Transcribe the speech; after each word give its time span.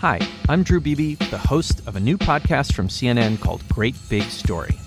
Hi, 0.00 0.20
I'm 0.50 0.62
Drew 0.62 0.78
Beebe, 0.78 1.14
the 1.14 1.38
host 1.38 1.80
of 1.88 1.96
a 1.96 2.00
new 2.00 2.18
podcast 2.18 2.74
from 2.74 2.88
CNN 2.88 3.40
called 3.40 3.66
Great 3.70 3.94
Big 4.10 4.24
Story. 4.24 4.78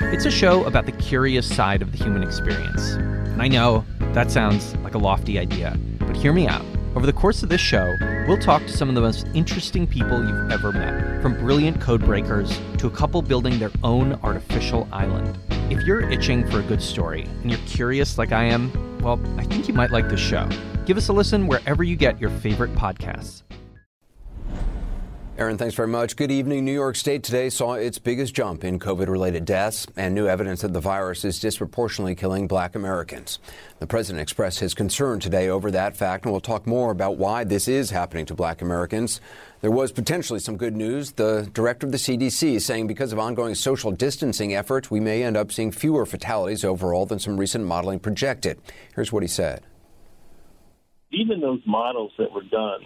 It's 0.00 0.24
a 0.24 0.32
show 0.32 0.64
about 0.64 0.84
the 0.84 0.90
curious 0.90 1.46
side 1.46 1.80
of 1.80 1.92
the 1.92 1.98
human 1.98 2.24
experience. 2.24 2.94
And 2.94 3.40
I 3.40 3.46
know 3.46 3.84
that 4.00 4.32
sounds 4.32 4.74
like 4.78 4.96
a 4.96 4.98
lofty 4.98 5.38
idea, 5.38 5.78
but 6.00 6.16
hear 6.16 6.32
me 6.32 6.48
out. 6.48 6.64
Over 6.96 7.06
the 7.06 7.12
course 7.12 7.44
of 7.44 7.50
this 7.50 7.60
show, 7.60 7.94
we'll 8.26 8.36
talk 8.36 8.62
to 8.62 8.76
some 8.76 8.88
of 8.88 8.96
the 8.96 9.00
most 9.00 9.28
interesting 9.32 9.86
people 9.86 10.26
you've 10.26 10.50
ever 10.50 10.72
met, 10.72 11.22
from 11.22 11.38
brilliant 11.38 11.80
code 11.80 12.04
breakers 12.04 12.60
to 12.78 12.88
a 12.88 12.90
couple 12.90 13.22
building 13.22 13.60
their 13.60 13.70
own 13.84 14.14
artificial 14.24 14.88
island. 14.90 15.38
If 15.70 15.84
you're 15.84 16.10
itching 16.10 16.50
for 16.50 16.58
a 16.58 16.64
good 16.64 16.82
story 16.82 17.28
and 17.42 17.50
you're 17.50 17.60
curious 17.60 18.18
like 18.18 18.32
I 18.32 18.42
am, 18.42 18.72
well, 18.98 19.20
I 19.38 19.44
think 19.44 19.68
you 19.68 19.74
might 19.74 19.92
like 19.92 20.08
this 20.08 20.18
show. 20.18 20.48
Give 20.84 20.96
us 20.96 21.06
a 21.06 21.12
listen 21.12 21.46
wherever 21.46 21.84
you 21.84 21.94
get 21.94 22.20
your 22.20 22.30
favorite 22.30 22.74
podcasts. 22.74 23.42
Aaron, 25.38 25.58
thanks 25.58 25.74
very 25.74 25.88
much. 25.88 26.16
Good 26.16 26.30
evening. 26.30 26.64
New 26.64 26.72
York 26.72 26.96
State 26.96 27.22
today 27.22 27.50
saw 27.50 27.74
its 27.74 27.98
biggest 27.98 28.32
jump 28.32 28.64
in 28.64 28.78
COVID 28.78 29.06
related 29.06 29.44
deaths 29.44 29.86
and 29.94 30.14
new 30.14 30.26
evidence 30.26 30.62
that 30.62 30.72
the 30.72 30.80
virus 30.80 31.26
is 31.26 31.38
disproportionately 31.38 32.14
killing 32.14 32.46
black 32.46 32.74
Americans. 32.74 33.38
The 33.78 33.86
president 33.86 34.22
expressed 34.22 34.60
his 34.60 34.72
concern 34.72 35.20
today 35.20 35.50
over 35.50 35.70
that 35.70 35.94
fact, 35.94 36.24
and 36.24 36.32
we'll 36.32 36.40
talk 36.40 36.66
more 36.66 36.90
about 36.90 37.18
why 37.18 37.44
this 37.44 37.68
is 37.68 37.90
happening 37.90 38.24
to 38.26 38.34
black 38.34 38.62
Americans. 38.62 39.20
There 39.60 39.70
was 39.70 39.92
potentially 39.92 40.40
some 40.40 40.56
good 40.56 40.74
news. 40.74 41.12
The 41.12 41.50
director 41.52 41.84
of 41.84 41.92
the 41.92 41.98
CDC 41.98 42.62
saying 42.62 42.86
because 42.86 43.12
of 43.12 43.18
ongoing 43.18 43.54
social 43.54 43.92
distancing 43.92 44.54
efforts, 44.54 44.90
we 44.90 45.00
may 45.00 45.22
end 45.22 45.36
up 45.36 45.52
seeing 45.52 45.70
fewer 45.70 46.06
fatalities 46.06 46.64
overall 46.64 47.04
than 47.04 47.18
some 47.18 47.36
recent 47.36 47.66
modeling 47.66 47.98
projected. 47.98 48.58
Here's 48.94 49.12
what 49.12 49.22
he 49.22 49.28
said. 49.28 49.64
Even 51.12 51.42
those 51.42 51.60
models 51.66 52.12
that 52.16 52.32
were 52.32 52.44
done 52.44 52.80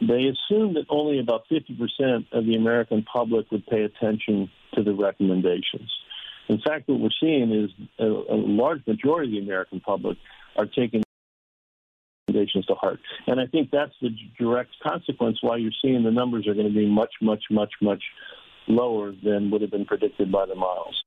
they 0.00 0.26
assumed 0.26 0.76
that 0.76 0.86
only 0.88 1.18
about 1.18 1.44
50% 1.50 2.26
of 2.32 2.46
the 2.46 2.54
American 2.54 3.02
public 3.02 3.50
would 3.50 3.66
pay 3.66 3.82
attention 3.82 4.50
to 4.74 4.82
the 4.82 4.94
recommendations. 4.94 5.90
In 6.48 6.60
fact, 6.60 6.88
what 6.88 7.00
we're 7.00 7.10
seeing 7.20 7.52
is 7.52 7.70
a, 7.98 8.06
a 8.06 8.34
large 8.34 8.84
majority 8.86 9.38
of 9.38 9.44
the 9.44 9.46
American 9.46 9.80
public 9.80 10.18
are 10.56 10.66
taking 10.66 11.02
recommendations 12.28 12.66
to 12.66 12.74
heart. 12.74 13.00
And 13.26 13.40
I 13.40 13.46
think 13.46 13.70
that's 13.70 13.94
the 14.00 14.10
direct 14.38 14.70
consequence 14.82 15.38
why 15.42 15.58
you're 15.58 15.70
seeing 15.82 16.02
the 16.02 16.10
numbers 16.10 16.46
are 16.48 16.54
going 16.54 16.68
to 16.68 16.74
be 16.74 16.86
much, 16.86 17.12
much, 17.20 17.44
much, 17.50 17.72
much 17.80 18.02
lower 18.66 19.12
than 19.22 19.50
would 19.50 19.62
have 19.62 19.70
been 19.70 19.84
predicted 19.84 20.32
by 20.32 20.46
the 20.46 20.54
models. 20.54 21.02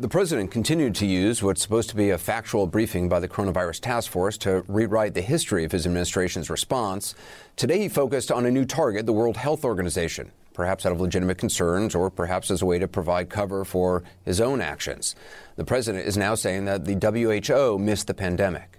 The 0.00 0.08
president 0.08 0.50
continued 0.50 0.94
to 0.94 1.04
use 1.04 1.42
what's 1.42 1.60
supposed 1.60 1.90
to 1.90 1.94
be 1.94 2.08
a 2.08 2.16
factual 2.16 2.66
briefing 2.66 3.10
by 3.10 3.20
the 3.20 3.28
coronavirus 3.28 3.80
task 3.80 4.10
force 4.10 4.38
to 4.38 4.64
rewrite 4.66 5.12
the 5.12 5.20
history 5.20 5.62
of 5.62 5.72
his 5.72 5.84
administration's 5.84 6.48
response. 6.48 7.14
Today, 7.54 7.80
he 7.80 7.88
focused 7.90 8.32
on 8.32 8.46
a 8.46 8.50
new 8.50 8.64
target, 8.64 9.04
the 9.04 9.12
World 9.12 9.36
Health 9.36 9.62
Organization, 9.62 10.32
perhaps 10.54 10.86
out 10.86 10.92
of 10.92 11.02
legitimate 11.02 11.36
concerns 11.36 11.94
or 11.94 12.08
perhaps 12.08 12.50
as 12.50 12.62
a 12.62 12.64
way 12.64 12.78
to 12.78 12.88
provide 12.88 13.28
cover 13.28 13.62
for 13.62 14.02
his 14.24 14.40
own 14.40 14.62
actions. 14.62 15.14
The 15.56 15.66
president 15.66 16.06
is 16.06 16.16
now 16.16 16.34
saying 16.34 16.64
that 16.64 16.86
the 16.86 16.94
WHO 16.94 17.78
missed 17.78 18.06
the 18.06 18.14
pandemic. 18.14 18.78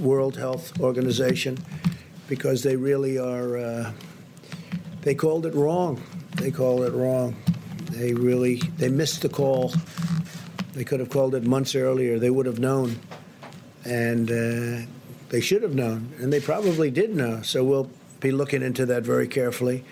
World 0.00 0.38
Health 0.38 0.80
Organization, 0.80 1.56
because 2.26 2.64
they 2.64 2.74
really 2.74 3.16
are, 3.16 3.56
uh, 3.58 3.92
they 5.02 5.14
called 5.14 5.46
it 5.46 5.54
wrong. 5.54 6.02
They 6.34 6.50
called 6.50 6.82
it 6.82 6.92
wrong. 6.92 7.36
They 8.00 8.14
really 8.14 8.56
they 8.78 8.88
missed 8.88 9.20
the 9.20 9.28
call. 9.28 9.74
They 10.72 10.84
could 10.84 11.00
have 11.00 11.10
called 11.10 11.34
it 11.34 11.44
months 11.44 11.74
earlier. 11.74 12.18
They 12.18 12.30
would 12.30 12.46
have 12.46 12.58
known, 12.58 12.98
and 13.84 14.30
uh, 14.30 14.86
they 15.28 15.42
should 15.42 15.62
have 15.62 15.74
known, 15.74 16.14
and 16.18 16.32
they 16.32 16.40
probably 16.40 16.90
did 16.90 17.14
know. 17.14 17.42
So 17.42 17.62
we'll 17.62 17.90
be 18.20 18.30
looking 18.30 18.62
into 18.62 18.86
that 18.86 19.02
very 19.02 19.28
carefully. 19.28 19.84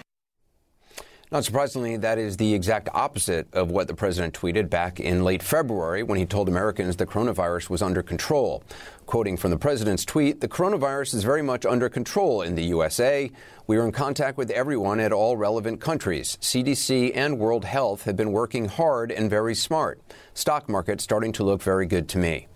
Not 1.30 1.44
surprisingly, 1.44 1.98
that 1.98 2.16
is 2.16 2.38
the 2.38 2.54
exact 2.54 2.88
opposite 2.94 3.52
of 3.52 3.70
what 3.70 3.86
the 3.86 3.92
president 3.92 4.32
tweeted 4.32 4.70
back 4.70 4.98
in 4.98 5.24
late 5.24 5.42
February 5.42 6.02
when 6.02 6.18
he 6.18 6.24
told 6.24 6.48
Americans 6.48 6.96
the 6.96 7.04
coronavirus 7.04 7.68
was 7.68 7.82
under 7.82 8.02
control. 8.02 8.62
Quoting 9.04 9.36
from 9.36 9.50
the 9.50 9.58
president's 9.58 10.06
tweet, 10.06 10.40
the 10.40 10.48
coronavirus 10.48 11.14
is 11.14 11.24
very 11.24 11.42
much 11.42 11.66
under 11.66 11.90
control 11.90 12.40
in 12.40 12.54
the 12.54 12.64
USA. 12.64 13.30
We 13.66 13.76
are 13.76 13.84
in 13.84 13.92
contact 13.92 14.38
with 14.38 14.50
everyone 14.50 15.00
at 15.00 15.12
all 15.12 15.36
relevant 15.36 15.82
countries. 15.82 16.38
CDC 16.40 17.12
and 17.14 17.38
World 17.38 17.66
Health 17.66 18.04
have 18.04 18.16
been 18.16 18.32
working 18.32 18.66
hard 18.66 19.12
and 19.12 19.28
very 19.28 19.54
smart. 19.54 20.00
Stock 20.32 20.66
market 20.66 20.98
starting 20.98 21.32
to 21.32 21.44
look 21.44 21.60
very 21.62 21.84
good 21.84 22.08
to 22.08 22.18
me. 22.18 22.48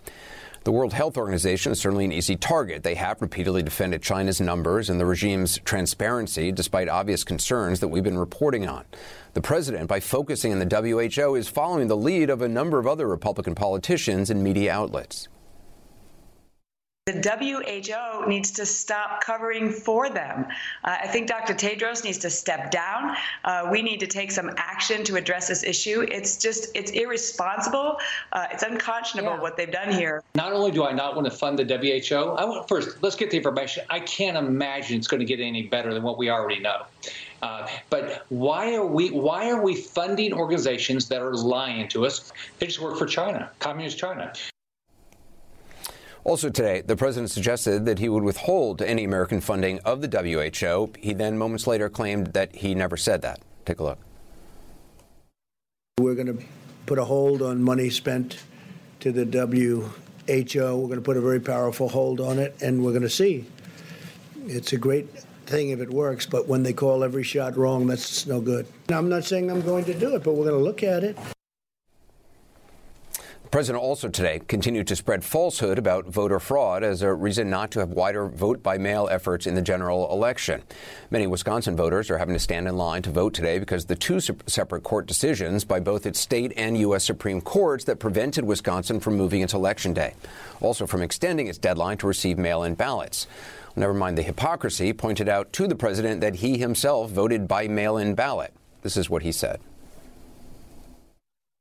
The 0.63 0.71
World 0.71 0.93
Health 0.93 1.17
Organization 1.17 1.73
is 1.73 1.81
certainly 1.81 2.05
an 2.05 2.13
easy 2.13 2.37
target. 2.37 2.83
They 2.83 2.95
have 2.95 3.21
repeatedly 3.21 3.63
defended 3.63 4.01
China's 4.01 4.39
numbers 4.39 4.89
and 4.89 4.97
the 4.97 5.05
regime's 5.05 5.59
transparency, 5.65 6.53
despite 6.53 6.87
obvious 6.87 7.25
concerns 7.25 7.81
that 7.81 7.89
we've 7.89 8.01
been 8.01 8.17
reporting 8.17 8.65
on. 8.65 8.85
The 9.33 9.41
president, 9.41 9.89
by 9.89 9.99
focusing 9.99 10.53
on 10.53 10.59
the 10.59 11.09
WHO, 11.21 11.35
is 11.35 11.49
following 11.49 11.89
the 11.89 11.97
lead 11.97 12.29
of 12.29 12.41
a 12.41 12.47
number 12.47 12.79
of 12.79 12.87
other 12.87 13.09
Republican 13.09 13.55
politicians 13.55 14.29
and 14.29 14.41
media 14.41 14.71
outlets. 14.71 15.27
The 17.05 17.19
WHO 17.19 18.29
needs 18.29 18.49
to 18.51 18.65
stop 18.65 19.21
covering 19.21 19.73
for 19.73 20.09
them. 20.09 20.45
Uh, 20.85 20.99
I 21.01 21.07
think 21.07 21.27
Dr. 21.27 21.53
Tedros 21.53 22.01
needs 22.05 22.17
to 22.19 22.29
step 22.29 22.71
down. 22.71 23.17
Uh, 23.43 23.67
we 23.69 23.81
need 23.81 23.99
to 23.99 24.07
take 24.07 24.31
some 24.31 24.49
action 24.55 25.03
to 25.03 25.17
address 25.17 25.49
this 25.49 25.65
issue. 25.65 26.05
It's 26.09 26.37
just, 26.37 26.69
it's 26.73 26.91
irresponsible. 26.91 27.97
Uh, 28.31 28.45
it's 28.51 28.63
unconscionable 28.63 29.33
yeah. 29.33 29.41
what 29.41 29.57
they've 29.57 29.69
done 29.69 29.91
here. 29.91 30.23
Not 30.35 30.53
only 30.53 30.71
do 30.71 30.85
I 30.85 30.93
not 30.93 31.13
want 31.13 31.25
to 31.25 31.31
fund 31.31 31.59
the 31.59 31.65
WHO, 31.65 32.35
I 32.35 32.45
want 32.45 32.69
first, 32.69 33.03
let's 33.03 33.17
get 33.17 33.31
the 33.31 33.35
information. 33.35 33.83
I 33.89 33.99
can't 33.99 34.37
imagine 34.37 34.97
it's 34.97 35.09
going 35.09 35.19
to 35.19 35.25
get 35.25 35.41
any 35.41 35.63
better 35.63 35.93
than 35.93 36.03
what 36.03 36.17
we 36.17 36.29
already 36.29 36.61
know. 36.61 36.83
Uh, 37.41 37.67
but 37.89 38.25
why 38.29 38.75
are 38.75 38.85
we 38.85 39.11
why 39.11 39.49
are 39.49 39.61
we 39.61 39.75
funding 39.75 40.31
organizations 40.31 41.09
that 41.09 41.21
are 41.21 41.35
lying 41.35 41.89
to 41.89 42.05
us? 42.05 42.31
They 42.59 42.67
just 42.67 42.79
work 42.79 42.97
for 42.97 43.05
China, 43.05 43.51
communist 43.59 43.97
China. 43.97 44.31
Also 46.25 46.49
today, 46.49 46.79
the 46.79 46.95
president 46.95 47.29
suggested 47.29 47.85
that 47.85 47.99
he 47.99 48.07
would 48.07 48.23
withhold 48.23 48.81
any 48.81 49.03
American 49.03 49.41
funding 49.41 49.79
of 49.79 50.01
the 50.01 50.07
WHO. 50.07 50.93
He 50.97 51.13
then 51.13 51.37
moments 51.37 51.67
later 51.67 51.89
claimed 51.89 52.27
that 52.27 52.55
he 52.55 52.73
never 52.73 52.95
said 52.95 53.21
that. 53.23 53.41
Take 53.65 53.81
a 53.81 53.83
look. 53.83 53.99
We're 55.99 56.15
going 56.15 56.37
to 56.37 56.43
put 56.85 56.97
a 56.97 57.03
hold 57.03 57.41
on 57.41 57.61
money 57.61 57.89
spent 57.89 58.41
to 59.01 59.11
the 59.11 59.25
WHO. 59.25 59.91
We're 60.27 60.87
going 60.87 60.91
to 60.91 61.01
put 61.01 61.17
a 61.17 61.21
very 61.21 61.41
powerful 61.41 61.89
hold 61.89 62.21
on 62.21 62.39
it, 62.39 62.55
and 62.61 62.85
we're 62.85 62.91
going 62.91 63.03
to 63.03 63.09
see. 63.09 63.45
It's 64.45 64.71
a 64.71 64.77
great 64.77 65.09
thing 65.45 65.71
if 65.71 65.81
it 65.81 65.89
works, 65.89 66.25
but 66.25 66.47
when 66.47 66.63
they 66.63 66.71
call 66.71 67.03
every 67.03 67.23
shot 67.23 67.57
wrong, 67.57 67.85
that's 67.85 68.25
no 68.25 68.39
good. 68.39 68.65
I'm 68.87 69.09
not 69.09 69.25
saying 69.25 69.51
I'm 69.51 69.61
going 69.61 69.83
to 69.85 69.93
do 69.93 70.15
it, 70.15 70.23
but 70.23 70.33
we're 70.35 70.45
going 70.45 70.57
to 70.57 70.63
look 70.63 70.83
at 70.83 71.03
it 71.03 71.17
president 73.53 73.83
also 73.83 74.09
today 74.09 74.41
continued 74.47 74.87
to 74.87 74.95
spread 74.95 75.23
falsehood 75.23 75.77
about 75.77 76.07
voter 76.07 76.39
fraud 76.39 76.83
as 76.83 77.03
a 77.03 77.13
reason 77.13 77.51
not 77.51 77.69
to 77.69 77.77
have 77.77 77.89
wider 77.89 78.27
vote 78.27 78.63
by 78.63 78.79
mail 78.79 79.07
efforts 79.11 79.45
in 79.45 79.53
the 79.53 79.61
general 79.61 80.11
election. 80.11 80.63
Many 81.11 81.27
Wisconsin 81.27 81.75
voters 81.75 82.09
are 82.09 82.17
having 82.17 82.33
to 82.33 82.39
stand 82.39 82.67
in 82.67 82.75
line 82.77 83.03
to 83.03 83.11
vote 83.11 83.35
today 83.35 83.59
because 83.59 83.85
the 83.85 83.95
two 83.95 84.19
separate 84.19 84.81
court 84.81 85.05
decisions 85.05 85.65
by 85.65 85.79
both 85.79 86.07
its 86.07 86.19
state 86.19 86.51
and 86.57 86.75
U.S. 86.79 87.03
Supreme 87.03 87.41
Courts 87.41 87.83
that 87.83 87.99
prevented 87.99 88.43
Wisconsin 88.43 88.99
from 88.99 89.17
moving 89.17 89.41
its 89.41 89.53
election 89.53 89.93
day, 89.93 90.15
also 90.59 90.87
from 90.87 91.03
extending 91.03 91.45
its 91.45 91.59
deadline 91.59 91.99
to 91.99 92.07
receive 92.07 92.39
mail 92.39 92.63
in 92.63 92.73
ballots. 92.73 93.27
Never 93.75 93.93
mind 93.93 94.17
the 94.17 94.23
hypocrisy, 94.23 94.93
pointed 94.93 95.29
out 95.29 95.53
to 95.53 95.67
the 95.67 95.75
president 95.75 96.21
that 96.21 96.37
he 96.37 96.57
himself 96.57 97.11
voted 97.11 97.47
by 97.47 97.67
mail 97.67 97.97
in 97.97 98.15
ballot. 98.15 98.51
This 98.81 98.97
is 98.97 99.11
what 99.11 99.21
he 99.21 99.31
said. 99.31 99.59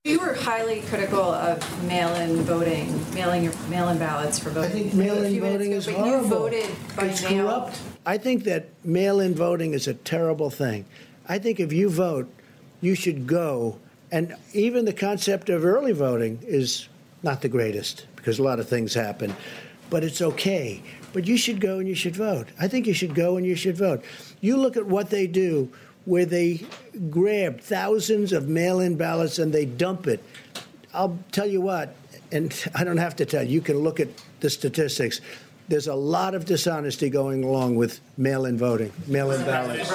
You 0.04 0.18
were 0.18 0.34
highly 0.34 0.80
critical 0.80 1.20
of 1.20 1.86
mail-in 1.86 2.38
voting, 2.42 2.92
mailing 3.14 3.44
your 3.44 3.52
mail-in 3.68 3.98
ballots 4.00 4.36
for 4.36 4.50
voting. 4.50 4.70
I 4.70 4.74
think 4.74 4.94
mail-in 4.94 5.40
voting 5.40 5.70
is 5.70 5.86
horrible. 5.86 6.10
You 6.10 6.26
voted 6.26 6.70
by 6.96 7.04
it's 7.04 7.22
mail. 7.22 7.46
corrupt. 7.46 7.80
I 8.04 8.18
think 8.18 8.42
that 8.42 8.66
mail-in 8.84 9.36
voting 9.36 9.74
is 9.74 9.86
a 9.86 9.94
terrible 9.94 10.50
thing. 10.50 10.86
I 11.28 11.38
think 11.38 11.60
if 11.60 11.72
you 11.72 11.88
vote, 11.88 12.28
you 12.80 12.96
should 12.96 13.28
go. 13.28 13.78
And 14.10 14.34
even 14.52 14.86
the 14.86 14.92
concept 14.92 15.48
of 15.48 15.64
early 15.64 15.92
voting 15.92 16.40
is 16.42 16.88
not 17.22 17.40
the 17.40 17.48
greatest 17.48 18.08
because 18.16 18.40
a 18.40 18.42
lot 18.42 18.58
of 18.58 18.68
things 18.68 18.94
happen. 18.94 19.36
But 19.88 20.02
it's 20.02 20.20
okay. 20.20 20.82
But 21.12 21.28
you 21.28 21.36
should 21.36 21.60
go 21.60 21.78
and 21.78 21.86
you 21.86 21.94
should 21.94 22.16
vote. 22.16 22.48
I 22.58 22.66
think 22.66 22.88
you 22.88 22.94
should 22.94 23.14
go 23.14 23.36
and 23.36 23.46
you 23.46 23.54
should 23.54 23.76
vote. 23.76 24.02
You 24.40 24.56
look 24.56 24.76
at 24.76 24.86
what 24.86 25.10
they 25.10 25.28
do 25.28 25.70
where 26.04 26.24
they 26.24 26.64
grab 27.10 27.60
thousands 27.60 28.32
of 28.32 28.48
mail 28.48 28.80
in 28.80 28.96
ballots 28.96 29.38
and 29.38 29.52
they 29.52 29.64
dump 29.64 30.06
it. 30.06 30.22
I'll 30.94 31.18
tell 31.30 31.46
you 31.46 31.60
what, 31.60 31.94
and 32.30 32.54
I 32.74 32.84
don't 32.84 32.98
have 32.98 33.16
to 33.16 33.26
tell 33.26 33.42
you, 33.42 33.50
you 33.50 33.60
can 33.60 33.78
look 33.78 34.00
at 34.00 34.08
the 34.40 34.50
statistics. 34.50 35.20
There's 35.68 35.86
a 35.86 35.94
lot 35.94 36.34
of 36.34 36.44
dishonesty 36.44 37.08
going 37.08 37.44
along 37.44 37.76
with 37.76 38.00
mail 38.16 38.44
in 38.46 38.58
voting, 38.58 38.92
mail 39.06 39.30
in 39.30 39.44
ballots. 39.44 39.92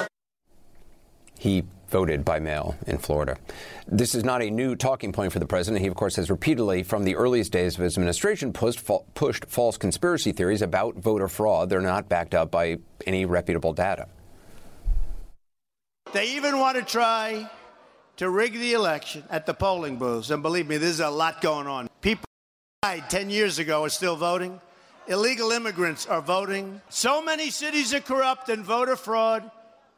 He 1.38 1.64
voted 1.88 2.24
by 2.24 2.38
mail 2.38 2.76
in 2.86 2.98
Florida. 2.98 3.36
This 3.86 4.14
is 4.14 4.24
not 4.24 4.42
a 4.42 4.50
new 4.50 4.76
talking 4.76 5.12
point 5.12 5.32
for 5.32 5.38
the 5.38 5.46
president. 5.46 5.82
He, 5.82 5.88
of 5.88 5.94
course, 5.94 6.16
has 6.16 6.30
repeatedly, 6.30 6.82
from 6.82 7.04
the 7.04 7.16
earliest 7.16 7.52
days 7.52 7.76
of 7.76 7.84
his 7.84 7.96
administration, 7.96 8.52
pushed, 8.52 8.84
pushed 9.14 9.46
false 9.46 9.76
conspiracy 9.76 10.32
theories 10.32 10.62
about 10.62 10.96
voter 10.96 11.28
fraud. 11.28 11.70
They're 11.70 11.80
not 11.80 12.08
backed 12.08 12.34
up 12.34 12.50
by 12.50 12.78
any 13.06 13.24
reputable 13.24 13.72
data. 13.72 14.08
They 16.12 16.36
even 16.36 16.58
want 16.58 16.78
to 16.78 16.82
try 16.82 17.50
to 18.16 18.30
rig 18.30 18.54
the 18.54 18.72
election 18.72 19.24
at 19.28 19.44
the 19.44 19.52
polling 19.52 19.96
booths. 19.96 20.30
And 20.30 20.42
believe 20.42 20.66
me, 20.66 20.78
there's 20.78 21.00
a 21.00 21.10
lot 21.10 21.42
going 21.42 21.66
on. 21.66 21.88
People 22.00 22.24
died 22.82 23.10
10 23.10 23.28
years 23.28 23.58
ago 23.58 23.84
are 23.84 23.90
still 23.90 24.16
voting. 24.16 24.58
Illegal 25.06 25.50
immigrants 25.50 26.06
are 26.06 26.22
voting. 26.22 26.80
So 26.88 27.22
many 27.22 27.50
cities 27.50 27.92
are 27.92 28.00
corrupt, 28.00 28.48
and 28.48 28.64
voter 28.64 28.96
fraud 28.96 29.50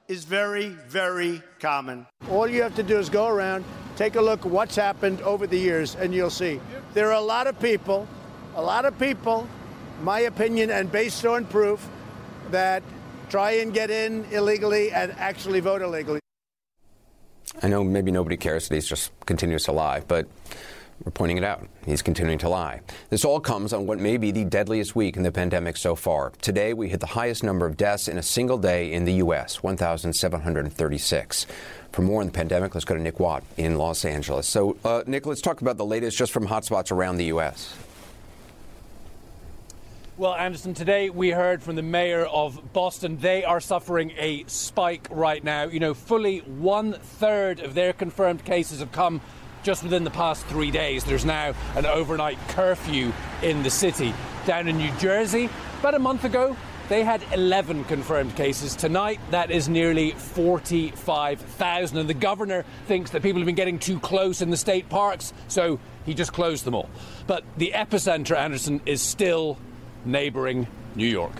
is 0.08 0.24
very, 0.24 0.68
very 0.68 1.42
common. 1.60 2.06
All 2.28 2.48
you 2.48 2.62
have 2.62 2.74
to 2.76 2.82
do 2.82 2.98
is 2.98 3.08
go 3.08 3.28
around, 3.28 3.64
take 3.96 4.16
a 4.16 4.20
look 4.20 4.44
at 4.44 4.50
what's 4.50 4.74
happened 4.74 5.20
over 5.22 5.46
the 5.46 5.58
years, 5.58 5.94
and 5.94 6.12
you'll 6.12 6.30
see. 6.30 6.60
There 6.94 7.08
are 7.08 7.20
a 7.20 7.20
lot 7.20 7.46
of 7.46 7.58
people, 7.60 8.08
a 8.56 8.62
lot 8.62 8.84
of 8.84 8.98
people, 8.98 9.48
my 10.02 10.20
opinion, 10.20 10.70
and 10.70 10.90
based 10.90 11.24
on 11.24 11.44
proof, 11.44 11.88
that 12.50 12.82
try 13.30 13.52
and 13.52 13.72
get 13.72 13.90
in 13.90 14.24
illegally 14.32 14.90
and 14.90 15.12
actually 15.12 15.60
vote 15.60 15.82
illegally. 15.82 16.20
I 17.62 17.68
know 17.68 17.84
maybe 17.84 18.10
nobody 18.10 18.36
cares 18.36 18.68
that 18.68 18.74
he's 18.74 18.86
just 18.86 19.12
continues 19.26 19.64
to 19.64 19.72
lie, 19.72 20.00
but 20.00 20.26
we're 21.04 21.12
pointing 21.12 21.38
it 21.38 21.44
out. 21.44 21.66
He's 21.86 22.02
continuing 22.02 22.38
to 22.40 22.48
lie. 22.48 22.80
This 23.08 23.24
all 23.24 23.40
comes 23.40 23.72
on 23.72 23.86
what 23.86 23.98
may 23.98 24.18
be 24.18 24.30
the 24.32 24.44
deadliest 24.44 24.94
week 24.94 25.16
in 25.16 25.22
the 25.22 25.32
pandemic 25.32 25.76
so 25.76 25.94
far. 25.94 26.30
Today, 26.42 26.74
we 26.74 26.90
hit 26.90 27.00
the 27.00 27.06
highest 27.06 27.42
number 27.42 27.66
of 27.66 27.76
deaths 27.76 28.06
in 28.06 28.18
a 28.18 28.22
single 28.22 28.58
day 28.58 28.92
in 28.92 29.04
the 29.04 29.14
U.S., 29.14 29.62
1,736. 29.62 31.46
For 31.92 32.02
more 32.02 32.20
on 32.20 32.26
the 32.26 32.32
pandemic, 32.32 32.74
let's 32.74 32.84
go 32.84 32.94
to 32.94 33.00
Nick 33.00 33.18
Watt 33.18 33.42
in 33.56 33.76
Los 33.76 34.04
Angeles. 34.04 34.46
So, 34.46 34.76
uh, 34.84 35.02
Nick, 35.06 35.24
let's 35.24 35.40
talk 35.40 35.62
about 35.62 35.78
the 35.78 35.86
latest 35.86 36.18
just 36.18 36.32
from 36.32 36.46
hotspots 36.46 36.92
around 36.92 37.16
the 37.16 37.26
U.S. 37.26 37.74
Well, 40.20 40.34
Anderson, 40.34 40.74
today 40.74 41.08
we 41.08 41.30
heard 41.30 41.62
from 41.62 41.76
the 41.76 41.82
mayor 41.82 42.26
of 42.26 42.74
Boston. 42.74 43.16
They 43.16 43.42
are 43.42 43.58
suffering 43.58 44.12
a 44.18 44.44
spike 44.48 45.08
right 45.10 45.42
now. 45.42 45.64
You 45.64 45.80
know, 45.80 45.94
fully 45.94 46.40
one 46.40 46.92
third 46.92 47.60
of 47.60 47.72
their 47.72 47.94
confirmed 47.94 48.44
cases 48.44 48.80
have 48.80 48.92
come 48.92 49.22
just 49.62 49.82
within 49.82 50.04
the 50.04 50.10
past 50.10 50.44
three 50.44 50.70
days. 50.70 51.04
There's 51.04 51.24
now 51.24 51.54
an 51.74 51.86
overnight 51.86 52.36
curfew 52.48 53.14
in 53.42 53.62
the 53.62 53.70
city. 53.70 54.12
Down 54.44 54.68
in 54.68 54.76
New 54.76 54.94
Jersey, 54.98 55.48
about 55.78 55.94
a 55.94 55.98
month 55.98 56.24
ago, 56.24 56.54
they 56.90 57.02
had 57.02 57.22
11 57.32 57.84
confirmed 57.84 58.36
cases. 58.36 58.76
Tonight, 58.76 59.20
that 59.30 59.50
is 59.50 59.70
nearly 59.70 60.10
45,000. 60.10 61.96
And 61.96 62.06
the 62.06 62.12
governor 62.12 62.66
thinks 62.86 63.12
that 63.12 63.22
people 63.22 63.40
have 63.40 63.46
been 63.46 63.54
getting 63.54 63.78
too 63.78 63.98
close 63.98 64.42
in 64.42 64.50
the 64.50 64.58
state 64.58 64.90
parks, 64.90 65.32
so 65.48 65.80
he 66.04 66.12
just 66.12 66.34
closed 66.34 66.64
them 66.64 66.74
all. 66.74 66.90
But 67.26 67.42
the 67.56 67.72
epicenter, 67.74 68.36
Anderson, 68.36 68.82
is 68.84 69.00
still 69.00 69.56
neighboring 70.04 70.66
New 70.94 71.06
York. 71.06 71.32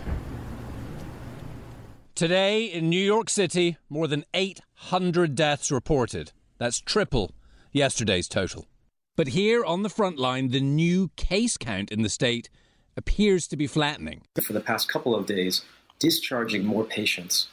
Today 2.15 2.65
in 2.65 2.89
New 2.89 3.03
York 3.03 3.29
City, 3.29 3.77
more 3.89 4.07
than 4.07 4.25
800 4.33 5.35
deaths 5.35 5.71
reported. 5.71 6.31
That's 6.57 6.79
triple 6.79 7.33
yesterday's 7.71 8.27
total. 8.27 8.67
But 9.15 9.29
here 9.29 9.63
on 9.63 9.83
the 9.83 9.89
front 9.89 10.17
line, 10.17 10.49
the 10.49 10.61
new 10.61 11.09
case 11.15 11.57
count 11.57 11.91
in 11.91 12.01
the 12.01 12.09
state 12.09 12.49
appears 12.95 13.47
to 13.47 13.57
be 13.57 13.67
flattening. 13.67 14.23
For 14.41 14.53
the 14.53 14.61
past 14.61 14.87
couple 14.91 15.15
of 15.15 15.25
days, 15.25 15.63
discharging 15.99 16.65
more 16.65 16.83
patients 16.83 17.47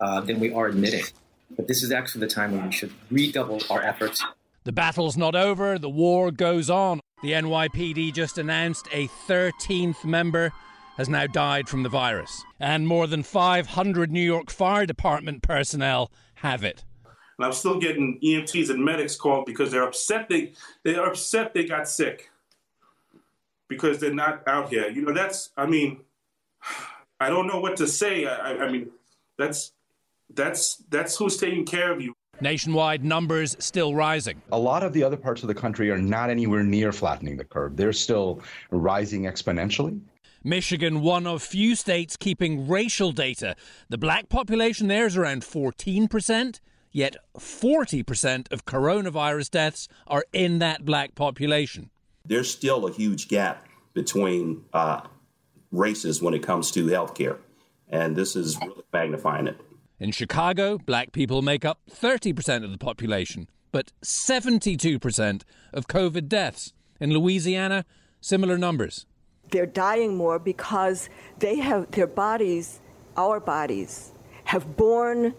uh, 0.00 0.20
than 0.20 0.40
we 0.40 0.52
are 0.52 0.66
admitting. 0.66 1.04
But 1.56 1.66
this 1.66 1.82
is 1.82 1.90
actually 1.90 2.20
the 2.20 2.32
time 2.32 2.52
when 2.52 2.66
we 2.66 2.72
should 2.72 2.92
redouble 3.10 3.60
our 3.70 3.82
efforts. 3.82 4.24
The 4.64 4.72
battle's 4.72 5.16
not 5.16 5.34
over, 5.34 5.78
the 5.78 5.88
war 5.88 6.30
goes 6.30 6.68
on. 6.68 7.00
The 7.22 7.32
NYPD 7.32 8.12
just 8.12 8.38
announced 8.38 8.88
a 8.92 9.08
13th 9.26 10.04
member 10.04 10.52
has 10.96 11.08
now 11.08 11.26
died 11.26 11.68
from 11.68 11.82
the 11.82 11.88
virus, 11.88 12.44
and 12.60 12.86
more 12.86 13.06
than 13.06 13.22
500 13.22 14.10
New 14.10 14.20
York 14.20 14.50
Fire 14.50 14.86
Department 14.86 15.42
personnel 15.42 16.10
have 16.34 16.64
it. 16.64 16.84
And 17.38 17.46
I'm 17.46 17.52
still 17.52 17.78
getting 17.78 18.18
EMTs 18.22 18.70
and 18.70 18.84
medics 18.84 19.16
called 19.16 19.46
because 19.46 19.70
they're 19.70 19.84
upset 19.84 20.28
they 20.28 20.52
they 20.84 20.96
are 20.96 21.08
upset 21.08 21.54
they 21.54 21.64
got 21.64 21.88
sick 21.88 22.30
because 23.68 24.00
they're 24.00 24.14
not 24.14 24.42
out 24.46 24.70
here. 24.70 24.88
You 24.88 25.02
know, 25.02 25.12
that's 25.12 25.50
I 25.56 25.66
mean, 25.66 26.00
I 27.20 27.28
don't 27.28 27.46
know 27.46 27.60
what 27.60 27.76
to 27.76 27.86
say. 27.86 28.26
I, 28.26 28.64
I 28.64 28.70
mean, 28.70 28.90
that's 29.36 29.72
that's 30.34 30.82
that's 30.90 31.16
who's 31.16 31.36
taking 31.36 31.64
care 31.64 31.92
of 31.92 32.00
you. 32.00 32.14
Nationwide 32.40 33.04
numbers 33.04 33.56
still 33.58 33.94
rising. 33.94 34.40
A 34.52 34.58
lot 34.58 34.82
of 34.82 34.92
the 34.92 35.02
other 35.02 35.16
parts 35.16 35.42
of 35.42 35.48
the 35.48 35.54
country 35.54 35.90
are 35.90 35.98
not 35.98 36.30
anywhere 36.30 36.62
near 36.62 36.92
flattening 36.92 37.36
the 37.36 37.44
curve. 37.44 37.76
They're 37.76 37.92
still 37.92 38.40
rising 38.70 39.24
exponentially. 39.24 40.00
Michigan, 40.44 41.00
one 41.00 41.26
of 41.26 41.42
few 41.42 41.74
states 41.74 42.16
keeping 42.16 42.68
racial 42.68 43.10
data. 43.10 43.56
The 43.88 43.98
black 43.98 44.28
population 44.28 44.86
there 44.86 45.06
is 45.06 45.16
around 45.16 45.42
14%, 45.42 46.60
yet 46.92 47.16
40% 47.36 48.52
of 48.52 48.64
coronavirus 48.64 49.50
deaths 49.50 49.88
are 50.06 50.24
in 50.32 50.60
that 50.60 50.84
black 50.84 51.16
population. 51.16 51.90
There's 52.24 52.50
still 52.50 52.86
a 52.86 52.92
huge 52.92 53.28
gap 53.28 53.66
between 53.94 54.64
uh, 54.72 55.00
races 55.72 56.22
when 56.22 56.34
it 56.34 56.42
comes 56.44 56.70
to 56.72 56.86
healthcare, 56.86 57.38
and 57.88 58.14
this 58.14 58.36
is 58.36 58.56
really 58.60 58.84
magnifying 58.92 59.48
it. 59.48 59.60
In 60.00 60.12
Chicago, 60.12 60.78
black 60.78 61.10
people 61.10 61.42
make 61.42 61.64
up 61.64 61.80
30% 61.90 62.62
of 62.62 62.70
the 62.70 62.78
population, 62.78 63.48
but 63.72 63.90
72% 64.02 65.42
of 65.72 65.88
COVID 65.88 66.28
deaths. 66.28 66.72
In 67.00 67.12
Louisiana, 67.12 67.84
similar 68.20 68.56
numbers. 68.56 69.06
They're 69.50 69.66
dying 69.66 70.16
more 70.16 70.38
because 70.38 71.08
they 71.38 71.56
have 71.56 71.90
their 71.90 72.06
bodies, 72.06 72.80
our 73.16 73.40
bodies, 73.40 74.12
have 74.44 74.76
borne 74.76 75.34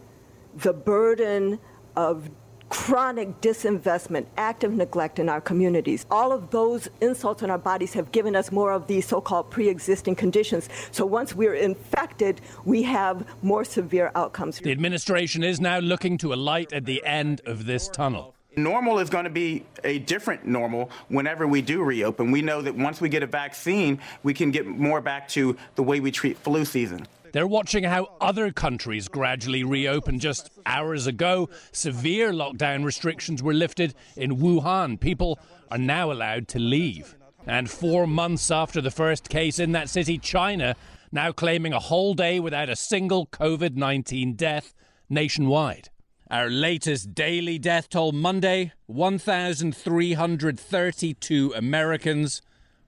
the 0.56 0.73
burden 0.73 1.59
of 1.95 2.29
chronic 2.69 3.42
disinvestment, 3.42 4.25
active 4.38 4.74
neglect 4.74 5.19
in 5.19 5.27
our 5.27 5.42
communities. 5.42 6.06
All 6.10 6.31
of 6.31 6.51
those 6.51 6.88
insults 7.01 7.44
on 7.44 7.50
our 7.50 7.57
bodies 7.57 7.94
have 7.94 8.12
given 8.12 8.36
us 8.36 8.51
more 8.51 8.71
of 8.71 8.88
these 8.88 9.07
so 9.07 9.19
called 9.21 9.50
pre 9.50 9.68
existing 9.68 10.16
conditions. 10.16 10.69
So 10.92 11.06
once 11.06 11.36
we're 11.36 11.56
infected, 11.56 12.42
we 12.66 12.83
have 12.83 13.25
more 13.42 13.66
severe 13.66 14.12
outcomes. 14.16 14.60
The 14.60 14.71
administration 14.71 15.44
is 15.44 15.60
now 15.60 15.80
looking 15.80 16.18
to 16.19 16.33
a 16.33 16.36
light 16.36 16.71
at 16.74 16.86
the 16.86 17.04
end 17.04 17.42
of 17.45 17.66
this 17.66 17.89
tunnel. 17.89 18.36
Normal 18.56 19.00
is 19.00 19.10
going 19.10 19.25
to 19.25 19.30
be 19.30 19.63
a 19.83 20.00
different 20.00 20.45
normal 20.45 20.89
whenever 21.07 21.48
we 21.48 21.62
do 21.62 21.83
reopen. 21.83 22.31
We 22.31 22.42
know 22.42 22.62
that 22.62 22.75
once 22.75 23.00
we 23.00 23.07
get 23.07 23.24
a 23.24 23.27
vaccine, 23.27 24.00
we 24.24 24.33
can 24.33 24.51
get 24.51 24.65
more 24.65 25.01
back 25.01 25.27
to 25.30 25.56
the 25.75 25.83
way 25.83 26.00
we 26.00 26.12
treat 26.12 26.38
flu 26.38 26.65
season. 26.65 27.07
They're 27.31 27.47
watching 27.47 27.83
how 27.83 28.15
other 28.19 28.51
countries 28.51 29.07
gradually 29.07 29.63
reopen. 29.63 30.19
Just 30.19 30.50
hours 30.65 31.07
ago, 31.07 31.50
severe 31.71 32.31
lockdown 32.31 32.83
restrictions 32.83 33.43
were 33.43 33.53
lifted 33.53 33.93
in 34.15 34.38
Wuhan. 34.38 35.00
People 35.00 35.39
are 35.69 35.77
now 35.77 36.12
allowed 36.12 36.48
to 36.50 36.59
leave. 36.59 37.15
And 37.45 37.69
four 37.69 38.07
months 38.07 38.51
after 38.51 38.81
the 38.81 38.91
first 38.91 39.29
case 39.29 39.59
in 39.59 39.71
that 39.74 39.89
city, 39.89 40.17
China 40.17 40.75
now 41.12 41.31
claiming 41.31 41.74
a 41.74 41.79
whole 41.79 42.13
day 42.13 42.39
without 42.39 42.69
a 42.69 42.75
single 42.75 43.25
COVID 43.27 43.75
19 43.75 44.33
death 44.33 44.74
nationwide. 45.09 45.89
Our 46.29 46.50
latest 46.50 47.15
daily 47.15 47.57
death 47.57 47.89
toll 47.89 48.12
Monday 48.12 48.74
1,332 48.86 51.53
Americans 51.55 52.41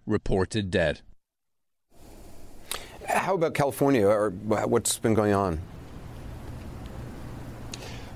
reported 0.06 0.70
dead. 0.70 1.02
How 3.08 3.36
about 3.36 3.54
California, 3.54 4.08
or 4.08 4.30
what's 4.30 4.98
been 5.00 5.14
going 5.14 5.34
on? 5.34 5.62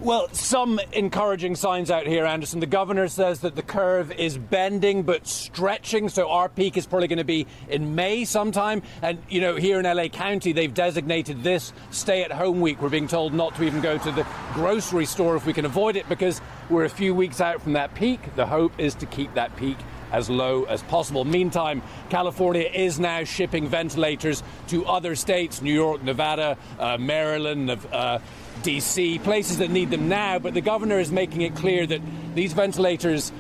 Well, 0.02 0.28
some 0.34 0.80
encouraging 0.92 1.56
signs 1.56 1.90
out 1.90 2.06
here, 2.06 2.26
Anderson. 2.26 2.60
The 2.60 2.66
governor 2.66 3.08
says 3.08 3.40
that 3.40 3.56
the 3.56 3.62
curve 3.62 4.12
is 4.12 4.38
bending 4.38 5.04
but 5.04 5.26
stretching, 5.26 6.10
so 6.10 6.30
our 6.30 6.50
peak 6.50 6.76
is 6.76 6.86
probably 6.86 7.08
going 7.08 7.18
to 7.18 7.24
be 7.24 7.48
in 7.70 7.96
May 7.96 8.26
sometime. 8.26 8.84
And, 9.02 9.20
you 9.30 9.40
know, 9.40 9.56
here 9.56 9.80
in 9.80 9.86
LA 9.86 10.10
County, 10.10 10.52
they've 10.52 10.74
designated 10.74 11.44
this 11.44 11.72
stay 11.92 12.24
at 12.24 12.32
home 12.32 12.60
week. 12.60 12.82
We're 12.82 12.90
being 12.90 13.08
told 13.08 13.34
not 13.34 13.56
to 13.56 13.64
even 13.64 13.80
go 13.82 13.98
to 13.98 14.12
the 14.12 14.28
grocery 14.54 15.06
store 15.06 15.38
if 15.38 15.46
we 15.46 15.54
can 15.54 15.66
avoid 15.66 15.96
it 15.96 16.08
because 16.10 16.42
we're 16.70 16.86
a 16.86 16.90
few 16.90 17.16
weeks 17.16 17.40
out 17.40 17.62
from 17.62 17.74
that 17.74 17.96
peak. 17.96 18.20
The 18.36 18.46
hope 18.46 18.78
is 18.78 18.96
to 18.96 19.06
keep 19.06 19.34
that 19.36 19.56
peak 19.56 19.78
as 20.16 20.30
low 20.30 20.64
as 20.64 20.82
possible. 20.84 21.26
Meantime, 21.26 21.82
California 22.10 22.70
is 22.74 23.00
now 23.02 23.26
shipping 23.26 23.68
ventilators 23.68 24.44
to 24.68 24.86
other 24.86 25.14
states 25.14 25.62
New 25.62 25.74
York, 25.74 26.02
Nevada, 26.04 26.58
uh, 26.80 26.98
Maryland, 26.98 27.70
uh, 27.70 28.20
DC, 28.64 29.22
places 29.24 29.58
that 29.58 29.70
need 29.70 29.90
them 29.90 30.08
now. 30.08 30.40
But 30.40 30.54
the 30.54 30.62
governor 30.62 31.00
is 31.00 31.12
making 31.12 31.42
it 31.42 31.54
clear 31.54 31.86
that 31.86 32.02
these 32.34 32.54
ventilators, 32.54 33.34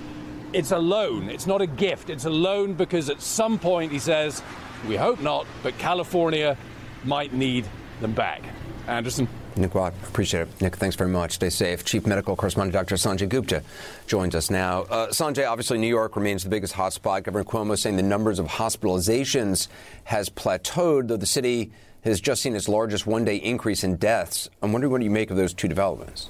it's 0.51 0.71
a 0.71 0.77
loan, 0.77 1.29
it's 1.29 1.47
not 1.47 1.61
a 1.61 1.67
gift. 1.67 2.09
It's 2.09 2.25
a 2.25 2.29
loan 2.29 2.73
because 2.73 3.09
at 3.09 3.21
some 3.21 3.57
point, 3.57 3.93
he 3.93 3.99
says, 3.99 4.43
we 4.85 4.97
hope 4.97 5.21
not, 5.21 5.47
but 5.63 5.77
California 5.77 6.57
might 7.05 7.31
need 7.31 7.65
them 8.01 8.11
back. 8.11 8.43
Anderson. 8.87 9.29
Nick 9.57 9.73
Watt, 9.73 9.93
appreciate 10.07 10.41
it. 10.41 10.61
Nick, 10.61 10.75
thanks 10.75 10.95
very 10.95 11.09
much. 11.09 11.33
Stay 11.33 11.49
safe. 11.49 11.85
Chief 11.85 12.05
Medical 12.05 12.35
Correspondent 12.35 12.73
Dr. 12.73 12.95
Sanjay 12.95 13.29
Gupta 13.29 13.63
joins 14.05 14.35
us 14.35 14.49
now. 14.49 14.81
Uh, 14.83 15.07
Sanjay, 15.07 15.49
obviously 15.49 15.77
New 15.77 15.87
York 15.87 16.15
remains 16.15 16.43
the 16.43 16.49
biggest 16.49 16.73
hotspot. 16.73 17.23
Governor 17.23 17.45
Cuomo 17.45 17.77
saying 17.77 17.95
the 17.95 18.03
numbers 18.03 18.39
of 18.39 18.47
hospitalizations 18.47 19.67
has 20.05 20.29
plateaued, 20.29 21.07
though 21.07 21.17
the 21.17 21.25
city 21.25 21.71
has 22.03 22.21
just 22.21 22.41
seen 22.41 22.55
its 22.55 22.67
largest 22.67 23.07
one-day 23.07 23.37
increase 23.37 23.83
in 23.83 23.95
deaths. 23.95 24.49
I'm 24.61 24.71
wondering 24.71 24.91
what 24.91 24.99
do 24.99 25.05
you 25.05 25.11
make 25.11 25.31
of 25.31 25.37
those 25.37 25.53
two 25.53 25.67
developments? 25.67 26.29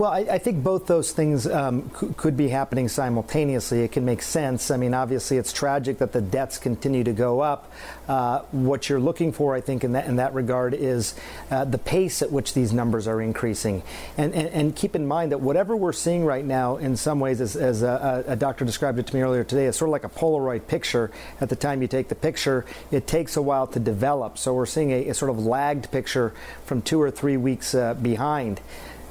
Well, 0.00 0.12
I, 0.12 0.20
I 0.20 0.38
think 0.38 0.64
both 0.64 0.86
those 0.86 1.12
things 1.12 1.46
um, 1.46 1.90
c- 2.00 2.08
could 2.16 2.34
be 2.34 2.48
happening 2.48 2.88
simultaneously. 2.88 3.82
It 3.82 3.92
can 3.92 4.06
make 4.06 4.22
sense. 4.22 4.70
I 4.70 4.78
mean, 4.78 4.94
obviously, 4.94 5.36
it's 5.36 5.52
tragic 5.52 5.98
that 5.98 6.12
the 6.12 6.22
deaths 6.22 6.56
continue 6.56 7.04
to 7.04 7.12
go 7.12 7.40
up. 7.40 7.70
Uh, 8.08 8.38
what 8.50 8.88
you're 8.88 8.98
looking 8.98 9.30
for, 9.30 9.54
I 9.54 9.60
think, 9.60 9.84
in 9.84 9.92
that 9.92 10.06
in 10.06 10.16
that 10.16 10.32
regard, 10.32 10.72
is 10.72 11.14
uh, 11.50 11.66
the 11.66 11.76
pace 11.76 12.22
at 12.22 12.32
which 12.32 12.54
these 12.54 12.72
numbers 12.72 13.06
are 13.06 13.20
increasing. 13.20 13.82
And, 14.16 14.32
and, 14.32 14.48
and 14.48 14.74
keep 14.74 14.96
in 14.96 15.06
mind 15.06 15.32
that 15.32 15.42
whatever 15.42 15.76
we're 15.76 15.92
seeing 15.92 16.24
right 16.24 16.46
now, 16.46 16.78
in 16.78 16.96
some 16.96 17.20
ways, 17.20 17.42
as, 17.42 17.54
as 17.54 17.82
a, 17.82 18.24
a 18.26 18.36
doctor 18.36 18.64
described 18.64 18.98
it 18.98 19.06
to 19.08 19.14
me 19.14 19.20
earlier 19.20 19.44
today, 19.44 19.66
is 19.66 19.76
sort 19.76 19.90
of 19.90 19.92
like 19.92 20.04
a 20.04 20.08
Polaroid 20.08 20.66
picture. 20.66 21.10
At 21.42 21.50
the 21.50 21.56
time 21.56 21.82
you 21.82 21.88
take 21.88 22.08
the 22.08 22.14
picture, 22.14 22.64
it 22.90 23.06
takes 23.06 23.36
a 23.36 23.42
while 23.42 23.66
to 23.66 23.78
develop. 23.78 24.38
So 24.38 24.54
we're 24.54 24.64
seeing 24.64 24.92
a, 24.92 25.08
a 25.08 25.14
sort 25.14 25.30
of 25.30 25.44
lagged 25.44 25.90
picture 25.90 26.32
from 26.64 26.80
two 26.80 27.02
or 27.02 27.10
three 27.10 27.36
weeks 27.36 27.74
uh, 27.74 27.92
behind. 27.92 28.62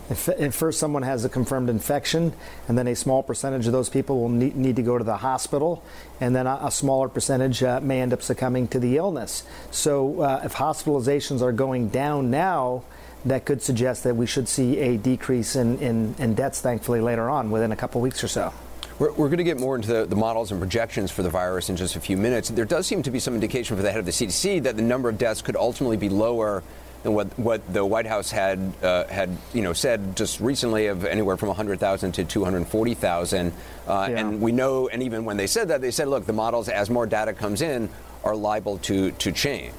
If, 0.10 0.28
if, 0.28 0.56
first 0.56 0.80
someone 0.80 1.04
has 1.04 1.24
a 1.24 1.30
confirmed 1.30 1.70
infection, 1.70 2.34
and 2.68 2.78
then 2.78 2.88
a 2.88 2.96
small 2.96 3.22
percentage 3.22 3.68
of 3.68 3.74
those 3.74 3.90
people 3.90 4.20
will 4.20 4.30
need, 4.30 4.56
need 4.56 4.76
to 4.78 4.82
go 4.82 4.98
to 4.98 5.04
the 5.04 5.18
hospital, 5.18 5.84
and 6.20 6.36
then 6.36 6.48
a, 6.48 6.60
a 6.64 6.72
smaller 6.72 7.10
percentage 7.10 7.62
uh, 7.62 7.80
may 7.82 8.02
end 8.02 8.14
up 8.14 8.24
succumbing 8.24 8.68
to 8.70 8.80
the 8.80 8.98
illness. 8.98 9.44
So 9.70 10.22
uh, 10.22 10.42
if 10.44 10.56
hospitalizations 10.56 11.42
are 11.42 11.52
going 11.52 11.90
down 11.90 12.32
now, 12.32 12.84
that 13.26 13.46
could 13.46 13.62
suggest 13.62 14.04
that 14.06 14.16
we 14.16 14.26
should 14.26 14.48
see 14.48 14.80
a 14.80 14.98
decrease 14.98 15.56
in, 15.56 15.78
in, 15.80 16.16
in 16.18 16.34
deaths, 16.34 16.62
thankfully, 16.62 17.02
later 17.02 17.30
on 17.30 17.52
within 17.52 17.72
a 17.72 17.76
couple 17.76 18.02
weeks 18.02 18.24
or 18.24 18.28
so. 18.28 18.54
We're, 18.98 19.12
we're, 19.14 19.28
going 19.28 19.38
to 19.38 19.44
get 19.44 19.60
more 19.60 19.76
into 19.76 19.88
the, 19.88 20.06
the, 20.06 20.16
models 20.16 20.52
and 20.52 20.60
projections 20.60 21.10
for 21.10 21.24
the 21.24 21.30
virus 21.30 21.70
in 21.70 21.78
just 21.78 21.96
a 21.96 22.02
few 22.02 22.18
minutes. 22.18 22.50
There 22.50 22.66
does 22.66 22.86
seem 22.86 23.02
to 23.04 23.12
be 23.12 23.20
some 23.20 23.34
indication 23.34 23.78
for 23.78 23.84
the 23.84 23.92
head 23.92 24.00
of 24.00 24.06
the 24.06 24.12
CDC 24.12 24.64
that 24.64 24.76
the 24.76 24.82
number 24.82 25.08
of 25.08 25.18
deaths 25.18 25.42
could 25.42 25.56
ultimately 25.56 25.96
be 25.96 26.10
lower 26.10 26.64
than 27.04 27.14
what, 27.14 27.28
what 27.40 27.74
the 27.74 27.86
White 27.86 28.06
House 28.06 28.32
had 28.32 28.74
uh, 28.84 29.06
had 29.06 29.36
you 29.54 29.62
know 29.62 29.74
said 29.74 30.16
just 30.16 30.40
recently 30.40 30.88
of 30.88 31.06
anywhere 31.06 31.38
from 31.38 31.48
100,000 31.50 32.12
to 32.14 32.24
240,000. 32.24 33.54
Uh, 33.88 34.08
yeah. 34.10 34.18
And 34.18 34.42
we 34.42 34.52
know, 34.52 34.88
and 34.88 35.04
even 35.04 35.26
when 35.26 35.38
they 35.38 35.48
said 35.48 35.70
that, 35.70 35.82
they 35.82 35.92
said, 35.92 36.08
look, 36.08 36.26
the 36.26 36.34
models, 36.34 36.70
as 36.70 36.90
more 36.90 37.06
data 37.06 37.34
comes 37.34 37.62
in, 37.62 37.90
are 38.24 38.36
liable 38.36 38.78
to 38.80 39.12
to 39.12 39.32
change. 39.32 39.74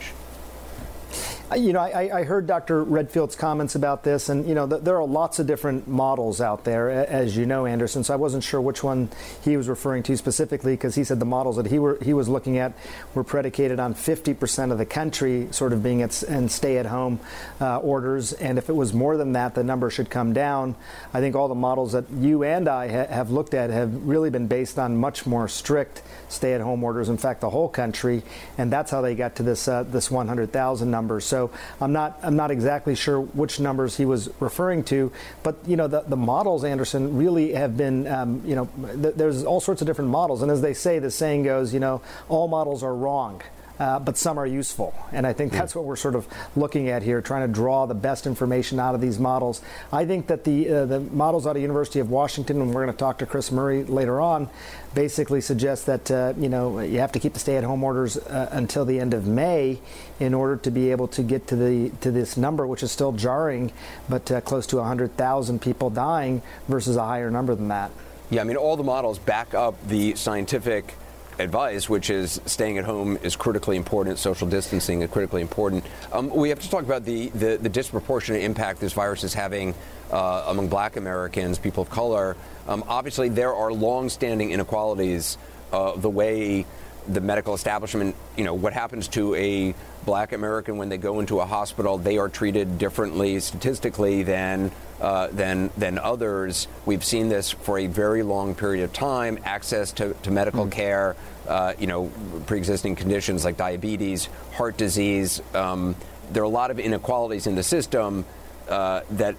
You 1.57 1.73
know, 1.73 1.81
I, 1.81 2.21
I, 2.21 2.23
heard 2.23 2.47
Dr. 2.47 2.85
Redfield's 2.85 3.35
comments 3.35 3.75
about 3.75 4.05
this, 4.05 4.29
and 4.29 4.47
you 4.49 4.55
know, 4.55 4.69
th- 4.69 4.83
there 4.83 4.97
are 4.97 5.05
lots 5.05 5.41
of 5.41 5.49
different 5.49 5.89
models 5.89 6.41
out 6.41 6.63
there, 6.63 6.89
as 6.91 7.37
you 7.37 7.45
know, 7.45 7.67
Anderson. 7.67 8.05
So 8.05 8.15
I 8.15 8.17
wasn't 8.19 8.45
sure 8.45 8.61
which 8.61 8.85
one 8.85 9.09
he 9.43 9.57
was 9.57 9.69
referring 9.69 10.05
to 10.05 10.17
specifically, 10.17 10.75
because 10.75 10.95
he 10.95 11.03
said 11.03 11.19
the 11.19 11.25
models 11.25 11.57
that 11.57 11.67
he 11.67 11.81
were 11.81 11.99
he 12.03 12.15
was 12.15 12.29
looking 12.29 12.59
at 12.59 12.73
were 13.15 13.25
predicated 13.25 13.81
on 13.81 13.95
50% 13.95 14.71
of 14.71 14.79
the 14.79 14.87
country 14.87 15.49
sort 15.51 15.73
of 15.73 15.83
being 15.83 16.03
at 16.03 16.13
stay-at-home 16.13 17.19
uh, 17.61 17.79
orders, 17.79 18.33
and 18.35 18.57
if 18.57 18.69
it 18.69 18.75
was 18.75 18.95
more 18.95 19.17
than 19.17 19.33
that, 19.33 19.57
the 19.57 19.65
number 19.65 19.91
should 19.91 20.09
come 20.09 20.33
down. 20.33 20.77
I 21.13 21.19
think 21.19 21.35
all 21.35 21.49
the 21.49 21.57
models 21.57 21.93
that 21.93 22.09
you 22.11 22.45
and 22.45 22.69
I 22.69 22.87
ha- 22.87 23.13
have 23.13 23.33
looked 23.33 23.55
at 23.55 23.71
have 23.71 24.07
really 24.07 24.31
been 24.31 24.47
based 24.47 24.79
on 24.79 24.97
much 24.97 25.27
more 25.27 25.49
strict 25.49 26.03
stay-at-home 26.29 26.85
orders. 26.85 27.09
In 27.09 27.19
fact, 27.19 27.41
the 27.41 27.51
whole 27.51 27.69
country, 27.69 28.23
and 28.57 28.73
that's 28.73 28.93
how 28.93 29.01
they 29.01 29.17
got 29.17 29.35
to 29.37 29.43
this 29.43 29.67
uh, 29.67 29.83
this 29.83 30.13
100,000 30.13 30.89
number. 30.89 31.19
So 31.19 31.40
so 31.41 31.51
I'm 31.81 31.93
not 31.93 32.19
I'm 32.23 32.37
not 32.37 32.51
exactly 32.51 32.95
sure 32.95 33.21
which 33.21 33.61
numbers 33.61 33.97
he 33.97 34.05
was 34.05 34.29
referring 34.41 34.85
to, 34.85 35.11
but 35.43 35.57
you 35.67 35.77
know 35.77 35.89
the, 35.89 36.03
the 36.03 36.17
models 36.17 36.65
Anderson 36.65 37.17
really 37.17 37.53
have 37.55 37.77
been 37.77 38.07
um, 38.07 38.43
you 38.45 38.55
know 38.55 38.69
th- 39.03 39.15
there's 39.15 39.45
all 39.45 39.61
sorts 39.61 39.81
of 39.81 39.87
different 39.87 40.11
models, 40.11 40.43
and 40.43 40.51
as 40.51 40.61
they 40.61 40.75
say, 40.75 40.99
the 40.99 41.11
saying 41.11 41.45
goes, 41.45 41.73
you 41.73 41.81
know, 41.81 42.03
all 42.29 42.49
models 42.49 42.83
are 42.83 42.95
wrong 42.95 43.43
uh, 43.81 43.99
but 43.99 44.19
some 44.19 44.39
are 44.39 44.47
useful. 44.47 44.95
And 45.11 45.27
I 45.27 45.33
think 45.33 45.53
that's 45.53 45.75
what 45.75 45.87
we're 45.87 45.97
sort 45.97 46.15
of 46.15 46.29
looking 46.55 46.91
at 46.91 47.03
here, 47.03 47.23
trying 47.23 47.49
to 47.49 47.53
draw 47.53 47.87
the 47.87 47.95
best 47.95 48.27
information 48.27 48.79
out 48.79 48.95
of 48.95 49.01
these 49.01 49.19
models. 49.19 49.63
I 49.91 50.05
think 50.05 50.27
that 50.27 50.45
the 50.45 50.69
uh, 50.69 50.85
the 50.85 51.01
models 51.01 51.47
out 51.47 51.57
of 51.57 51.63
University 51.63 51.99
of 51.99 52.11
Washington, 52.11 52.61
and 52.61 52.75
we're 52.75 52.85
going 52.85 52.95
to 52.95 52.99
talk 52.99 53.19
to 53.19 53.27
Chris 53.27 53.51
Murray 53.51 53.85
later 53.85 54.21
on, 54.21 54.51
basically 54.95 55.41
suggest 55.41 55.87
that 55.87 56.11
uh, 56.11 56.35
you 56.37 56.51
know 56.51 56.81
you 56.81 56.99
have 56.99 57.13
to 57.13 57.19
keep 57.19 57.33
the 57.33 57.39
stay-at-home 57.39 57.83
orders 57.83 58.19
uh, 58.19 58.51
until 58.53 58.85
the 58.85 59.01
end 59.01 59.15
of 59.15 59.27
May 59.27 59.81
in 60.21 60.35
order 60.35 60.57
to 60.59 60.71
be 60.71 60.91
able 60.91 61.09
to 61.09 61.23
get 61.23 61.47
to 61.47 61.57
the 61.57 61.91
to 62.03 62.11
this 62.11 62.37
number, 62.37 62.67
which 62.67 62.83
is 62.83 62.93
still 62.93 63.13
jarring, 63.13 63.73
but 64.11 64.31
uh, 64.31 64.43
close 64.43 64.67
to 64.67 64.77
100,000 64.77 65.63
people 65.63 65.89
dying 65.89 66.43
versus 66.69 66.97
a 66.97 67.05
higher 67.05 67.31
number 67.31 67.55
than 67.55 67.69
that. 67.69 67.91
Yeah, 68.29 68.43
I 68.43 68.45
mean 68.45 68.59
all 68.59 68.77
the 68.77 68.85
models 68.85 69.19
back 69.19 69.55
up 69.55 69.75
the 69.89 70.15
scientific 70.17 70.95
advice, 71.41 71.89
which 71.89 72.11
is 72.11 72.41
staying 72.47 72.79
at 72.79 72.85
home 72.85 73.19
is 73.23 73.37
critically 73.37 73.77
important, 73.77 74.19
social 74.19 74.49
distancing 74.49 75.03
is 75.03 75.11
critically 75.11 75.43
important. 75.43 75.85
Um, 76.13 76.31
we 76.31 76.49
have 76.51 76.61
to 76.61 76.71
talk 76.71 76.85
about 76.85 77.05
the, 77.05 77.29
the, 77.31 77.57
the, 77.57 77.69
disproportionate 77.69 78.43
impact 78.43 78.81
this 78.81 78.93
virus 78.93 79.25
is 79.25 79.35
having 79.35 79.75
uh, 80.13 80.45
among 80.49 80.69
black 80.69 80.97
Americans, 80.97 81.59
people 81.59 81.83
of 81.83 81.91
color. 81.91 82.37
Um, 82.69 82.85
obviously, 82.89 83.29
there 83.29 83.55
are 83.55 83.73
long-standing 83.73 84.51
inequalities 84.51 85.39
uh, 85.73 85.97
the 85.97 86.11
way 86.11 86.67
the 87.09 87.21
medical 87.21 87.55
establishment, 87.55 88.15
you 88.37 88.45
know, 88.45 88.55
what 88.55 88.73
happens 88.73 89.09
to 89.09 89.35
a 89.35 89.75
black 90.05 90.33
American 90.33 90.77
when 90.77 90.89
they 90.89 90.99
go 90.99 91.21
into 91.21 91.41
a 91.41 91.47
hospital, 91.47 91.99
they 91.99 92.19
are 92.19 92.29
treated 92.29 92.79
differently 92.79 93.41
statistically 93.41 94.23
than 94.23 94.71
uh, 95.01 95.29
than 95.29 95.71
than 95.77 95.99
others. 95.99 96.69
We've 96.85 97.05
seen 97.05 97.29
this 97.29 97.51
for 97.51 97.79
a 97.79 97.87
very 97.87 98.23
long 98.23 98.55
period 98.55 98.85
of 98.85 98.93
time. 98.93 99.39
Access 99.45 99.93
to, 99.93 100.15
to 100.23 100.31
medical 100.31 100.67
mm. 100.67 100.73
care, 100.73 101.17
uh, 101.49 101.75
you 101.79 101.87
know, 101.87 102.11
pre-existing 102.47 102.97
conditions 102.97 103.45
like 103.45 103.57
diabetes, 103.57 104.29
heart 104.53 104.77
disease. 104.77 105.41
Um, 105.55 105.97
there 106.33 106.43
are 106.43 106.47
a 106.47 106.49
lot 106.49 106.71
of 106.71 106.79
inequalities 106.79 107.47
in 107.47 107.55
the 107.55 107.63
system 107.63 108.25
uh, 108.69 109.01
that 109.13 109.37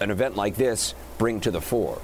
an 0.00 0.10
event 0.10 0.36
like 0.36 0.56
this 0.56 0.94
bring 1.18 1.40
to 1.40 1.50
the 1.50 1.60
fore. 1.60 2.00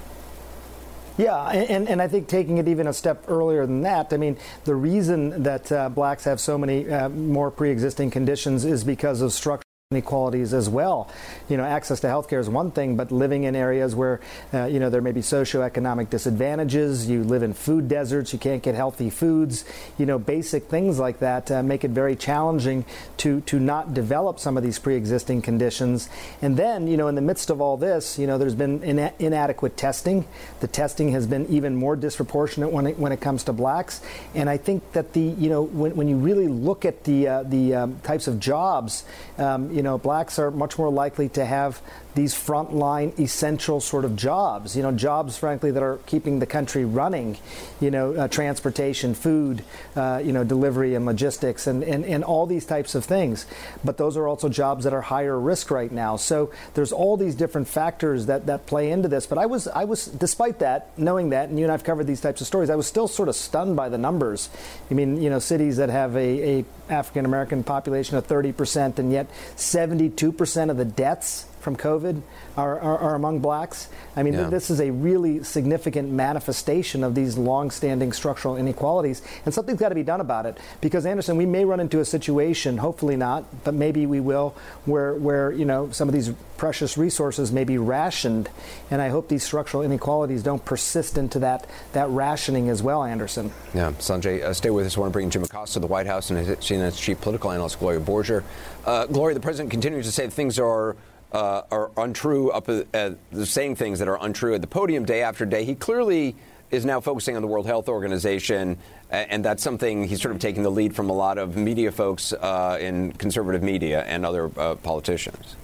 Yeah, 1.17 1.49
and, 1.49 1.89
and 1.89 1.99
I 2.01 2.07
think 2.07 2.27
taking 2.27 2.59
it 2.59 2.67
even 2.67 2.85
a 2.85 2.93
step 2.93 3.25
earlier 3.27 3.65
than 3.65 3.81
that, 3.81 4.13
I 4.13 4.17
mean, 4.17 4.37
the 4.65 4.75
reason 4.75 5.43
that 5.43 5.71
uh, 5.71 5.89
blacks 5.89 6.25
have 6.25 6.39
so 6.39 6.57
many 6.57 6.87
uh, 6.89 7.09
more 7.09 7.49
pre 7.49 7.71
existing 7.71 8.11
conditions 8.11 8.65
is 8.65 8.83
because 8.83 9.21
of 9.21 9.33
structural 9.33 9.66
inequalities 9.89 10.53
as 10.53 10.67
well. 10.67 11.09
You 11.47 11.55
know, 11.55 11.63
access 11.63 12.01
to 12.01 12.07
healthcare 12.07 12.41
is 12.41 12.49
one 12.49 12.71
thing, 12.71 12.97
but 12.97 13.09
living 13.09 13.45
in 13.45 13.55
areas 13.55 13.95
where, 13.95 14.19
uh, 14.53 14.65
you 14.65 14.81
know, 14.81 14.89
there 14.89 15.01
may 15.01 15.13
be 15.13 15.21
socioeconomic 15.21 16.09
disadvantages, 16.09 17.09
you 17.09 17.23
live 17.23 17.41
in 17.41 17.53
food 17.53 17.87
deserts, 17.87 18.33
you 18.33 18.39
can't 18.39 18.61
get 18.61 18.75
healthy 18.75 19.09
foods, 19.09 19.63
you 19.97 20.05
know, 20.05 20.19
basic 20.19 20.65
things 20.65 20.99
like 20.99 21.19
that 21.19 21.49
uh, 21.49 21.63
make 21.63 21.85
it 21.85 21.91
very 21.91 22.17
challenging 22.17 22.83
to, 23.15 23.39
to 23.39 23.61
not 23.61 23.93
develop 23.93 24.41
some 24.41 24.57
of 24.57 24.63
these 24.63 24.77
pre-existing 24.77 25.41
conditions. 25.41 26.09
And 26.41 26.57
then, 26.57 26.89
you 26.89 26.97
know, 26.97 27.07
in 27.07 27.15
the 27.15 27.21
midst 27.21 27.49
of 27.49 27.61
all 27.61 27.77
this, 27.77 28.19
you 28.19 28.27
know, 28.27 28.37
there's 28.37 28.55
been 28.55 28.83
ina- 28.83 29.13
inadequate 29.19 29.77
testing. 29.77 30.27
The 30.59 30.67
testing 30.67 31.13
has 31.13 31.27
been 31.27 31.45
even 31.47 31.77
more 31.77 31.95
disproportionate 31.95 32.73
when 32.73 32.87
it, 32.87 32.99
when 32.99 33.13
it 33.13 33.21
comes 33.21 33.45
to 33.45 33.53
blacks. 33.53 34.01
And 34.35 34.49
I 34.49 34.57
think 34.57 34.91
that 34.91 35.13
the, 35.13 35.21
you 35.21 35.49
know, 35.49 35.61
when, 35.61 35.95
when 35.95 36.09
you 36.09 36.17
really 36.17 36.49
look 36.49 36.83
at 36.83 37.05
the, 37.05 37.27
uh, 37.29 37.43
the 37.43 37.73
um, 37.73 37.99
types 38.01 38.27
of 38.27 38.41
jobs, 38.41 39.05
um, 39.37 39.76
you 39.77 39.83
know, 39.83 39.99
blacks 39.99 40.39
are 40.39 40.49
much 40.49 40.79
more 40.79 40.89
likely 40.89 41.29
to 41.29 41.45
have 41.45 41.79
these 42.17 42.33
frontline 42.33 43.17
essential 43.19 43.79
sort 43.79 44.03
of 44.03 44.15
jobs, 44.15 44.75
you 44.75 44.81
know, 44.81 44.91
jobs, 44.91 45.37
frankly, 45.37 45.69
that 45.69 45.83
are 45.83 45.99
keeping 46.07 46.39
the 46.39 46.47
country 46.47 46.83
running, 46.83 47.37
you 47.79 47.91
know, 47.91 48.13
uh, 48.15 48.27
transportation, 48.27 49.13
food, 49.13 49.63
uh, 49.95 50.19
you 50.25 50.33
know, 50.33 50.43
delivery 50.43 50.95
and 50.95 51.05
logistics 51.05 51.67
and, 51.67 51.83
and, 51.83 52.03
and 52.03 52.23
all 52.23 52.47
these 52.47 52.65
types 52.65 52.95
of 52.95 53.05
things. 53.05 53.45
But 53.85 53.97
those 53.97 54.17
are 54.17 54.27
also 54.27 54.49
jobs 54.49 54.83
that 54.85 54.93
are 54.93 55.01
higher 55.01 55.39
risk 55.39 55.69
right 55.69 55.91
now. 55.91 56.15
So 56.15 56.51
there's 56.73 56.91
all 56.91 57.17
these 57.17 57.35
different 57.35 57.67
factors 57.67 58.25
that, 58.25 58.47
that 58.47 58.65
play 58.65 58.89
into 58.89 59.07
this. 59.07 59.27
But 59.27 59.37
I 59.37 59.45
was, 59.45 59.67
I 59.67 59.83
was, 59.83 60.07
despite 60.07 60.57
that, 60.59 60.97
knowing 60.97 61.29
that, 61.29 61.49
and 61.49 61.59
you 61.59 61.65
and 61.65 61.71
I've 61.71 61.83
covered 61.83 62.07
these 62.07 62.21
types 62.21 62.41
of 62.41 62.47
stories, 62.47 62.71
I 62.71 62.75
was 62.75 62.87
still 62.87 63.07
sort 63.07 63.29
of 63.29 63.35
stunned 63.35 63.75
by 63.75 63.89
the 63.89 63.97
numbers. 63.99 64.49
I 64.89 64.95
mean, 64.95 65.21
you 65.21 65.29
know, 65.29 65.37
cities 65.37 65.77
that 65.77 65.89
have 65.89 66.15
a, 66.15 66.59
a 66.59 66.65
African 66.89 67.25
American 67.25 67.63
population 67.63 68.17
of 68.17 68.25
30%, 68.27 68.97
and 68.97 69.11
yet 69.11 69.29
72% 69.55 70.71
of 70.71 70.77
the 70.77 70.85
deaths 70.85 71.45
from 71.67 71.75
COVID 71.75 72.21
are, 72.55 72.79
are, 72.79 72.97
are 72.97 73.15
among 73.15 73.39
blacks. 73.39 73.89
I 74.15 74.23
mean, 74.23 74.33
yeah. 74.35 74.39
th- 74.43 74.51
this 74.51 74.69
is 74.69 74.79
a 74.79 74.89
really 74.89 75.43
significant 75.43 76.09
manifestation 76.09 77.03
of 77.03 77.13
these 77.13 77.37
long-standing 77.37 78.13
structural 78.13 78.55
inequalities, 78.55 79.21
and 79.43 79.53
something's 79.53 79.77
got 79.77 79.89
to 79.89 79.95
be 79.95 80.03
done 80.03 80.21
about 80.21 80.45
it. 80.45 80.57
Because 80.79 81.05
Anderson, 81.05 81.35
we 81.35 81.45
may 81.45 81.65
run 81.65 81.81
into 81.81 81.99
a 81.99 82.05
situation, 82.05 82.77
hopefully 82.77 83.17
not, 83.17 83.65
but 83.65 83.73
maybe 83.73 84.05
we 84.05 84.21
will, 84.21 84.55
where 84.85 85.15
where 85.15 85.51
you 85.51 85.65
know 85.65 85.91
some 85.91 86.07
of 86.07 86.13
these 86.13 86.31
precious 86.55 86.97
resources 86.97 87.51
may 87.51 87.65
be 87.65 87.77
rationed, 87.77 88.49
and 88.89 89.01
I 89.01 89.09
hope 89.09 89.27
these 89.27 89.43
structural 89.43 89.83
inequalities 89.83 90.43
don't 90.43 90.63
persist 90.63 91.17
into 91.17 91.39
that 91.39 91.67
that 91.91 92.09
rationing 92.11 92.69
as 92.69 92.81
well, 92.81 93.03
Anderson. 93.03 93.51
Yeah, 93.73 93.91
Sanjay, 93.99 94.41
uh, 94.41 94.53
stay 94.53 94.69
with 94.69 94.85
us. 94.85 94.95
I 94.95 95.01
want 95.01 95.11
to 95.11 95.13
bring 95.13 95.29
Jim 95.29 95.43
Acosta 95.43 95.73
to 95.73 95.79
the 95.81 95.87
White 95.87 96.07
House 96.07 96.29
and 96.29 96.47
CNN's 96.47 96.97
chief 96.97 97.19
political 97.19 97.51
analyst 97.51 97.77
Gloria 97.77 97.99
Borger. 97.99 98.43
Uh, 98.85 99.05
Gloria, 99.07 99.33
the 99.33 99.41
president 99.41 99.69
continues 99.69 100.05
to 100.05 100.13
say 100.13 100.29
things 100.29 100.57
are 100.57 100.95
uh, 101.31 101.61
are 101.71 101.91
untrue, 101.97 102.51
up 102.51 102.69
at, 102.69 103.17
saying 103.43 103.75
things 103.75 103.99
that 103.99 104.07
are 104.07 104.17
untrue 104.21 104.55
at 104.55 104.61
the 104.61 104.67
podium 104.67 105.05
day 105.05 105.21
after 105.21 105.45
day. 105.45 105.63
He 105.65 105.75
clearly 105.75 106.35
is 106.71 106.85
now 106.85 106.99
focusing 106.99 107.35
on 107.35 107.41
the 107.41 107.47
World 107.47 107.65
Health 107.65 107.87
Organization, 107.89 108.77
and 109.09 109.43
that's 109.43 109.63
something 109.63 110.07
he's 110.07 110.21
sort 110.21 110.35
of 110.35 110.41
taking 110.41 110.63
the 110.63 110.71
lead 110.71 110.95
from 110.95 111.09
a 111.09 111.13
lot 111.13 111.37
of 111.37 111.55
media 111.55 111.91
folks 111.91 112.33
uh, 112.33 112.77
in 112.81 113.13
conservative 113.13 113.63
media 113.63 114.03
and 114.03 114.25
other 114.25 114.51
uh, 114.57 114.75
politicians. 114.75 115.55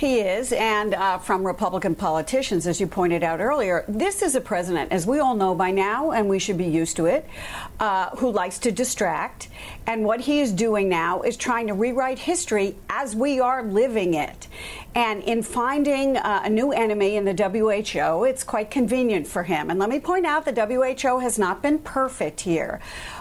He 0.00 0.20
is, 0.20 0.54
and 0.54 0.94
uh, 0.94 1.18
from 1.18 1.46
Republican 1.46 1.94
politicians, 1.94 2.66
as 2.66 2.80
you 2.80 2.86
pointed 2.86 3.22
out 3.22 3.38
earlier. 3.38 3.84
This 3.86 4.22
is 4.22 4.34
a 4.34 4.40
president, 4.40 4.92
as 4.92 5.06
we 5.06 5.18
all 5.18 5.34
know 5.34 5.54
by 5.54 5.72
now, 5.72 6.12
and 6.12 6.26
we 6.26 6.38
should 6.38 6.56
be 6.56 6.64
used 6.64 6.96
to 6.96 7.04
it, 7.04 7.28
uh, 7.80 8.08
who 8.16 8.30
likes 8.30 8.58
to 8.60 8.72
distract. 8.72 9.48
And 9.86 10.02
what 10.02 10.20
he 10.20 10.40
is 10.40 10.52
doing 10.52 10.88
now 10.88 11.20
is 11.20 11.36
trying 11.36 11.66
to 11.66 11.74
rewrite 11.74 12.18
history 12.18 12.76
as 12.88 13.14
we 13.14 13.40
are 13.40 13.62
living 13.62 14.14
it. 14.14 14.48
And 14.94 15.22
in 15.22 15.42
finding 15.42 16.16
uh, 16.16 16.44
a 16.44 16.48
new 16.48 16.72
enemy 16.72 17.16
in 17.16 17.26
the 17.26 17.34
WHO, 17.34 18.24
it's 18.24 18.42
quite 18.42 18.70
convenient 18.70 19.26
for 19.26 19.42
him. 19.42 19.68
And 19.68 19.78
let 19.78 19.90
me 19.90 20.00
point 20.00 20.24
out 20.24 20.46
the 20.46 20.64
WHO 20.64 21.18
has 21.18 21.38
not 21.38 21.60
been 21.60 21.78
perfect 21.78 22.40
here, 22.40 22.80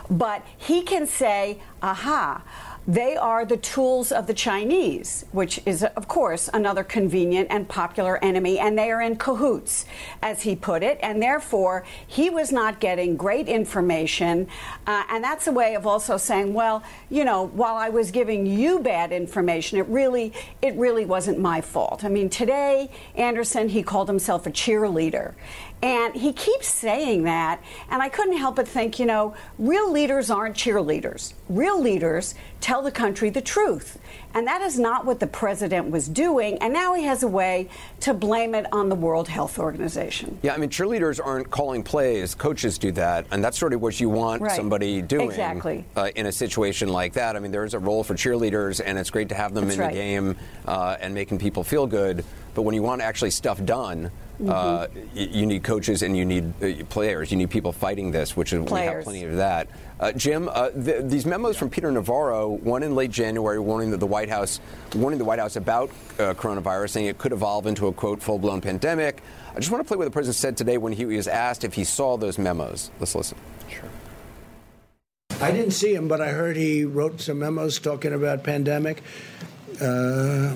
but 0.09 0.45
he 0.57 0.81
can 0.83 1.07
say, 1.07 1.59
aha, 1.81 2.41
they 2.87 3.15
are 3.15 3.45
the 3.45 3.57
tools 3.57 4.11
of 4.11 4.25
the 4.25 4.33
Chinese, 4.33 5.25
which 5.31 5.61
is, 5.65 5.83
of 5.83 6.07
course, 6.07 6.49
another 6.53 6.83
convenient 6.83 7.47
and 7.51 7.67
popular 7.67 8.23
enemy, 8.23 8.57
and 8.57 8.77
they 8.77 8.91
are 8.91 9.01
in 9.01 9.15
cahoots, 9.15 9.85
as 10.21 10.41
he 10.41 10.55
put 10.55 10.81
it. 10.81 10.97
And 11.03 11.21
therefore, 11.21 11.85
he 12.07 12.29
was 12.29 12.51
not 12.51 12.79
getting 12.79 13.15
great 13.15 13.47
information. 13.47 14.47
Uh, 14.87 15.03
and 15.09 15.23
that's 15.23 15.47
a 15.47 15.51
way 15.51 15.75
of 15.75 15.85
also 15.85 16.17
saying, 16.17 16.53
well, 16.53 16.83
you 17.09 17.25
know, 17.25 17.47
while 17.47 17.75
I 17.75 17.89
was 17.89 18.11
giving 18.11 18.45
you 18.45 18.79
bad 18.79 19.11
information, 19.11 19.77
it 19.77 19.87
really, 19.87 20.33
it 20.61 20.73
really 20.75 21.05
wasn't 21.05 21.39
my 21.39 21.61
fault. 21.61 22.03
I 22.03 22.09
mean, 22.09 22.29
today, 22.29 22.89
Anderson, 23.15 23.69
he 23.69 23.83
called 23.83 24.07
himself 24.07 24.47
a 24.47 24.51
cheerleader. 24.51 25.35
And 25.81 26.13
he 26.13 26.33
keeps 26.33 26.67
saying 26.67 27.23
that, 27.23 27.61
and 27.89 28.01
I 28.01 28.09
couldn't 28.09 28.37
help 28.37 28.57
but 28.57 28.67
think, 28.67 28.99
you 28.99 29.05
know, 29.05 29.33
real 29.57 29.89
leaders 29.89 30.29
aren't 30.29 30.57
cheerleaders. 30.57 31.33
Real 31.47 31.79
leaders 31.81 32.35
tell 32.69 32.83
the 32.83 32.91
country 32.91 33.31
the 33.31 33.41
truth. 33.41 33.97
And 34.35 34.45
that 34.45 34.61
is 34.61 34.77
not 34.77 35.03
what 35.03 35.19
the 35.19 35.25
president 35.25 35.89
was 35.89 36.07
doing. 36.07 36.59
And 36.59 36.71
now 36.71 36.93
he 36.93 37.03
has 37.05 37.23
a 37.23 37.27
way 37.27 37.67
to 38.01 38.13
blame 38.13 38.53
it 38.53 38.67
on 38.71 38.89
the 38.89 38.95
World 38.95 39.27
Health 39.27 39.57
Organization. 39.57 40.37
Yeah, 40.43 40.53
I 40.53 40.57
mean, 40.57 40.69
cheerleaders 40.69 41.19
aren't 41.23 41.49
calling 41.49 41.81
plays, 41.81 42.35
coaches 42.35 42.77
do 42.77 42.91
that. 42.91 43.25
And 43.31 43.43
that's 43.43 43.57
sort 43.57 43.73
of 43.73 43.81
what 43.81 43.99
you 43.99 44.07
want 44.07 44.43
right. 44.43 44.51
somebody 44.51 45.01
doing 45.01 45.31
exactly. 45.31 45.83
uh, 45.95 46.11
in 46.15 46.27
a 46.27 46.31
situation 46.31 46.89
like 46.89 47.13
that. 47.13 47.35
I 47.35 47.39
mean, 47.39 47.51
there's 47.51 47.73
a 47.73 47.79
role 47.79 48.03
for 48.03 48.13
cheerleaders, 48.13 48.79
and 48.85 48.99
it's 48.99 49.09
great 49.09 49.29
to 49.29 49.35
have 49.35 49.55
them 49.55 49.65
that's 49.65 49.75
in 49.75 49.81
right. 49.81 49.91
the 49.91 49.99
game 49.99 50.35
uh, 50.67 50.97
and 51.01 51.11
making 51.15 51.39
people 51.39 51.63
feel 51.63 51.87
good. 51.87 52.23
But 52.53 52.61
when 52.61 52.75
you 52.75 52.83
want 52.83 53.01
actually 53.01 53.31
stuff 53.31 53.63
done, 53.65 54.11
Mm-hmm. 54.39 54.49
uh, 54.49 54.87
you 55.13 55.45
need 55.45 55.63
coaches 55.63 56.01
and 56.01 56.15
you 56.15 56.23
need 56.23 56.53
uh, 56.63 56.85
players. 56.85 57.29
You 57.29 57.35
need 57.35 57.49
people 57.49 57.73
fighting 57.73 58.09
this, 58.11 58.37
which 58.37 58.53
is, 58.53 58.61
we 58.61 58.79
have 58.79 59.03
plenty 59.03 59.25
of 59.25 59.35
that. 59.35 59.67
Uh, 59.99 60.13
Jim, 60.13 60.49
uh, 60.53 60.69
th- 60.69 61.03
these 61.05 61.25
memos 61.25 61.57
from 61.57 61.69
Peter 61.69 61.91
Navarro, 61.91 62.47
one 62.47 62.83
in 62.83 62.95
late 62.95 63.11
January, 63.11 63.59
warning 63.59 63.91
that 63.91 63.97
the 63.97 64.07
White 64.07 64.29
House, 64.29 64.61
warning 64.95 65.19
the 65.19 65.25
White 65.25 65.39
House 65.39 65.57
about 65.57 65.89
uh, 66.17 66.33
coronavirus, 66.35 66.91
saying 66.91 67.07
it 67.07 67.17
could 67.17 67.33
evolve 67.33 67.67
into 67.67 67.87
a 67.87 67.91
quote 67.93 68.21
full-blown 68.21 68.61
pandemic. 68.61 69.21
I 69.53 69.59
just 69.59 69.71
want 69.71 69.83
to 69.83 69.87
play 69.87 69.97
what 69.97 70.05
the 70.05 70.11
president 70.11 70.37
said 70.37 70.55
today 70.55 70.77
when 70.77 70.93
he 70.93 71.05
was 71.05 71.27
asked 71.27 71.65
if 71.65 71.73
he 71.73 71.83
saw 71.83 72.15
those 72.15 72.37
memos. 72.37 72.91
Let's 72.99 73.13
listen. 73.13 73.37
Sure. 73.67 73.89
I 75.41 75.51
didn't 75.51 75.71
see 75.71 75.93
him, 75.93 76.07
but 76.07 76.21
I 76.21 76.29
heard 76.29 76.55
he 76.55 76.85
wrote 76.85 77.19
some 77.19 77.39
memos 77.39 77.77
talking 77.79 78.13
about 78.13 78.43
pandemic. 78.43 79.03
Uh, 79.81 80.55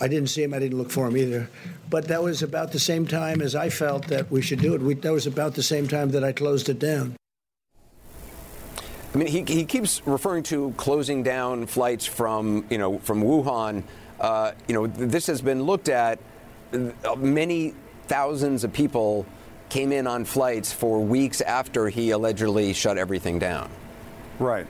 I 0.00 0.08
didn't 0.08 0.28
see 0.28 0.42
him. 0.42 0.54
I 0.54 0.58
didn't 0.58 0.78
look 0.78 0.90
for 0.90 1.06
him 1.06 1.18
either. 1.18 1.50
But 1.90 2.08
that 2.08 2.22
was 2.22 2.42
about 2.42 2.72
the 2.72 2.78
same 2.78 3.06
time 3.06 3.42
as 3.42 3.54
I 3.54 3.68
felt 3.68 4.08
that 4.08 4.30
we 4.30 4.40
should 4.40 4.60
do 4.60 4.74
it. 4.74 4.80
We, 4.80 4.94
that 4.94 5.12
was 5.12 5.26
about 5.26 5.54
the 5.54 5.62
same 5.62 5.86
time 5.86 6.10
that 6.12 6.24
I 6.24 6.32
closed 6.32 6.70
it 6.70 6.78
down. 6.78 7.16
I 9.14 9.18
mean, 9.18 9.28
he, 9.28 9.42
he 9.42 9.64
keeps 9.64 10.04
referring 10.06 10.42
to 10.44 10.74
closing 10.76 11.22
down 11.22 11.66
flights 11.66 12.04
from, 12.04 12.66
you 12.68 12.78
know, 12.78 12.98
from 12.98 13.22
Wuhan. 13.22 13.84
Uh, 14.18 14.52
you 14.66 14.74
know, 14.74 14.88
this 14.88 15.28
has 15.28 15.40
been 15.40 15.62
looked 15.62 15.88
at. 15.88 16.18
Many 17.16 17.74
thousands 18.08 18.64
of 18.64 18.72
people 18.72 19.24
came 19.68 19.92
in 19.92 20.08
on 20.08 20.24
flights 20.24 20.72
for 20.72 21.00
weeks 21.00 21.40
after 21.40 21.88
he 21.88 22.10
allegedly 22.10 22.72
shut 22.72 22.98
everything 22.98 23.38
down. 23.38 23.70
Right. 24.40 24.66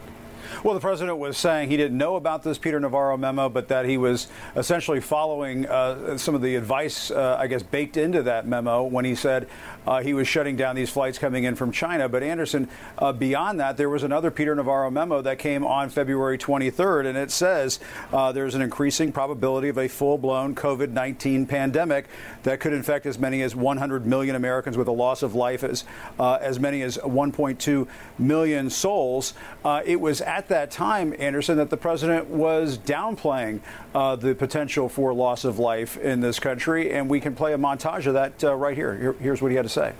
Well, 0.64 0.72
the 0.72 0.80
president 0.80 1.18
was 1.18 1.36
saying 1.36 1.68
he 1.68 1.76
didn't 1.76 1.98
know 1.98 2.16
about 2.16 2.42
this 2.42 2.56
Peter 2.56 2.80
Navarro 2.80 3.18
memo, 3.18 3.50
but 3.50 3.68
that 3.68 3.84
he 3.84 3.98
was 3.98 4.28
essentially 4.56 4.98
following 4.98 5.66
uh, 5.66 6.16
some 6.16 6.34
of 6.34 6.40
the 6.40 6.56
advice, 6.56 7.10
uh, 7.10 7.36
I 7.38 7.48
guess, 7.48 7.62
baked 7.62 7.98
into 7.98 8.22
that 8.22 8.46
memo 8.46 8.82
when 8.84 9.04
he 9.04 9.14
said 9.14 9.46
uh, 9.86 10.00
he 10.00 10.14
was 10.14 10.26
shutting 10.26 10.56
down 10.56 10.74
these 10.74 10.88
flights 10.88 11.18
coming 11.18 11.44
in 11.44 11.54
from 11.54 11.70
China. 11.70 12.08
But 12.08 12.22
Anderson, 12.22 12.70
uh, 12.96 13.12
beyond 13.12 13.60
that, 13.60 13.76
there 13.76 13.90
was 13.90 14.04
another 14.04 14.30
Peter 14.30 14.54
Navarro 14.54 14.90
memo 14.90 15.20
that 15.20 15.38
came 15.38 15.66
on 15.66 15.90
February 15.90 16.38
23rd, 16.38 17.08
and 17.08 17.18
it 17.18 17.30
says 17.30 17.78
uh, 18.10 18.32
there's 18.32 18.54
an 18.54 18.62
increasing 18.62 19.12
probability 19.12 19.68
of 19.68 19.76
a 19.76 19.86
full-blown 19.86 20.54
COVID-19 20.54 21.46
pandemic 21.46 22.06
that 22.44 22.60
could 22.60 22.72
infect 22.72 23.04
as 23.04 23.18
many 23.18 23.42
as 23.42 23.54
100 23.54 24.06
million 24.06 24.34
Americans 24.34 24.78
with 24.78 24.88
a 24.88 24.92
loss 24.92 25.22
of 25.22 25.34
life, 25.34 25.62
as 25.62 25.84
uh, 26.18 26.38
as 26.40 26.58
many 26.58 26.80
as 26.80 26.96
1.2 26.96 27.86
million 28.18 28.70
souls. 28.70 29.34
it 29.84 30.00
was 30.00 30.22
at 30.22 30.48
that 30.48 30.53
time, 30.70 31.14
Anderson, 31.18 31.56
that 31.58 31.70
the 31.70 31.76
president 31.76 32.26
was 32.28 32.78
downplaying 32.78 33.60
uh, 33.94 34.16
the 34.16 34.34
potential 34.34 34.88
for 34.88 35.12
loss 35.12 35.44
of 35.44 35.58
life 35.58 35.96
in 35.98 36.20
this 36.20 36.38
country, 36.38 36.92
and 36.92 37.08
we 37.08 37.20
can 37.20 37.34
play 37.34 37.52
a 37.52 37.58
montage 37.58 38.06
of 38.06 38.14
that 38.14 38.42
uh, 38.44 38.54
right 38.54 38.76
here. 38.76 38.94
here. 38.96 39.12
Here's 39.14 39.42
what 39.42 39.50
he 39.50 39.56
had 39.56 39.64
to 39.64 39.68
say. 39.68 39.92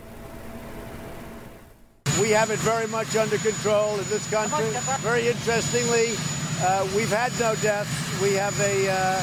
We 2.21 2.31
have 2.31 2.51
it 2.51 2.59
very 2.61 2.87
much 2.89 3.17
under 3.17 3.39
control 3.39 3.99
in 3.99 4.09
this 4.09 4.29
country. 4.31 4.65
Very 5.01 5.29
interestingly, 5.29 6.15
uh, 6.63 6.89
we've 6.95 7.11
had 7.11 7.33
no 7.41 7.55
deaths. 7.57 7.91
We 8.23 8.35
have 8.35 8.59
a, 8.61 8.89
uh, 8.89 9.23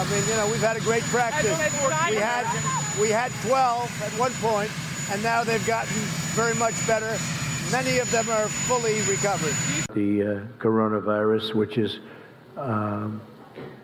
I 0.00 0.10
mean, 0.10 0.26
you 0.28 0.34
know, 0.36 0.46
we've 0.46 0.62
had 0.62 0.76
a 0.76 0.80
great 0.80 1.02
practice. 1.04 1.52
We 2.10 2.16
had, 2.16 2.46
we 2.98 3.08
had 3.10 3.30
12 3.46 4.02
at 4.02 4.18
one 4.18 4.32
point, 4.40 4.70
and 5.10 5.22
now 5.22 5.44
they've 5.44 5.66
gotten 5.66 5.94
very 6.34 6.54
much 6.54 6.74
better. 6.86 7.18
Many 7.72 8.00
of 8.00 8.10
them 8.10 8.28
are 8.28 8.48
fully 8.48 9.00
recovered. 9.02 9.54
The 9.94 10.22
uh, 10.22 10.62
coronavirus, 10.62 11.54
which 11.54 11.78
is, 11.78 12.00
um, 12.58 13.22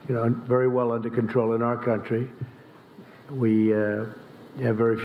you 0.06 0.14
know, 0.14 0.28
very 0.28 0.68
well 0.68 0.92
under 0.92 1.08
control 1.08 1.54
in 1.54 1.62
our 1.62 1.82
country, 1.82 2.28
we 3.30 3.72
uh, 3.72 4.04
have 4.60 4.76
very 4.76 4.96
few. 4.96 5.04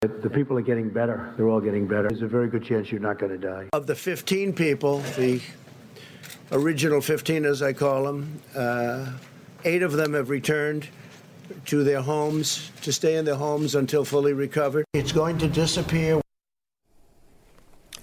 The 0.00 0.30
people 0.30 0.56
are 0.56 0.62
getting 0.62 0.88
better. 0.88 1.34
They're 1.36 1.50
all 1.50 1.60
getting 1.60 1.86
better. 1.86 2.08
There's 2.08 2.22
a 2.22 2.26
very 2.26 2.48
good 2.48 2.64
chance 2.64 2.90
you're 2.90 3.02
not 3.02 3.18
going 3.18 3.38
to 3.38 3.46
die. 3.46 3.68
Of 3.74 3.86
the 3.86 3.94
15 3.94 4.54
people, 4.54 5.00
the 5.18 5.42
original 6.52 7.02
15, 7.02 7.44
as 7.44 7.60
I 7.60 7.74
call 7.74 8.04
them, 8.04 8.40
uh, 8.56 9.12
eight 9.66 9.82
of 9.82 9.92
them 9.92 10.14
have 10.14 10.30
returned 10.30 10.88
to 11.66 11.84
their 11.84 12.00
homes 12.00 12.70
to 12.80 12.94
stay 12.94 13.16
in 13.16 13.26
their 13.26 13.34
homes 13.34 13.74
until 13.74 14.06
fully 14.06 14.32
recovered. 14.32 14.86
It's 14.94 15.12
going 15.12 15.36
to 15.36 15.48
disappear. 15.48 16.22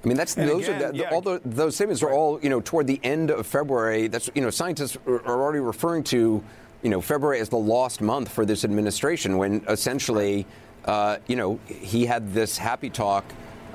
I 0.05 0.07
mean, 0.07 0.17
that's 0.17 0.37
And 0.37 0.47
those 0.47 0.67
again, 0.67 0.83
are 0.83 0.91
the, 0.91 0.97
yeah. 0.97 1.09
all 1.09 1.21
the, 1.21 1.41
those 1.43 1.75
statements 1.75 2.03
are 2.03 2.11
all 2.11 2.39
you 2.41 2.49
know 2.49 2.61
toward 2.61 2.85
the 2.85 2.99
end 3.03 3.31
of 3.31 3.47
February. 3.47 4.07
That's 4.07 4.29
you 4.35 4.41
know 4.41 4.51
scientists 4.51 4.97
are 5.07 5.25
are 5.25 5.41
already 5.41 5.59
referring 5.59 6.03
to 6.05 6.43
you 6.83 6.89
know 6.91 7.01
February 7.01 7.39
as 7.39 7.49
the 7.49 7.57
lost 7.57 8.01
month 8.01 8.29
for 8.29 8.45
this 8.45 8.63
administration 8.63 9.39
when 9.39 9.65
essentially 9.67 10.45
uh, 10.85 11.17
you 11.25 11.35
know 11.35 11.59
he 11.65 12.05
had 12.05 12.31
this 12.33 12.55
happy 12.55 12.91
talk 12.91 13.25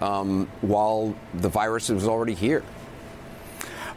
um, 0.01 0.49
while 0.61 1.13
the 1.35 1.49
virus 1.49 1.89
was 1.89 2.07
already 2.07 2.35
here. 2.35 2.63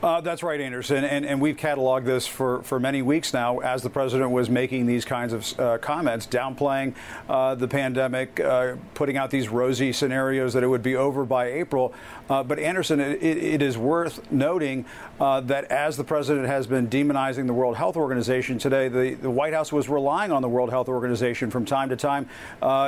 Uh, 0.03 0.19
that's 0.19 0.43
right, 0.43 0.59
Anderson. 0.59 1.05
And, 1.05 1.25
and 1.25 1.39
we've 1.39 1.55
cataloged 1.55 2.03
this 2.03 2.27
for, 2.27 2.61
for 2.63 2.77
many 2.77 3.01
weeks 3.01 3.31
now 3.31 3.59
as 3.59 3.83
the 3.83 3.89
president 3.89 4.31
was 4.31 4.49
making 4.49 4.85
these 4.85 5.05
kinds 5.05 5.31
of 5.31 5.57
uh, 5.57 5.77
comments, 5.77 6.27
downplaying 6.27 6.93
uh, 7.29 7.55
the 7.55 7.69
pandemic, 7.69 8.37
uh, 8.41 8.75
putting 8.95 9.15
out 9.15 9.31
these 9.31 9.47
rosy 9.47 9.93
scenarios 9.93 10.51
that 10.55 10.61
it 10.61 10.67
would 10.67 10.83
be 10.83 10.97
over 10.97 11.23
by 11.23 11.45
April. 11.45 11.93
Uh, 12.29 12.43
but, 12.43 12.59
Anderson, 12.59 12.99
it, 12.99 13.23
it 13.23 13.61
is 13.61 13.77
worth 13.77 14.29
noting 14.29 14.83
uh, 15.21 15.39
that 15.39 15.63
as 15.71 15.95
the 15.95 16.03
president 16.03 16.47
has 16.47 16.67
been 16.67 16.89
demonizing 16.89 17.47
the 17.47 17.53
World 17.53 17.77
Health 17.77 17.95
Organization 17.95 18.57
today, 18.57 18.89
the, 18.89 19.13
the 19.13 19.31
White 19.31 19.53
House 19.53 19.71
was 19.71 19.87
relying 19.87 20.33
on 20.33 20.41
the 20.41 20.49
World 20.49 20.69
Health 20.69 20.89
Organization 20.89 21.49
from 21.49 21.63
time 21.63 21.87
to 21.87 21.95
time, 21.95 22.27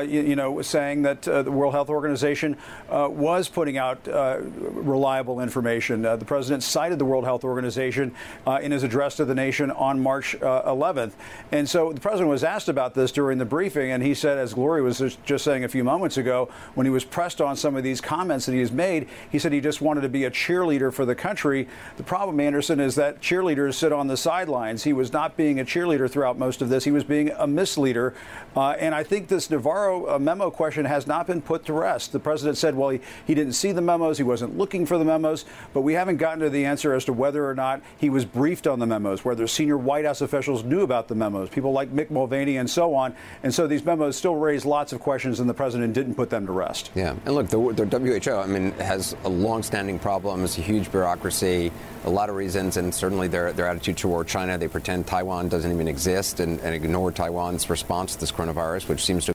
you, 0.06 0.22
you, 0.22 0.36
know, 0.36 0.62
saying 0.62 1.04
that 1.04 1.22
the 1.22 1.44
World 1.44 1.74
Health 1.74 1.90
Organization 1.90 2.58
was 2.90 3.48
putting 3.48 3.78
out 3.78 4.06
reliable 4.06 5.40
information. 5.40 6.02
the 6.02 6.18
president 6.26 6.62
cited 6.62 7.00
the 7.00 7.05
the 7.06 7.12
World 7.12 7.24
Health 7.24 7.44
Organization 7.44 8.14
uh, 8.48 8.60
in 8.62 8.72
his 8.72 8.84
address 8.84 9.16
to 9.18 9.26
the 9.26 9.36
nation 9.36 9.70
on 9.72 10.00
March 10.00 10.36
uh, 10.42 10.64
11th. 10.64 11.14
And 11.52 11.70
so 11.70 11.94
the 11.94 12.02
president 12.02 12.30
was 12.30 12.44
asked 12.44 12.68
about 12.68 12.96
this 12.96 13.12
during 13.12 13.38
the 13.38 13.46
briefing, 13.46 13.92
and 13.92 14.02
he 14.02 14.14
said, 14.14 14.38
as 14.38 14.54
Gloria 14.54 14.84
was 14.84 15.18
just 15.26 15.44
saying 15.44 15.64
a 15.64 15.70
few 15.70 15.84
moments 15.84 16.18
ago, 16.18 16.50
when 16.74 16.86
he 16.86 16.92
was 16.92 17.06
pressed 17.06 17.42
on 17.42 17.56
some 17.56 17.76
of 17.76 17.84
these 17.84 18.02
comments 18.02 18.46
that 18.48 18.54
he 18.54 18.60
has 18.60 18.72
made, 18.72 19.08
he 19.30 19.38
said 19.38 19.54
he 19.54 19.62
just 19.62 19.82
wanted 19.82 20.02
to 20.02 20.10
be 20.10 20.26
a 20.26 20.32
cheerleader 20.32 20.92
for 20.92 21.06
the 21.06 21.16
country. 21.16 21.68
The 21.98 22.04
problem, 22.04 22.40
Anderson, 22.40 22.80
is 22.80 22.96
that 22.96 23.22
cheerleaders 23.22 23.76
sit 23.76 23.92
on 23.92 24.08
the 24.08 24.18
sidelines. 24.18 24.84
He 24.84 24.94
was 24.94 25.14
not 25.14 25.38
being 25.38 25.60
a 25.60 25.66
cheerleader 25.66 26.10
throughout 26.10 26.40
most 26.40 26.62
of 26.62 26.70
this. 26.70 26.84
He 26.84 26.92
was 26.92 27.04
being 27.04 27.30
a 27.38 27.46
misleader. 27.46 28.14
Uh, 28.56 28.72
and 28.72 28.96
I 28.96 29.04
think 29.04 29.28
this 29.28 29.50
Navarro 29.50 30.16
uh, 30.16 30.20
memo 30.20 30.50
question 30.50 30.86
has 30.86 31.06
not 31.06 31.28
been 31.28 31.42
put 31.42 31.66
to 31.66 31.74
rest. 31.74 32.12
The 32.12 32.20
president 32.20 32.58
said, 32.58 32.76
well, 32.76 32.90
he, 32.90 33.02
he 33.28 33.36
didn't 33.36 33.54
see 33.54 33.72
the 33.72 33.82
memos, 33.82 34.18
he 34.18 34.24
wasn't 34.24 34.58
looking 34.58 34.86
for 34.86 34.98
the 34.98 35.06
memos, 35.06 35.46
but 35.74 35.82
we 35.82 35.94
haven't 35.94 36.18
gotten 36.18 36.40
to 36.40 36.50
the 36.50 36.66
answer 36.66 36.95
as 36.96 37.06
to 37.06 37.14
whether 37.14 37.48
or 37.48 37.56
not 37.56 37.82
he 37.98 38.10
was 38.10 38.26
briefed 38.26 38.68
on 38.68 38.80
the 38.80 38.86
memos, 38.86 39.24
whether 39.24 39.48
senior 39.48 39.78
White 39.78 40.06
House 40.06 40.22
officials 40.22 40.64
knew 40.64 40.82
about 40.82 41.08
the 41.08 41.16
memos, 41.16 41.50
people 41.50 41.72
like 41.72 41.92
Mick 41.92 42.10
Mulvaney 42.10 42.58
and 42.58 42.70
so 42.70 42.96
on. 42.96 43.16
And 43.44 43.54
so 43.54 43.68
these 43.68 43.84
memos 43.84 44.16
still 44.16 44.36
raise 44.36 44.66
lots 44.66 44.94
of 44.94 45.00
questions, 45.00 45.40
and 45.40 45.50
the 45.50 45.54
president 45.54 45.94
didn't 45.94 46.16
put 46.16 46.30
them 46.30 46.46
to 46.46 46.52
rest. 46.52 46.92
Yeah, 46.96 47.16
and 47.26 47.36
look, 47.36 47.48
the, 47.48 47.58
the 47.86 48.20
WHO, 48.20 48.32
I 48.32 48.48
mean, 48.48 48.72
has 48.74 49.16
a 49.24 49.30
long-standing 49.30 50.00
problem, 50.00 50.44
it's 50.44 50.58
a 50.58 50.62
huge 50.62 50.92
bureaucracy, 50.92 51.72
a 52.06 52.10
lot 52.10 52.30
of 52.30 52.36
reasons, 52.36 52.78
and 52.78 52.94
certainly 52.94 53.28
their, 53.28 53.54
their 53.54 53.68
attitude 53.68 53.98
toward 53.98 54.28
China. 54.28 54.58
They 54.58 54.68
pretend 54.68 55.08
Taiwan 55.08 55.50
doesn't 55.50 55.72
even 55.72 55.88
exist 55.88 56.40
and, 56.40 56.60
and 56.62 56.74
ignore 56.74 57.12
Taiwan's 57.12 57.70
response 57.70 58.14
to 58.16 58.20
this 58.20 58.32
coronavirus, 58.32 58.88
which 58.88 59.04
seems 59.04 59.26
to 59.26 59.35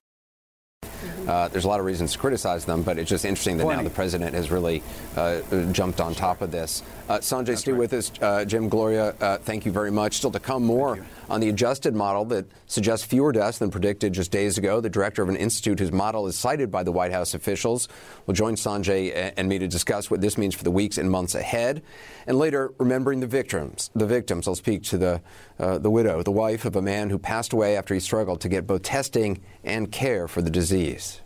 uh, 1.31 1.47
there's 1.47 1.65
a 1.65 1.69
lot 1.69 1.79
of 1.79 1.87
reasons 1.87 2.13
to 2.13 2.19
criticize 2.19 2.65
them, 2.65 2.83
but 2.83 2.99
it's 2.99 3.09
just 3.09 3.25
interesting 3.25 3.57
that 3.57 3.67
now 3.69 3.81
the 3.85 3.89
president 3.89 4.35
has 4.35 4.51
really 4.51 4.83
uh, 5.17 5.41
jumped 5.71 6.01
on 6.01 6.13
top 6.13 6.43
of 6.43 6.51
this. 6.51 6.83
Uh, 7.09 7.19
Sanjay, 7.19 7.57
stay 7.57 7.71
right. 7.71 7.79
with 7.79 7.93
us. 7.93 8.11
Uh, 8.21 8.45
Jim, 8.45 8.69
Gloria, 8.69 9.15
uh, 9.21 9.39
thank 9.39 9.65
you 9.65 9.71
very 9.71 9.93
much. 9.93 10.15
Still 10.15 10.33
to 10.33 10.41
come 10.41 10.65
more 10.65 11.07
on 11.29 11.41
the 11.41 11.49
adjusted 11.49 11.95
model 11.95 12.25
that 12.27 12.47
suggests 12.67 13.07
fewer 13.07 13.31
deaths 13.31 13.59
than 13.59 13.71
predicted 13.71 14.13
just 14.13 14.33
days 14.33 14.59
ago. 14.59 14.81
The 14.81 14.91
director 14.91 15.23
of 15.23 15.29
an 15.29 15.37
institute 15.37 15.79
whose 15.79 15.93
model 15.93 16.27
is 16.27 16.37
cited 16.37 16.69
by 16.69 16.83
the 16.83 16.91
White 16.91 17.13
House 17.13 17.33
officials 17.33 17.89
will 18.27 18.35
join 18.35 18.57
Sanjay 18.57 19.33
and 19.37 19.49
me 19.49 19.61
to 19.61 19.69
discuss 19.69 20.11
what 20.11 20.21
this 20.21 20.37
means 20.37 20.57
for 20.57 20.65
the 20.65 20.71
weeks 20.73 20.99
and 20.99 21.09
months 21.09 21.37
ahead. 21.37 21.83
And 22.27 22.39
later, 22.39 22.73
remembering 22.79 23.21
the 23.21 23.29
victims. 23.29 23.91
The 23.95 24.07
victims. 24.07 24.49
I'll 24.49 24.57
speak 24.57 24.83
to 24.85 24.99
the 24.99 25.23
uh, 25.61 25.79
the 25.79 25.91
widow, 25.91 26.23
the 26.23 26.31
wife 26.33 26.65
of 26.65 26.75
a 26.75 26.83
man 26.83 27.11
who 27.11 27.19
passed 27.19 27.53
away 27.53 27.77
after 27.77 27.93
he 27.93 28.01
struggled 28.01 28.41
to 28.41 28.49
get 28.49 28.67
both 28.67 28.83
testing 28.83 29.43
and 29.63 29.93
care 29.93 30.27
for 30.27 30.41
the 30.41 30.51
disease. 30.51 31.20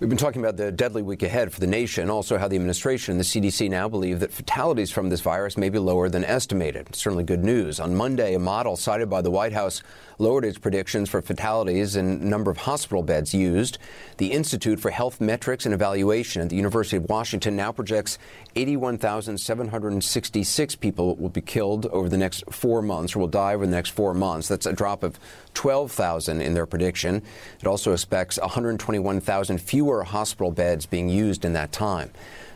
We've 0.00 0.08
been 0.08 0.16
talking 0.16 0.40
about 0.40 0.56
the 0.56 0.72
deadly 0.72 1.02
week 1.02 1.22
ahead 1.22 1.52
for 1.52 1.60
the 1.60 1.66
nation, 1.66 2.08
also 2.08 2.38
how 2.38 2.48
the 2.48 2.56
administration 2.56 3.12
and 3.12 3.20
the 3.20 3.24
CDC 3.24 3.68
now 3.68 3.86
believe 3.86 4.20
that 4.20 4.32
fatalities 4.32 4.90
from 4.90 5.10
this 5.10 5.20
virus 5.20 5.58
may 5.58 5.68
be 5.68 5.78
lower 5.78 6.08
than 6.08 6.24
estimated. 6.24 6.96
Certainly 6.96 7.24
good 7.24 7.44
news. 7.44 7.78
On 7.78 7.94
Monday, 7.94 8.32
a 8.32 8.38
model 8.38 8.76
cited 8.76 9.10
by 9.10 9.20
the 9.20 9.30
White 9.30 9.52
House 9.52 9.82
lowered 10.18 10.46
its 10.46 10.56
predictions 10.56 11.10
for 11.10 11.20
fatalities 11.20 11.96
and 11.96 12.22
number 12.22 12.50
of 12.50 12.56
hospital 12.56 13.02
beds 13.02 13.34
used. 13.34 13.76
The 14.16 14.32
Institute 14.32 14.80
for 14.80 14.90
Health 14.90 15.20
Metrics 15.20 15.66
and 15.66 15.74
Evaluation 15.74 16.40
at 16.40 16.48
the 16.48 16.56
University 16.56 16.96
of 16.96 17.06
Washington 17.10 17.54
now 17.54 17.70
projects 17.70 18.18
81,766 18.56 20.76
people 20.76 21.14
will 21.16 21.28
be 21.28 21.42
killed 21.42 21.84
over 21.86 22.08
the 22.08 22.16
next 22.16 22.50
four 22.50 22.80
months 22.80 23.14
or 23.14 23.18
will 23.18 23.28
die 23.28 23.52
over 23.52 23.66
the 23.66 23.72
next 23.72 23.90
four 23.90 24.14
months. 24.14 24.48
That's 24.48 24.64
a 24.64 24.72
drop 24.72 25.02
of 25.02 25.20
12,000 25.54 26.40
in 26.40 26.54
their 26.54 26.66
prediction. 26.66 27.22
It 27.60 27.66
also 27.66 27.92
expects 27.92 28.38
121,000 28.38 29.58
fewer 29.58 30.04
hospital 30.04 30.50
beds 30.50 30.86
being 30.86 31.08
used 31.08 31.44
in 31.44 31.52
that 31.54 31.72
time. 31.72 32.10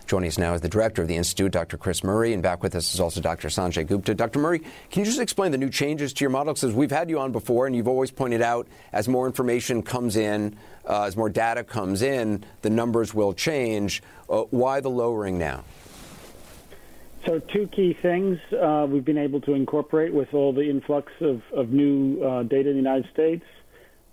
Joining 0.07 0.29
us 0.29 0.37
now 0.37 0.53
is 0.53 0.61
the 0.61 0.69
director 0.69 1.01
of 1.01 1.09
the 1.09 1.17
Institute, 1.17 1.51
Dr. 1.51 1.79
Chris 1.79 2.05
Murray, 2.05 2.35
and 2.35 2.43
back 2.43 2.63
with 2.63 2.75
us 2.75 2.93
is 2.93 3.01
also 3.01 3.23
Dr. 3.23 3.49
Sanjay 3.49 3.87
Gupta. 3.87 4.15
Dr. 4.15 4.39
Murray, 4.39 4.59
can 4.59 5.01
you 5.01 5.05
just 5.07 5.19
explain 5.19 5.51
the 5.51 5.57
new 5.57 5.71
changes 5.71 6.13
to 6.13 6.25
your 6.25 6.31
model? 6.31 6.53
Because 6.53 6.75
we've 6.75 6.91
had 6.91 7.09
you 7.09 7.19
on 7.19 7.33
before, 7.33 7.67
and 7.67 7.75
you've 7.75 7.89
always 7.89 8.11
pointed 8.11 8.43
out 8.43 8.69
as 8.93 9.09
more 9.09 9.27
information 9.27 9.83
comes 9.83 10.17
in, 10.17 10.57
uh, 10.87 11.05
as 11.05 11.17
more 11.17 11.31
data 11.31 11.65
comes 11.65 12.03
in, 12.03 12.45
the 12.61 12.69
numbers 12.69 13.15
will 13.15 13.33
change. 13.33 14.03
Uh, 14.29 14.43
why 14.51 14.81
the 14.81 14.91
lowering 14.91 15.39
now? 15.39 15.65
So, 17.27 17.41
two 17.55 17.69
key 17.75 17.97
things 18.03 18.39
uh, 18.53 18.87
we've 18.87 19.05
been 19.05 19.17
able 19.17 19.41
to 19.43 19.55
incorporate 19.55 20.13
with 20.13 20.29
all 20.35 20.53
the 20.53 20.69
influx 20.69 21.11
of, 21.23 21.41
of 21.57 21.71
new 21.71 22.23
uh, 22.23 22.43
data 22.43 22.69
in 22.69 22.77
the 22.77 22.83
United 22.83 23.07
States. 23.15 23.45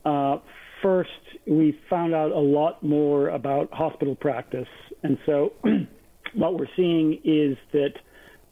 Uh, 0.06 0.38
first, 0.82 1.10
we 1.46 1.78
found 1.90 2.14
out 2.14 2.32
a 2.32 2.40
lot 2.40 2.82
more 2.82 3.28
about 3.30 3.70
hospital 3.74 4.16
practice. 4.16 4.68
And 5.04 5.18
so, 5.26 5.52
what 6.36 6.58
we're 6.58 6.70
seeing 6.78 7.20
is 7.26 7.58
that 7.74 7.94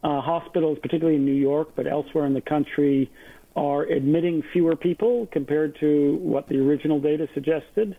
uh, 0.03 0.19
hospitals, 0.19 0.77
particularly 0.81 1.15
in 1.15 1.25
New 1.25 1.31
York, 1.31 1.69
but 1.77 1.87
elsewhere 1.87 2.25
in 2.25 2.33
the 2.33 2.41
country, 2.41 3.09
are 3.55 3.83
admitting 3.83 4.43
fewer 4.51 4.75
people 4.75 5.29
compared 5.31 5.77
to 5.79 6.17
what 6.21 6.49
the 6.49 6.57
original 6.57 6.99
data 6.99 7.27
suggested. 7.33 7.95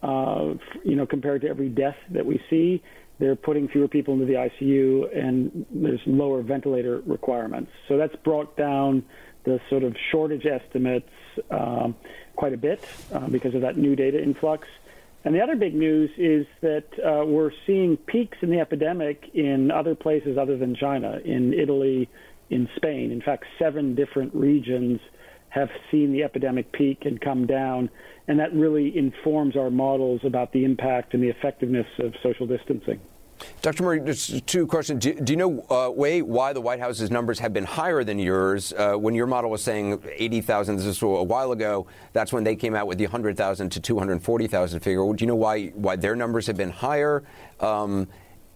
Uh, 0.00 0.54
you 0.84 0.96
know, 0.96 1.06
compared 1.06 1.40
to 1.40 1.48
every 1.48 1.70
death 1.70 1.96
that 2.12 2.26
we 2.26 2.38
see 2.50 2.82
they're 3.18 3.36
putting 3.36 3.68
fewer 3.68 3.88
people 3.88 4.14
into 4.14 4.26
the 4.26 4.34
ICU, 4.34 5.16
and 5.16 5.66
there's 5.70 6.00
lower 6.06 6.42
ventilator 6.42 7.00
requirements. 7.06 7.70
So 7.88 7.96
that's 7.96 8.16
brought 8.16 8.56
down 8.56 9.04
the 9.44 9.60
sort 9.70 9.84
of 9.84 9.96
shortage 10.10 10.46
estimates 10.46 11.10
um, 11.50 11.94
quite 12.34 12.52
a 12.52 12.56
bit 12.56 12.84
uh, 13.12 13.28
because 13.28 13.54
of 13.54 13.60
that 13.60 13.76
new 13.76 13.94
data 13.94 14.20
influx. 14.22 14.66
And 15.24 15.34
the 15.34 15.40
other 15.40 15.56
big 15.56 15.74
news 15.74 16.10
is 16.18 16.46
that 16.60 16.84
uh, 16.98 17.24
we're 17.24 17.52
seeing 17.66 17.96
peaks 17.96 18.38
in 18.42 18.50
the 18.50 18.60
epidemic 18.60 19.30
in 19.32 19.70
other 19.70 19.94
places 19.94 20.36
other 20.36 20.56
than 20.56 20.74
China, 20.74 21.18
in 21.24 21.54
Italy, 21.54 22.10
in 22.50 22.68
Spain. 22.76 23.10
In 23.10 23.22
fact, 23.22 23.44
seven 23.58 23.94
different 23.94 24.34
regions 24.34 25.00
have 25.54 25.70
seen 25.90 26.12
the 26.12 26.24
epidemic 26.24 26.72
peak 26.72 27.04
and 27.04 27.20
come 27.20 27.46
down 27.46 27.88
and 28.26 28.38
that 28.38 28.52
really 28.54 28.96
informs 28.96 29.56
our 29.56 29.70
models 29.70 30.20
about 30.24 30.52
the 30.52 30.64
impact 30.64 31.14
and 31.14 31.22
the 31.22 31.28
effectiveness 31.28 31.86
of 31.98 32.14
social 32.22 32.46
distancing. 32.46 33.00
Dr. 33.62 33.82
Murray, 33.82 34.00
just 34.00 34.46
two 34.46 34.66
questions. 34.66 35.02
Do, 35.02 35.12
do 35.12 35.32
you 35.32 35.36
know, 35.36 35.66
uh, 35.68 35.90
Wei, 35.90 36.22
why 36.22 36.52
the 36.52 36.60
White 36.60 36.78
House's 36.78 37.10
numbers 37.10 37.40
have 37.40 37.52
been 37.52 37.64
higher 37.64 38.04
than 38.04 38.18
yours? 38.18 38.72
Uh, 38.72 38.94
when 38.94 39.14
your 39.14 39.26
model 39.26 39.50
was 39.50 39.62
saying 39.62 40.02
80,000, 40.16 40.76
this 40.76 40.86
was 40.86 41.02
a 41.02 41.22
while 41.22 41.52
ago, 41.52 41.86
that's 42.12 42.32
when 42.32 42.44
they 42.44 42.54
came 42.54 42.74
out 42.74 42.86
with 42.86 42.96
the 42.96 43.04
100,000 43.04 43.70
to 43.70 43.80
240,000 43.80 44.80
figure. 44.80 45.12
Do 45.12 45.16
you 45.18 45.26
know 45.26 45.34
why, 45.34 45.66
why 45.68 45.96
their 45.96 46.14
numbers 46.14 46.46
have 46.46 46.56
been 46.56 46.70
higher? 46.70 47.24
Um, 47.60 48.08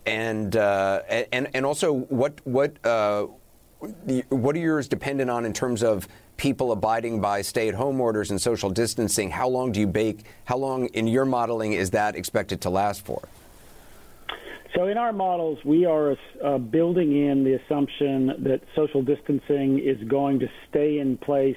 and, 0.06 0.56
uh, 0.56 1.02
and, 1.32 1.48
and 1.52 1.66
also, 1.66 1.92
what, 1.92 2.40
what, 2.44 2.76
uh, 2.86 3.26
what 3.80 4.56
are 4.56 4.60
yours 4.60 4.88
dependent 4.88 5.30
on 5.30 5.44
in 5.44 5.52
terms 5.52 5.82
of 5.82 6.08
people 6.36 6.72
abiding 6.72 7.20
by 7.20 7.42
stay-at-home 7.42 8.00
orders 8.00 8.30
and 8.30 8.40
social 8.40 8.70
distancing, 8.70 9.30
how 9.30 9.48
long 9.48 9.72
do 9.72 9.80
you 9.80 9.86
bake? 9.86 10.24
How 10.44 10.56
long 10.56 10.86
in 10.86 11.06
your 11.06 11.24
modeling 11.24 11.72
is 11.72 11.90
that 11.90 12.16
expected 12.16 12.60
to 12.62 12.70
last 12.70 13.04
for? 13.04 13.28
So 14.74 14.86
in 14.86 14.98
our 14.98 15.12
models, 15.12 15.58
we 15.64 15.86
are 15.86 16.16
uh, 16.44 16.58
building 16.58 17.26
in 17.26 17.42
the 17.42 17.54
assumption 17.54 18.44
that 18.44 18.60
social 18.76 19.02
distancing 19.02 19.78
is 19.78 20.02
going 20.06 20.40
to 20.40 20.48
stay 20.68 20.98
in 20.98 21.16
place 21.16 21.56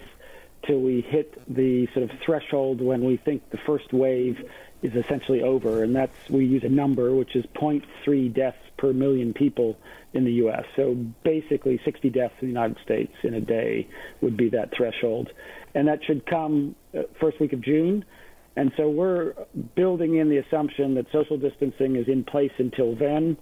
till 0.65 0.79
we 0.79 1.01
hit 1.01 1.33
the 1.53 1.87
sort 1.93 2.09
of 2.09 2.17
threshold 2.25 2.81
when 2.81 3.03
we 3.03 3.17
think 3.17 3.47
the 3.49 3.57
first 3.65 3.91
wave 3.93 4.37
is 4.81 4.95
essentially 4.95 5.41
over, 5.41 5.83
and 5.83 5.95
that's 5.95 6.29
we 6.29 6.45
use 6.45 6.63
a 6.63 6.69
number 6.69 7.13
which 7.13 7.35
is 7.35 7.45
0.3 7.55 8.33
deaths 8.33 8.57
per 8.81 8.91
million 8.91 9.31
people 9.31 9.77
in 10.13 10.25
the 10.25 10.31
U.S. 10.33 10.63
So 10.75 10.95
basically, 11.23 11.79
60 11.85 12.09
deaths 12.09 12.33
in 12.41 12.47
the 12.47 12.53
United 12.53 12.77
States 12.83 13.13
in 13.23 13.35
a 13.35 13.39
day 13.39 13.87
would 14.21 14.35
be 14.35 14.49
that 14.49 14.71
threshold, 14.75 15.29
and 15.75 15.87
that 15.87 15.99
should 16.05 16.25
come 16.25 16.75
uh, 16.97 17.03
first 17.21 17.39
week 17.39 17.53
of 17.53 17.61
June. 17.61 18.03
And 18.57 18.71
so 18.75 18.89
we're 18.89 19.33
building 19.75 20.17
in 20.17 20.29
the 20.29 20.37
assumption 20.37 20.95
that 20.95 21.05
social 21.13 21.37
distancing 21.37 21.95
is 21.95 22.07
in 22.07 22.23
place 22.23 22.51
until 22.57 22.95
then. 22.95 23.37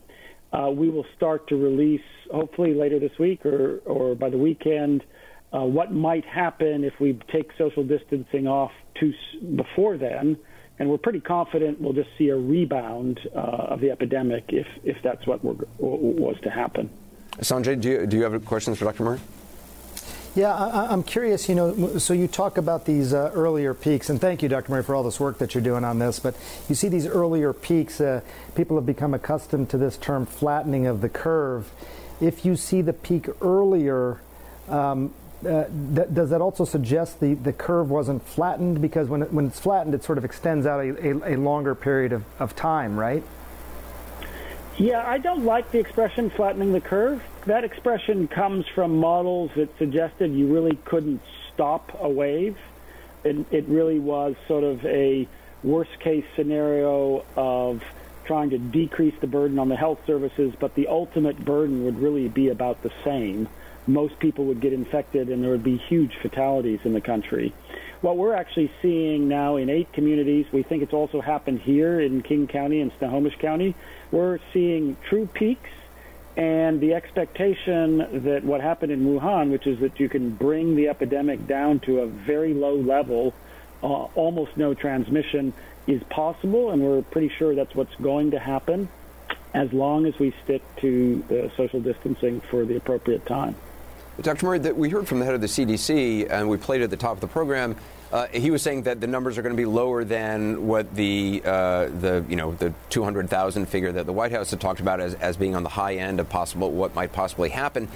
Uh, 0.52 0.70
we 0.70 0.90
will 0.90 1.06
start 1.16 1.48
to 1.48 1.56
release, 1.56 2.02
hopefully 2.32 2.74
later 2.74 3.00
this 3.00 3.12
week 3.20 3.46
or, 3.46 3.78
or 3.86 4.16
by 4.16 4.30
the 4.30 4.38
weekend, 4.38 5.04
uh, 5.52 5.62
what 5.62 5.92
might 5.92 6.26
happen 6.26 6.84
if 6.84 6.94
we 7.00 7.18
take 7.32 7.50
social 7.58 7.84
distancing 7.84 8.48
off 8.48 8.72
too, 9.00 9.12
before 9.56 9.98
then 9.98 10.38
and 10.80 10.90
we're 10.90 10.98
pretty 10.98 11.20
confident 11.20 11.80
we'll 11.80 11.94
just 11.94 12.10
see 12.18 12.30
a 12.30 12.38
rebound 12.38 13.20
uh, 13.36 13.40
of 13.40 13.82
the 13.82 13.92
epidemic 13.92 14.46
if, 14.50 14.68
if 14.84 14.98
that's 15.04 15.28
what 15.28 15.44
was 15.44 16.38
to 16.42 16.50
happen. 16.50 16.90
Sanjay, 17.38 17.80
do 17.80 17.90
you, 17.90 18.08
do 18.08 18.18
you 18.18 18.24
have 18.24 18.46
questions 18.46 18.78
for 18.80 18.86
Dr. 18.86 19.04
Murray? 19.04 19.20
Yeah, 20.36 20.56
I, 20.56 20.94
am 20.94 21.04
curious. 21.04 21.50
You 21.50 21.56
know, 21.56 21.98
so 21.98 22.14
you 22.14 22.28
talk 22.28 22.58
about 22.58 22.86
these 22.86 23.14
uh, 23.14 23.32
earlier 23.34 23.74
peaks, 23.74 24.10
and 24.10 24.22
thank 24.22 24.44
you, 24.44 24.50
Dr. 24.50 24.72
Murray, 24.72 24.84
for 24.84 24.96
all 24.96 25.04
this 25.04 25.20
work 25.20 25.40
that 25.40 25.54
you're 25.54 25.64
doing 25.64 25.84
on 25.84 26.00
this. 26.00 26.20
But 26.20 26.36
you 26.70 26.76
see 26.76 26.88
these 26.88 27.08
earlier 27.08 27.52
peaks. 27.52 28.00
Uh, 28.00 28.22
people 28.56 28.78
have 28.78 28.86
become 28.86 29.14
accustomed 29.14 29.70
to 29.72 29.78
this 29.78 29.98
term 29.98 30.26
flattening 30.26 30.86
of 30.86 31.02
the 31.02 31.10
curve. 31.10 31.72
If 32.22 32.46
you 32.46 32.56
see 32.56 32.82
the 32.82 32.94
peak 32.94 33.28
earlier, 33.42 34.22
um, 34.68 35.14
uh, 35.46 35.66
th- 35.96 36.08
does 36.14 36.30
that 36.30 36.42
also 36.42 36.66
suggest 36.66 37.20
the, 37.20 37.34
the 37.34 37.54
curve 37.54 37.90
wasn't 37.90 38.26
flattened? 38.28 38.82
Because 38.82 39.08
when, 39.08 39.22
it, 39.24 39.34
when 39.34 39.48
it's 39.48 39.60
flattened, 39.60 39.96
it 39.96 40.04
sort 40.04 40.18
of 40.18 40.26
extends 40.26 40.66
out 40.66 40.80
a, 40.80 41.08
a, 41.08 41.36
a 41.36 41.38
longer 41.38 41.76
period 41.76 42.12
of, 42.12 42.24
of 42.40 42.56
time, 42.56 43.00
right? 43.00 43.24
Yeah, 44.78 45.06
I 45.06 45.18
don't 45.18 45.44
like 45.44 45.72
the 45.72 45.80
expression 45.80 46.30
flattening 46.30 46.72
the 46.72 46.82
curve. 46.82 47.22
That 47.46 47.64
expression 47.64 48.28
comes 48.28 48.66
from 48.74 48.98
models 48.98 49.52
that 49.56 49.78
suggested 49.78 50.34
you 50.34 50.48
really 50.48 50.78
couldn't 50.86 51.22
stop 51.54 51.98
a 52.00 52.10
wave. 52.10 52.58
It, 53.26 53.46
it 53.52 53.68
really 53.68 54.00
was 54.00 54.36
sort 54.48 54.64
of 54.64 54.86
a 54.86 55.28
worst 55.64 56.00
case 56.00 56.24
scenario 56.36 57.26
of 57.36 57.84
trying 58.24 58.52
to 58.52 58.58
decrease 58.58 59.16
the 59.20 59.28
burden 59.28 59.60
on 59.60 59.68
the 59.68 59.76
health 59.76 60.00
services, 60.06 60.54
but 60.58 60.76
the 60.76 60.88
ultimate 60.88 61.44
burden 61.44 61.84
would 61.84 62.00
really 62.00 62.30
be 62.30 62.48
about 62.48 62.82
the 62.82 62.92
same. 63.04 63.50
Most 63.90 64.20
people 64.20 64.46
would 64.46 64.62
get 64.62 64.72
infected 64.72 65.30
and 65.30 65.44
there 65.44 65.50
would 65.50 65.64
be 65.64 65.78
huge 65.78 66.16
fatalities 66.22 66.80
in 66.84 66.94
the 66.94 67.02
country. 67.02 67.54
What 68.02 68.18
we're 68.18 68.36
actually 68.36 68.72
seeing 68.82 69.28
now 69.28 69.56
in 69.56 69.70
eight 69.70 69.92
communities, 69.92 70.46
we 70.52 70.64
think 70.64 70.84
it's 70.84 70.94
also 70.94 71.22
happened 71.22 71.60
here 71.62 72.00
in 72.00 72.22
King 72.22 72.48
County 72.48 72.82
and 72.82 72.92
Snohomish 73.00 73.36
County, 73.38 73.74
we're 74.12 74.40
seeing 74.54 74.96
true 75.10 75.26
peaks 75.26 75.70
and 76.38 76.80
the 76.80 76.94
expectation 76.94 78.24
that 78.24 78.44
what 78.44 78.62
happened 78.62 78.92
in 78.92 79.06
Wuhan, 79.06 79.50
which 79.50 79.66
is 79.66 79.80
that 79.80 80.00
you 80.00 80.08
can 80.08 80.30
bring 80.30 80.76
the 80.76 80.88
epidemic 80.88 81.48
down 81.48 81.80
to 81.82 82.02
a 82.02 82.08
very 82.08 82.54
low 82.54 82.76
level, 82.76 83.34
uh, 83.82 83.88
almost 83.88 84.56
no 84.56 84.74
transmission, 84.76 85.52
is 85.88 86.04
possible, 86.04 86.70
and 86.70 86.82
we're 86.82 87.02
pretty 87.02 87.30
sure 87.30 87.56
that's 87.56 87.74
what's 87.74 87.96
going 87.96 88.32
to 88.32 88.40
happen 88.40 88.88
as 89.54 89.74
long 89.74 90.06
as 90.06 90.18
we 90.20 90.34
stick 90.44 90.62
to 90.78 91.24
the 91.28 91.52
social 91.58 91.82
distancing 91.82 92.40
for 92.40 92.66
the 92.66 92.76
appropriate 92.76 93.26
time. 93.26 93.56
Dr. 94.22 94.46
Murray, 94.46 94.60
we 94.74 94.90
heard 94.90 95.08
from 95.08 95.20
the 95.20 95.26
head 95.26 95.36
of 95.36 95.42
the 95.42 95.48
CDC, 95.48 96.30
and 96.30 96.50
we 96.50 96.58
played 96.58 96.82
at 96.82 96.90
the 96.90 96.98
top 96.98 97.14
of 97.14 97.22
the 97.22 97.28
program. 97.28 97.76
Uh, 98.12 98.28
he 98.28 98.52
was 98.52 98.62
saying 98.62 98.84
that 98.84 99.00
the 99.00 99.08
numbers 99.08 99.38
are 99.38 99.42
going 99.42 99.56
to 99.56 99.62
be 99.62 99.66
lower 99.66 100.04
than 100.04 100.68
what 100.68 100.94
the 100.96 101.42
uh, 101.46 101.86
the 101.86 102.26
you 102.28 102.36
know 102.36 102.54
the 102.54 102.74
200,000 102.90 103.68
figure 103.68 103.92
that 103.92 104.06
the 104.06 104.12
White 104.12 104.32
House 104.32 104.50
had 104.50 104.60
talked 104.60 104.80
about 104.80 105.00
as, 105.00 105.14
as 105.16 105.38
being 105.38 105.56
on 105.56 105.64
the 105.64 105.70
high 105.70 105.96
end 105.96 106.20
of 106.20 106.28
possible 106.28 106.72
what 106.72 106.96
might 106.96 107.14
possibly 107.14 107.50
happen. 107.50 107.88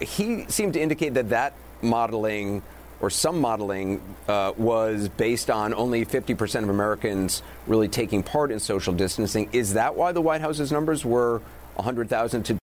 He 0.00 0.46
seemed 0.48 0.74
to 0.74 0.80
indicate 0.80 1.14
that 1.14 1.30
that 1.30 1.54
modeling 1.82 2.62
or 3.00 3.10
some 3.10 3.40
modeling 3.40 4.00
uh, 4.28 4.52
was 4.56 5.08
based 5.08 5.50
on 5.50 5.74
only 5.74 6.06
50% 6.06 6.62
of 6.62 6.68
Americans 6.68 7.42
really 7.66 7.88
taking 7.88 8.22
part 8.22 8.52
in 8.52 8.60
social 8.60 8.94
distancing. 8.94 9.48
Is 9.52 9.74
that 9.74 9.96
why 9.96 10.12
the 10.12 10.20
White 10.20 10.40
House's 10.40 10.70
numbers 10.70 11.04
were 11.04 11.38
100,000 11.74 12.44
to 12.44 12.61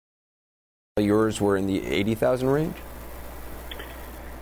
yours 1.02 1.42
were 1.42 1.58
in 1.58 1.66
the 1.66 1.84
80,000 1.88 2.48
range? 2.48 2.76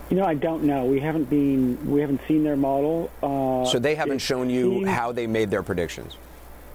You 0.09 0.17
know, 0.17 0.25
I 0.25 0.33
don't 0.33 0.63
know. 0.63 0.83
We 0.83 0.99
haven't 0.99 1.29
been, 1.29 1.89
we 1.89 2.01
haven't 2.01 2.19
seen 2.27 2.43
their 2.43 2.57
model. 2.57 3.09
Uh, 3.23 3.63
so 3.63 3.79
they 3.79 3.95
haven't 3.95 4.19
shown 4.19 4.49
you 4.49 4.85
how 4.85 5.13
they 5.13 5.27
made 5.27 5.49
their 5.49 5.63
predictions. 5.63 6.17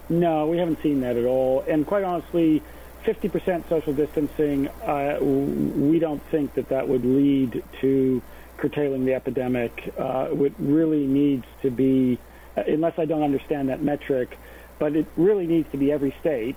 No, 0.09 0.47
we 0.47 0.57
haven't 0.57 0.81
seen 0.83 1.01
that 1.01 1.19
at 1.19 1.27
all. 1.27 1.63
And 1.69 1.87
quite 1.87 2.05
honestly, 2.05 2.63
50% 3.05 3.69
social 3.69 3.93
distancing, 3.93 4.69
uh, 4.69 5.19
we 5.21 5.99
don't 5.99 6.23
think 6.31 6.55
that 6.55 6.71
that 6.71 6.89
would 6.89 7.05
lead 7.05 7.63
to 7.83 8.23
curtailing 8.57 9.05
the 9.05 9.13
epidemic. 9.13 9.93
Uh, 9.99 10.29
it 10.31 10.55
really 10.59 11.07
needs 11.07 11.45
to 11.61 11.71
be, 11.71 12.19
uh, 12.57 12.63
unless 12.67 12.99
I 12.99 13.05
don't 13.05 13.23
understand 13.23 13.69
that 13.69 13.83
metric, 13.83 14.39
but 14.79 14.97
it 14.97 15.07
really 15.19 15.47
needs 15.47 15.71
to 15.73 15.77
be 15.77 15.93
every 15.93 16.15
state 16.21 16.57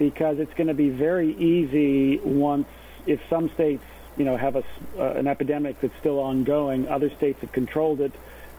because 0.00 0.38
it's 0.38 0.54
going 0.54 0.68
to 0.68 0.74
be 0.74 0.88
very 0.88 1.36
easy 1.36 2.18
once, 2.24 2.66
if 3.06 3.20
some 3.28 3.50
states 3.50 3.84
you 4.16 4.24
know, 4.24 4.36
have 4.36 4.56
a, 4.56 4.64
uh, 4.98 5.12
an 5.12 5.28
epidemic 5.28 5.80
that's 5.80 5.96
still 6.00 6.18
ongoing. 6.18 6.88
Other 6.88 7.10
states 7.10 7.40
have 7.42 7.52
controlled 7.52 8.00
it 8.00 8.12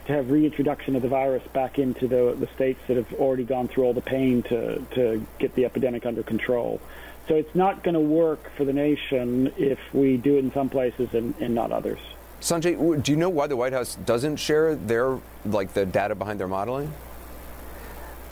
to 0.06 0.14
have 0.14 0.30
reintroduction 0.30 0.96
of 0.96 1.02
the 1.02 1.08
virus 1.08 1.44
back 1.52 1.80
into 1.80 2.08
the, 2.08 2.36
the 2.40 2.48
states 2.56 2.80
that 2.88 2.96
have 2.96 3.12
already 3.14 3.44
gone 3.44 3.68
through 3.68 3.86
all 3.86 3.94
the 3.94 4.02
pain 4.02 4.44
to, 4.44 4.80
to 4.92 5.26
get 5.40 5.56
the 5.56 5.66
epidemic 5.66 6.06
under 6.06 6.22
control. 6.22 6.80
So 7.28 7.36
it's 7.36 7.56
not 7.56 7.84
going 7.84 7.96
to 7.96 8.00
work 8.00 8.52
for 8.56 8.64
the 8.64 8.74
nation 8.74 9.52
if 9.58 9.80
we 9.94 10.18
do 10.18 10.38
it 10.38 10.40
in 10.40 10.54
some 10.54 10.70
places 10.70 11.14
and, 11.14 11.34
and 11.40 11.56
not 11.56 11.72
others. 11.72 12.00
Sanjay, 12.40 13.02
do 13.04 13.12
you 13.12 13.18
know 13.18 13.30
why 13.30 13.48
the 13.48 13.56
White 13.56 13.74
House 13.74 13.96
doesn't 13.96 14.38
share 14.38 14.76
their 14.76 15.20
like 15.46 15.74
the 15.74 15.86
data 15.88 16.14
behind 16.14 16.40
their 16.40 16.48
modeling? 16.48 16.94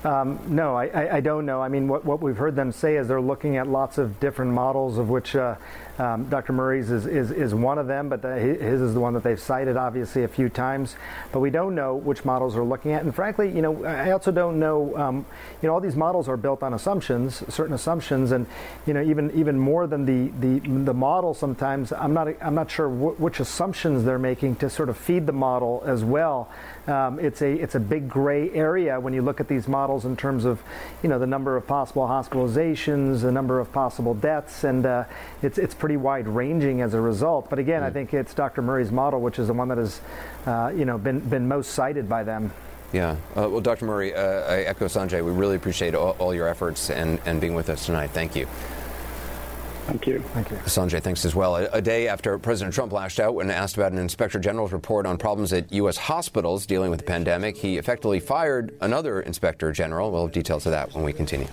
Um, 0.04 0.40
no, 0.48 0.76
I, 0.76 1.18
I, 1.18 1.20
don't 1.20 1.46
know. 1.46 1.62
I 1.62 1.68
mean, 1.68 1.90
what, 1.90 2.06
what 2.06 2.22
we've 2.22 2.38
heard 2.38 2.56
them 2.56 2.72
say 2.72 2.96
is 2.96 3.10
they're 3.10 3.20
looking 3.20 3.58
at 3.58 3.68
lots 3.68 3.98
of 3.98 4.18
different 4.22 4.54
models, 4.54 4.98
of 4.98 5.10
which 5.10 5.36
uh, 5.36 5.56
um, 5.98 6.30
Dr. 6.30 6.54
Murray's 6.54 6.90
is, 6.90 7.06
is, 7.06 7.32
is 7.32 7.54
one 7.54 7.78
of 7.78 7.88
them, 7.88 8.08
but 8.08 8.22
the, 8.22 8.34
his 8.34 8.80
is 8.80 8.94
the 8.94 9.02
one 9.02 9.14
that 9.16 9.24
they've 9.24 9.40
cited 9.40 9.76
obviously 9.76 10.24
a 10.24 10.30
few 10.30 10.48
times. 10.48 10.96
But 11.34 11.42
we 11.42 11.50
don't 11.50 11.76
know 11.76 11.96
which 11.96 12.24
models 12.24 12.54
they're 12.54 12.64
looking 12.64 12.94
at. 12.94 13.04
And 13.04 13.14
frankly, 13.14 13.52
you 13.52 13.62
know, 13.62 13.84
I 13.84 14.12
also 14.12 14.32
don't 14.32 14.58
know, 14.58 14.96
um, 14.98 15.26
you 15.62 15.68
know, 15.68 15.74
all 15.74 15.82
these 15.82 15.98
models 15.98 16.30
are 16.30 16.38
built 16.38 16.64
on 16.64 16.74
assumptions, 16.74 17.44
certain 17.54 17.74
assumptions, 17.74 18.32
and, 18.32 18.48
you 18.88 18.94
know, 18.94 19.02
even 19.02 19.32
even 19.38 19.60
more 19.60 19.86
than 19.86 20.06
the, 20.06 20.32
the, 20.40 20.60
the 20.86 20.94
model 20.94 21.34
sometimes, 21.34 21.92
I'm 21.92 22.14
not, 22.14 22.30
I'm 22.42 22.56
not 22.56 22.72
sure 22.72 22.88
wh- 22.88 23.20
which 23.20 23.42
assumptions 23.42 24.06
they're 24.06 24.18
making 24.18 24.56
to 24.58 24.70
sort 24.70 24.88
of 24.88 24.98
feed 24.98 25.26
the 25.26 25.34
model 25.34 25.84
as 25.86 26.06
well. 26.06 26.50
Um, 26.88 27.20
it's 27.20 27.42
a 27.42 27.52
it's 27.52 27.76
a 27.76 27.80
big 27.80 28.10
gray 28.10 28.50
area 28.52 29.00
when 29.00 29.14
you 29.14 29.22
look 29.22 29.40
at 29.40 29.48
these 29.48 29.68
models 29.68 30.06
in 30.06 30.16
terms 30.16 30.46
of 30.46 30.62
you 31.04 31.10
know 31.10 31.20
the 31.20 31.28
number 31.28 31.56
of 31.58 31.68
possible 31.68 32.08
hospitalizations, 32.08 33.22
the 33.22 33.32
number 33.32 33.60
of 33.60 33.72
possible 33.72 34.14
deaths, 34.14 34.64
and 34.64 34.86
uh, 34.86 35.04
it's 35.42 35.58
it's 35.58 35.74
pretty 35.74 35.98
wide 35.98 36.28
ranging 36.28 36.82
as 36.82 36.94
a 36.94 37.02
result. 37.02 37.50
But 37.50 37.60
again, 37.60 37.82
mm. 37.82 37.86
I 37.86 37.92
think 37.92 38.14
it's 38.14 38.34
Dr. 38.34 38.62
Murray's 38.62 38.92
model, 38.92 39.22
which 39.22 39.40
is 39.40 39.48
the 39.48 39.54
one 39.54 39.68
that 39.70 39.78
has 39.78 40.02
uh, 40.46 40.72
you 40.76 40.86
know 40.86 40.98
been 40.98 41.20
been 41.20 41.48
most 41.48 41.72
cited 41.72 42.08
by 42.08 42.24
them. 42.24 42.52
Yeah. 42.92 43.12
Uh, 43.36 43.48
well, 43.50 43.62
Dr. 43.62 43.86
Murray, 43.86 44.16
uh, 44.16 44.22
I 44.22 44.62
echo 44.62 44.86
Sanjay. 44.86 45.24
We 45.24 45.32
really 45.32 45.56
appreciate 45.56 45.94
all, 45.94 46.16
all 46.18 46.34
your 46.34 46.48
efforts 46.48 46.90
and, 46.90 47.20
and 47.26 47.40
being 47.40 47.54
with 47.54 47.70
us 47.70 47.86
tonight. 47.86 48.10
Thank 48.12 48.36
you. 48.36 48.48
Thank 49.90 50.06
you. 50.06 50.20
Thank 50.20 50.52
you. 50.52 50.58
Sanjay, 50.58 51.02
thanks 51.02 51.26
as 51.26 51.34
well. 51.34 51.56
A, 51.56 51.66
a, 51.74 51.82
day 51.82 52.08
after 52.08 52.38
President 52.38 52.76
Trump 52.76 52.94
lashed 52.94 53.20
out 53.20 53.34
when 53.34 53.50
asked 53.50 53.76
about 53.76 53.92
an 53.92 53.98
inspector 53.98 54.38
general's 54.38 54.72
report 54.72 55.08
on 55.08 55.18
problems 55.18 55.52
at 55.52 55.72
U.S. 55.74 55.98
hospitals 55.98 56.68
dealing 56.68 56.92
with 56.92 57.00
the 57.00 57.06
pandemic, 57.06 57.58
he 57.58 57.80
effectively 57.80 58.20
fired 58.20 58.78
another 58.82 59.20
inspector 59.20 59.72
general. 59.72 60.12
We'll 60.12 60.28
have 60.28 60.32
details 60.32 60.68
of 60.68 60.74
that 60.74 60.94
when 60.94 61.04
we 61.04 61.12
continue. 61.12 61.48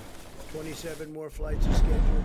27 0.53 1.14
more 1.14 1.31
flights 1.31 1.66
are 1.66 1.72
scheduled. 1.72 2.25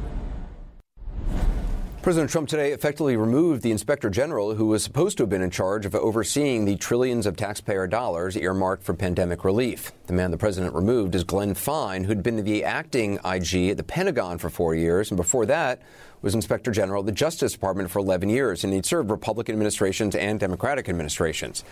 President 2.01 2.31
Trump 2.31 2.49
today 2.49 2.71
effectively 2.71 3.15
removed 3.15 3.61
the 3.61 3.69
inspector 3.69 4.09
general 4.09 4.55
who 4.55 4.65
was 4.65 4.83
supposed 4.83 5.17
to 5.17 5.23
have 5.23 5.29
been 5.29 5.43
in 5.43 5.51
charge 5.51 5.85
of 5.85 5.93
overseeing 5.93 6.65
the 6.65 6.75
trillions 6.77 7.27
of 7.27 7.37
taxpayer 7.37 7.85
dollars 7.85 8.35
earmarked 8.35 8.81
for 8.81 8.95
pandemic 8.95 9.45
relief. 9.45 9.91
The 10.07 10.13
man 10.13 10.31
the 10.31 10.37
president 10.37 10.73
removed 10.73 11.13
is 11.13 11.23
Glenn 11.23 11.53
Fine, 11.53 12.05
who'd 12.05 12.23
been 12.23 12.43
the 12.43 12.63
acting 12.63 13.19
IG 13.23 13.69
at 13.69 13.77
the 13.77 13.83
Pentagon 13.83 14.39
for 14.39 14.49
four 14.49 14.73
years, 14.73 15.11
and 15.11 15.15
before 15.15 15.45
that 15.45 15.83
was 16.23 16.33
inspector 16.33 16.71
general 16.71 17.01
of 17.01 17.05
the 17.05 17.11
Justice 17.11 17.53
Department 17.53 17.91
for 17.91 17.99
11 17.99 18.29
years, 18.29 18.63
and 18.63 18.73
he'd 18.73 18.85
served 18.85 19.11
Republican 19.11 19.53
administrations 19.53 20.15
and 20.15 20.39
Democratic 20.39 20.89
administrations. 20.89 21.63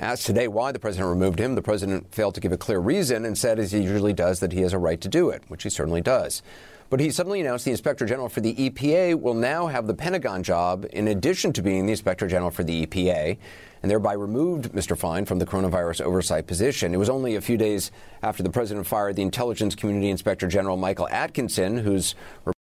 Asked 0.00 0.26
today 0.26 0.48
why 0.48 0.72
the 0.72 0.80
president 0.80 1.10
removed 1.10 1.38
him, 1.38 1.54
the 1.54 1.62
president 1.62 2.12
failed 2.12 2.34
to 2.34 2.40
give 2.40 2.52
a 2.52 2.58
clear 2.58 2.80
reason 2.80 3.24
and 3.24 3.38
said, 3.38 3.60
as 3.60 3.70
he 3.70 3.82
usually 3.82 4.12
does, 4.12 4.40
that 4.40 4.52
he 4.52 4.62
has 4.62 4.72
a 4.72 4.78
right 4.78 5.00
to 5.00 5.08
do 5.08 5.30
it, 5.30 5.44
which 5.46 5.62
he 5.62 5.70
certainly 5.70 6.00
does. 6.00 6.42
But 6.88 7.00
he 7.00 7.10
suddenly 7.10 7.40
announced 7.40 7.64
the 7.64 7.72
Inspector 7.72 8.06
General 8.06 8.28
for 8.28 8.40
the 8.40 8.54
EPA 8.54 9.20
will 9.20 9.34
now 9.34 9.66
have 9.66 9.88
the 9.88 9.94
Pentagon 9.94 10.44
job 10.44 10.86
in 10.92 11.08
addition 11.08 11.52
to 11.54 11.62
being 11.62 11.86
the 11.86 11.92
Inspector 11.92 12.26
General 12.28 12.52
for 12.52 12.62
the 12.62 12.86
EPA, 12.86 13.38
and 13.82 13.90
thereby 13.90 14.12
removed 14.12 14.72
Mr. 14.72 14.96
Fine 14.96 15.24
from 15.26 15.40
the 15.40 15.46
coronavirus 15.46 16.02
oversight 16.02 16.46
position. 16.46 16.94
It 16.94 16.98
was 16.98 17.10
only 17.10 17.34
a 17.34 17.40
few 17.40 17.56
days 17.56 17.90
after 18.22 18.44
the 18.44 18.50
president 18.50 18.86
fired 18.86 19.16
the 19.16 19.22
Intelligence 19.22 19.74
Community 19.74 20.10
Inspector 20.10 20.46
General 20.46 20.76
Michael 20.76 21.08
Atkinson, 21.08 21.78
whose 21.78 22.14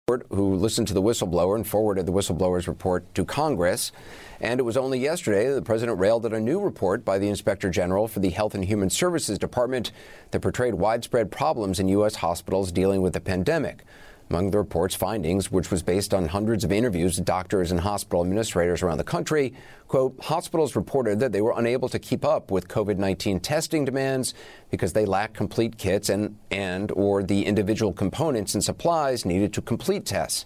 report, 0.07 0.27
who 0.29 0.55
listened 0.55 0.87
to 0.87 0.93
the 0.93 1.01
whistleblower 1.01 1.55
and 1.55 1.67
forwarded 1.67 2.05
the 2.05 2.11
whistleblower's 2.11 2.69
report 2.69 3.13
to 3.15 3.25
Congress. 3.25 3.91
And 4.39 4.59
it 4.59 4.63
was 4.63 4.77
only 4.77 4.99
yesterday 4.99 5.47
that 5.47 5.55
the 5.55 5.61
president 5.61 5.99
railed 5.99 6.25
at 6.25 6.33
a 6.33 6.39
new 6.39 6.61
report 6.61 7.03
by 7.03 7.17
the 7.17 7.27
Inspector 7.27 7.69
General 7.71 8.07
for 8.07 8.21
the 8.21 8.29
Health 8.29 8.55
and 8.55 8.63
Human 8.63 8.89
Services 8.89 9.39
Department 9.39 9.91
that 10.31 10.41
portrayed 10.41 10.75
widespread 10.75 11.31
problems 11.31 11.79
in 11.79 11.89
U.S. 11.89 12.15
hospitals 12.15 12.71
dealing 12.71 13.01
with 13.01 13.13
the 13.13 13.19
pandemic. 13.19 13.83
Among 14.29 14.49
the 14.49 14.57
report's 14.57 14.95
findings, 14.95 15.51
which 15.51 15.69
was 15.69 15.83
based 15.83 16.11
on 16.11 16.27
hundreds 16.27 16.63
of 16.63 16.71
interviews 16.71 17.17
with 17.17 17.25
doctors 17.25 17.69
and 17.69 17.79
hospital 17.79 18.21
administrators 18.21 18.81
around 18.81 18.97
the 18.97 19.03
country, 19.03 19.53
quote, 19.87 20.19
hospitals 20.19 20.75
reported 20.75 21.19
that 21.19 21.31
they 21.31 21.41
were 21.41 21.53
unable 21.55 21.89
to 21.89 21.99
keep 21.99 22.25
up 22.25 22.49
with 22.49 22.67
COVID-19 22.67 23.41
testing 23.43 23.85
demands 23.85 24.33
because 24.71 24.93
they 24.93 25.05
lacked 25.05 25.35
complete 25.35 25.77
kits 25.77 26.09
and, 26.09 26.37
and 26.49 26.91
or 26.93 27.21
the 27.21 27.45
individual 27.45 27.93
components 27.93 28.55
and 28.55 28.63
supplies 28.63 29.25
needed 29.25 29.53
to 29.53 29.61
complete 29.61 30.05
tests. 30.05 30.45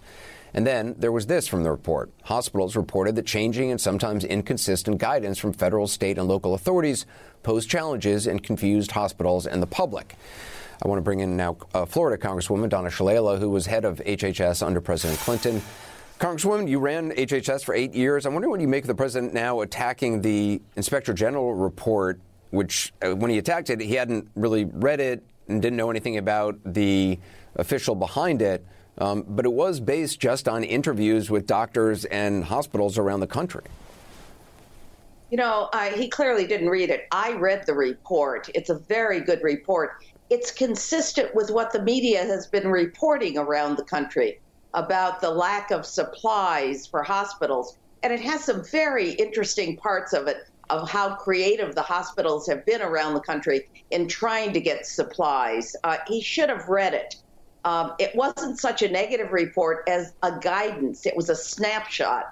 And 0.52 0.66
then 0.66 0.96
there 0.98 1.12
was 1.12 1.26
this 1.26 1.46
from 1.46 1.62
the 1.62 1.70
report. 1.70 2.10
Hospitals 2.24 2.76
reported 2.76 3.14
that 3.16 3.26
changing 3.26 3.70
and 3.70 3.80
sometimes 3.80 4.24
inconsistent 4.24 4.98
guidance 4.98 5.38
from 5.38 5.52
federal, 5.52 5.86
state, 5.86 6.18
and 6.18 6.28
local 6.28 6.54
authorities 6.54 7.06
posed 7.42 7.70
challenges 7.70 8.26
and 8.26 8.42
confused 8.42 8.90
hospitals 8.90 9.46
and 9.46 9.62
the 9.62 9.66
public. 9.66 10.16
I 10.82 10.88
want 10.88 10.98
to 10.98 11.02
bring 11.02 11.20
in 11.20 11.36
now 11.36 11.58
uh, 11.74 11.84
Florida 11.84 12.22
Congresswoman 12.22 12.70
Donna 12.70 12.88
Shalala, 12.88 13.38
who 13.38 13.50
was 13.50 13.66
head 13.66 13.84
of 13.84 13.98
HHS 13.98 14.66
under 14.66 14.80
President 14.80 15.18
Clinton. 15.20 15.60
Congresswoman, 16.18 16.68
you 16.68 16.78
ran 16.78 17.10
HHS 17.12 17.64
for 17.64 17.74
eight 17.74 17.94
years. 17.94 18.24
I'm 18.24 18.32
wondering 18.32 18.50
what 18.50 18.60
you 18.60 18.68
make 18.68 18.84
of 18.84 18.88
the 18.88 18.94
president 18.94 19.34
now 19.34 19.60
attacking 19.60 20.22
the 20.22 20.60
Inspector 20.76 21.12
General 21.12 21.54
report, 21.54 22.18
which, 22.50 22.94
uh, 23.02 23.14
when 23.14 23.30
he 23.30 23.36
attacked 23.36 23.68
it, 23.68 23.80
he 23.80 23.94
hadn't 23.94 24.28
really 24.34 24.64
read 24.64 25.00
it 25.00 25.22
and 25.48 25.60
didn't 25.60 25.76
know 25.76 25.90
anything 25.90 26.16
about 26.16 26.58
the 26.64 27.18
official 27.56 27.94
behind 27.94 28.40
it. 28.40 28.64
Um, 28.96 29.24
but 29.28 29.44
it 29.44 29.52
was 29.52 29.80
based 29.80 30.18
just 30.18 30.48
on 30.48 30.64
interviews 30.64 31.30
with 31.30 31.46
doctors 31.46 32.06
and 32.06 32.44
hospitals 32.44 32.96
around 32.96 33.20
the 33.20 33.26
country. 33.26 33.64
You 35.30 35.36
know, 35.36 35.68
uh, 35.72 35.90
he 35.90 36.08
clearly 36.08 36.46
didn't 36.46 36.68
read 36.68 36.90
it. 36.90 37.06
I 37.12 37.32
read 37.34 37.64
the 37.64 37.74
report. 37.74 38.50
It's 38.54 38.68
a 38.68 38.78
very 38.78 39.20
good 39.20 39.42
report. 39.42 40.02
It's 40.30 40.52
consistent 40.52 41.34
with 41.34 41.50
what 41.50 41.72
the 41.72 41.82
media 41.82 42.24
has 42.24 42.46
been 42.46 42.68
reporting 42.68 43.36
around 43.36 43.76
the 43.76 43.84
country 43.84 44.40
about 44.74 45.20
the 45.20 45.30
lack 45.30 45.72
of 45.72 45.84
supplies 45.84 46.86
for 46.86 47.02
hospitals. 47.02 47.76
And 48.04 48.12
it 48.12 48.20
has 48.20 48.44
some 48.44 48.64
very 48.64 49.10
interesting 49.10 49.76
parts 49.76 50.12
of 50.12 50.28
it 50.28 50.38
of 50.70 50.88
how 50.88 51.16
creative 51.16 51.74
the 51.74 51.82
hospitals 51.82 52.46
have 52.46 52.64
been 52.64 52.80
around 52.80 53.14
the 53.14 53.20
country 53.20 53.68
in 53.90 54.06
trying 54.06 54.52
to 54.52 54.60
get 54.60 54.86
supplies. 54.86 55.74
Uh, 55.82 55.96
he 56.06 56.20
should 56.20 56.48
have 56.48 56.68
read 56.68 56.94
it. 56.94 57.16
Um, 57.64 57.94
it 57.98 58.14
wasn't 58.14 58.58
such 58.60 58.82
a 58.82 58.88
negative 58.88 59.32
report 59.32 59.82
as 59.88 60.14
a 60.22 60.38
guidance, 60.38 61.06
it 61.06 61.16
was 61.16 61.28
a 61.28 61.34
snapshot. 61.34 62.26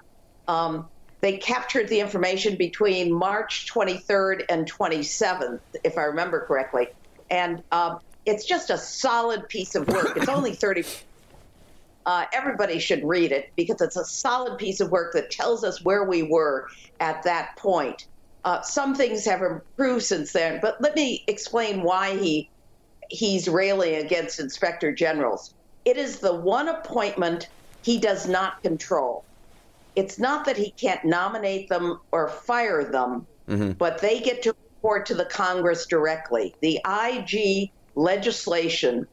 Um, 0.47 0.87
they 1.21 1.37
captured 1.37 1.89
the 1.89 1.99
information 1.99 2.55
between 2.55 3.13
March 3.13 3.69
23rd 3.71 4.45
and 4.49 4.71
27th, 4.71 5.59
if 5.83 5.97
I 5.97 6.03
remember 6.03 6.45
correctly. 6.47 6.87
And 7.29 7.63
uh, 7.71 7.99
it's 8.25 8.45
just 8.45 8.69
a 8.69 8.77
solid 8.77 9.47
piece 9.49 9.75
of 9.75 9.87
work. 9.87 10.17
It's 10.17 10.29
only 10.29 10.53
30. 10.55 10.83
Uh, 12.05 12.25
everybody 12.33 12.79
should 12.79 13.03
read 13.03 13.31
it 13.31 13.51
because 13.55 13.81
it's 13.81 13.97
a 13.97 14.05
solid 14.05 14.57
piece 14.57 14.79
of 14.79 14.89
work 14.91 15.13
that 15.13 15.29
tells 15.29 15.63
us 15.63 15.83
where 15.83 16.05
we 16.05 16.23
were 16.23 16.67
at 16.99 17.21
that 17.23 17.55
point. 17.55 18.07
Uh, 18.45 18.61
some 18.61 18.95
things 18.95 19.25
have 19.25 19.41
improved 19.41 20.03
since 20.03 20.31
then, 20.31 20.59
but 20.61 20.81
let 20.81 20.95
me 20.95 21.23
explain 21.27 21.83
why 21.83 22.15
he 22.17 22.49
he's 23.09 23.47
railing 23.47 23.95
against 23.95 24.39
inspector 24.39 24.93
generals. 24.93 25.53
It 25.83 25.97
is 25.97 26.19
the 26.19 26.33
one 26.33 26.69
appointment 26.69 27.49
he 27.81 27.97
does 27.97 28.27
not 28.27 28.61
control. 28.61 29.23
It's 29.95 30.19
not 30.19 30.45
that 30.45 30.55
he 30.57 30.71
can't 30.71 31.03
nominate 31.03 31.69
them 31.69 31.99
or 32.11 32.29
fire 32.29 32.83
them, 32.83 33.25
mm-hmm. 33.47 33.71
but 33.71 33.99
they 33.99 34.19
get 34.19 34.43
to 34.43 34.55
report 34.79 35.05
to 35.05 35.13
the 35.13 35.25
Congress 35.25 35.85
directly. 35.87 36.55
The 36.61 36.79
IG 36.87 37.69
legislation 37.95 39.05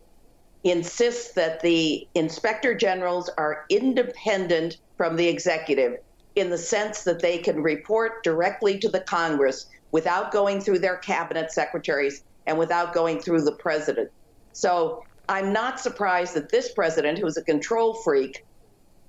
insists 0.62 1.32
that 1.32 1.60
the 1.60 2.06
inspector 2.14 2.72
generals 2.72 3.28
are 3.36 3.64
independent 3.68 4.78
from 4.96 5.16
the 5.16 5.26
executive 5.26 5.96
in 6.36 6.50
the 6.50 6.58
sense 6.58 7.02
that 7.02 7.20
they 7.20 7.38
can 7.38 7.60
report 7.60 8.22
directly 8.22 8.78
to 8.78 8.88
the 8.88 9.00
Congress 9.00 9.66
without 9.90 10.30
going 10.30 10.60
through 10.60 10.78
their 10.78 10.98
cabinet 10.98 11.50
secretaries 11.50 12.22
and 12.46 12.56
without 12.56 12.94
going 12.94 13.18
through 13.18 13.42
the 13.42 13.56
president. 13.56 14.08
So 14.52 15.02
I'm 15.28 15.52
not 15.52 15.80
surprised 15.80 16.34
that 16.34 16.48
this 16.48 16.72
president, 16.74 17.18
who's 17.18 17.36
a 17.36 17.42
control 17.42 17.94
freak, 18.04 18.44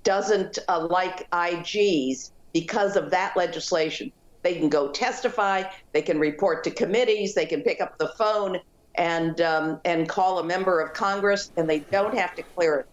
doesn't 0.02 0.58
uh, 0.68 0.88
like 0.90 1.30
IGs 1.30 2.32
because 2.52 2.96
of 2.96 3.10
that 3.10 3.36
legislation. 3.36 4.10
They 4.42 4.54
can 4.54 4.68
go 4.68 4.90
testify, 4.90 5.64
they 5.92 6.02
can 6.02 6.18
report 6.18 6.64
to 6.64 6.70
committees, 6.70 7.34
they 7.34 7.46
can 7.46 7.62
pick 7.62 7.80
up 7.80 7.98
the 7.98 8.08
phone 8.18 8.58
and 8.94 9.40
um, 9.40 9.80
and 9.84 10.08
call 10.08 10.38
a 10.38 10.44
member 10.44 10.80
of 10.80 10.92
Congress, 10.92 11.52
and 11.56 11.68
they 11.68 11.80
don't 11.80 12.16
have 12.16 12.34
to 12.36 12.42
clear 12.42 12.80
it 12.80 12.86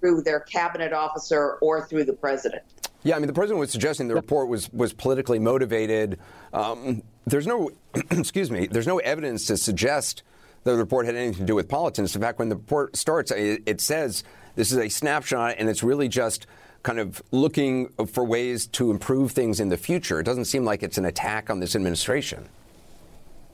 through 0.00 0.22
their 0.22 0.40
cabinet 0.40 0.92
officer 0.92 1.58
or 1.60 1.86
through 1.86 2.04
the 2.04 2.12
president. 2.12 2.62
Yeah, 3.02 3.16
I 3.16 3.18
mean, 3.18 3.26
the 3.26 3.32
president 3.32 3.60
was 3.60 3.70
suggesting 3.70 4.08
the 4.08 4.14
report 4.14 4.48
was 4.48 4.72
was 4.72 4.92
politically 4.92 5.38
motivated. 5.38 6.18
Um, 6.52 7.02
there's 7.26 7.46
no, 7.46 7.70
excuse 8.10 8.50
me, 8.50 8.66
there's 8.66 8.86
no 8.86 8.98
evidence 8.98 9.46
to 9.46 9.56
suggest 9.56 10.22
that 10.64 10.72
the 10.72 10.76
report 10.76 11.06
had 11.06 11.14
anything 11.14 11.40
to 11.40 11.44
do 11.44 11.54
with 11.54 11.68
politics. 11.68 12.14
In 12.14 12.20
fact, 12.20 12.38
when 12.38 12.48
the 12.48 12.56
report 12.56 12.96
starts, 12.96 13.30
it, 13.30 13.62
it 13.66 13.80
says 13.80 14.24
this 14.56 14.72
is 14.72 14.78
a 14.78 14.88
snapshot, 14.88 15.56
and 15.58 15.68
it's 15.68 15.82
really 15.82 16.08
just 16.08 16.46
kind 16.88 17.00
of 17.00 17.22
looking 17.32 17.86
for 18.06 18.24
ways 18.24 18.66
to 18.66 18.90
improve 18.90 19.32
things 19.32 19.60
in 19.60 19.68
the 19.68 19.76
future. 19.76 20.20
It 20.20 20.24
doesn't 20.24 20.46
seem 20.46 20.64
like 20.64 20.82
it's 20.82 20.96
an 20.96 21.04
attack 21.04 21.50
on 21.50 21.60
this 21.60 21.76
administration. 21.76 22.48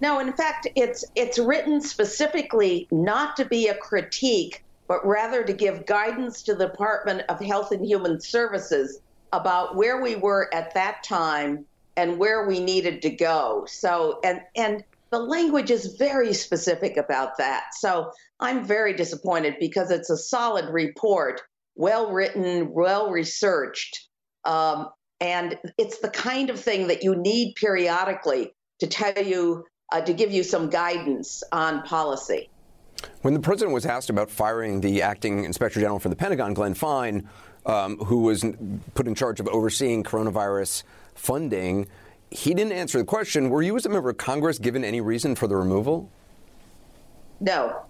No, 0.00 0.20
in 0.20 0.32
fact, 0.34 0.68
it's 0.76 1.04
it's 1.16 1.36
written 1.36 1.80
specifically 1.80 2.86
not 2.92 3.34
to 3.34 3.44
be 3.44 3.66
a 3.66 3.74
critique, 3.74 4.62
but 4.86 5.04
rather 5.04 5.42
to 5.42 5.52
give 5.52 5.84
guidance 5.84 6.42
to 6.42 6.54
the 6.54 6.68
Department 6.68 7.22
of 7.28 7.40
Health 7.40 7.72
and 7.72 7.84
Human 7.84 8.20
Services 8.20 9.00
about 9.32 9.74
where 9.74 10.00
we 10.00 10.14
were 10.14 10.48
at 10.54 10.72
that 10.74 11.02
time 11.02 11.64
and 11.96 12.18
where 12.18 12.46
we 12.46 12.60
needed 12.60 13.02
to 13.02 13.10
go. 13.10 13.64
So, 13.66 14.20
and 14.22 14.42
and 14.54 14.84
the 15.10 15.18
language 15.18 15.72
is 15.72 15.96
very 15.96 16.34
specific 16.34 16.96
about 16.96 17.36
that. 17.38 17.74
So, 17.74 18.12
I'm 18.38 18.64
very 18.64 18.92
disappointed 18.92 19.56
because 19.58 19.90
it's 19.90 20.10
a 20.10 20.16
solid 20.16 20.66
report, 20.72 21.40
well 21.74 22.12
written, 22.12 22.72
well 22.72 23.10
researched, 23.10 24.08
um, 24.44 24.88
and 25.20 25.58
it's 25.78 25.98
the 25.98 26.10
kind 26.10 26.50
of 26.50 26.60
thing 26.60 26.88
that 26.88 27.02
you 27.02 27.14
need 27.14 27.54
periodically 27.54 28.54
to 28.80 28.86
tell 28.86 29.22
you 29.22 29.64
uh, 29.92 30.00
to 30.00 30.12
give 30.12 30.30
you 30.32 30.42
some 30.42 30.68
guidance 30.70 31.42
on 31.52 31.82
policy. 31.82 32.50
When 33.22 33.34
the 33.34 33.40
president 33.40 33.74
was 33.74 33.86
asked 33.86 34.10
about 34.10 34.30
firing 34.30 34.80
the 34.80 35.02
acting 35.02 35.44
inspector 35.44 35.80
general 35.80 35.98
for 35.98 36.08
the 36.08 36.16
Pentagon, 36.16 36.54
Glenn 36.54 36.74
Fine, 36.74 37.28
um, 37.66 37.98
who 37.98 38.22
was 38.22 38.44
put 38.94 39.06
in 39.06 39.14
charge 39.14 39.40
of 39.40 39.48
overseeing 39.48 40.02
coronavirus 40.02 40.82
funding. 41.14 41.86
He 42.30 42.54
didn't 42.54 42.72
answer 42.72 42.98
the 42.98 43.04
question. 43.04 43.48
Were 43.48 43.62
you, 43.62 43.76
as 43.76 43.86
a 43.86 43.88
member 43.88 44.10
of 44.10 44.16
Congress, 44.16 44.58
given 44.58 44.84
any 44.84 45.00
reason 45.00 45.34
for 45.34 45.46
the 45.46 45.56
removal? 45.56 46.10
No. 47.40 47.84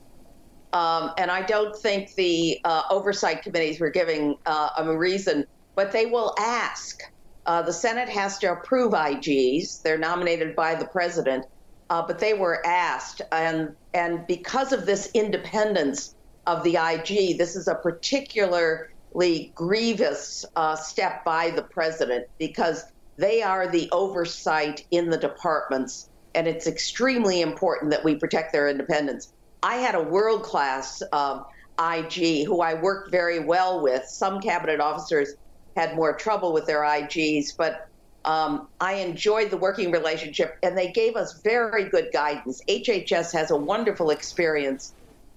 Um, 0.75 1.13
and 1.19 1.31
I 1.31 1.43
don't 1.43 1.75
think 1.77 2.15
the 2.17 2.59
uh, 2.65 2.83
oversight 2.91 3.43
committees 3.43 3.79
were 3.79 3.91
giving 3.91 4.37
uh, 4.45 4.71
a 4.77 4.99
reason, 4.99 5.45
but 5.77 5.93
they 5.93 6.07
will 6.07 6.35
ask. 6.39 7.01
Uh, 7.47 7.63
the 7.63 7.73
Senate 7.73 8.09
has 8.09 8.39
to 8.39 8.51
approve 8.51 8.93
IGs. 8.93 9.83
They're 9.83 9.99
nominated 9.99 10.57
by 10.57 10.75
the 10.75 10.87
president, 10.87 11.47
uh, 11.91 12.05
but 12.05 12.19
they 12.19 12.35
were 12.35 12.67
asked. 12.67 13.23
And, 13.31 13.77
and 13.93 14.27
because 14.27 14.73
of 14.73 14.85
this 14.85 15.11
independence 15.15 16.17
of 16.49 16.65
the 16.65 16.77
IG, 16.77 17.39
this 17.39 17.55
is 17.55 17.69
a 17.69 17.77
particularly 17.77 19.53
grievous 19.55 20.45
uh, 20.57 20.75
step 20.75 21.25
by 21.25 21.51
the 21.51 21.63
president 21.63 22.27
because 22.39 22.83
they 23.17 23.43
are 23.43 23.69
the 23.69 23.89
oversight 23.93 24.85
in 24.91 25.09
the 25.09 25.19
departments, 25.19 26.11
and 26.35 26.49
it's 26.49 26.67
extremely 26.67 27.43
important 27.43 27.93
that 27.93 28.05
we 28.05 28.17
protect 28.17 28.53
their 28.53 28.69
independence. 28.69 29.33
I 29.65 29.77
had 29.77 29.95
a 29.95 30.03
world 30.03 30.43
class 30.43 31.03
um, 31.11 31.47
IG 31.81 32.47
who 32.47 32.61
I 32.61 32.75
worked 32.75 33.11
very 33.11 33.39
well 33.41 33.81
with. 33.81 34.05
Some 34.05 34.43
cabinet 34.43 34.79
officers 34.79 35.31
had 35.75 35.97
more 35.97 36.15
trouble 36.15 36.53
with 36.53 36.67
their 36.67 36.83
IGs, 36.83 37.57
but 37.57 37.89
um, 38.27 38.69
I 38.79 38.95
enjoyed 38.97 39.51
the 39.51 39.57
working 39.57 39.91
relationship, 39.91 40.59
and 40.63 40.77
they 40.77 40.93
gave 40.93 41.17
us 41.17 41.41
very 41.43 41.89
good 41.89 42.09
guidance. 42.13 42.61
HHS 42.69 43.33
has 43.33 43.51
a 43.51 43.57
wonderful 43.57 44.11
experience 44.11 44.93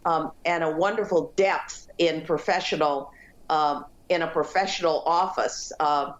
um, 0.05 0.31
and 0.43 0.61
a 0.61 0.71
wonderful 0.71 1.31
depth 1.37 1.87
in 1.97 2.21
professional 2.21 3.09
um, 3.49 3.85
in 4.09 4.23
a 4.23 4.27
professional 4.27 5.03
office. 5.05 5.71
Uh, 5.79 6.11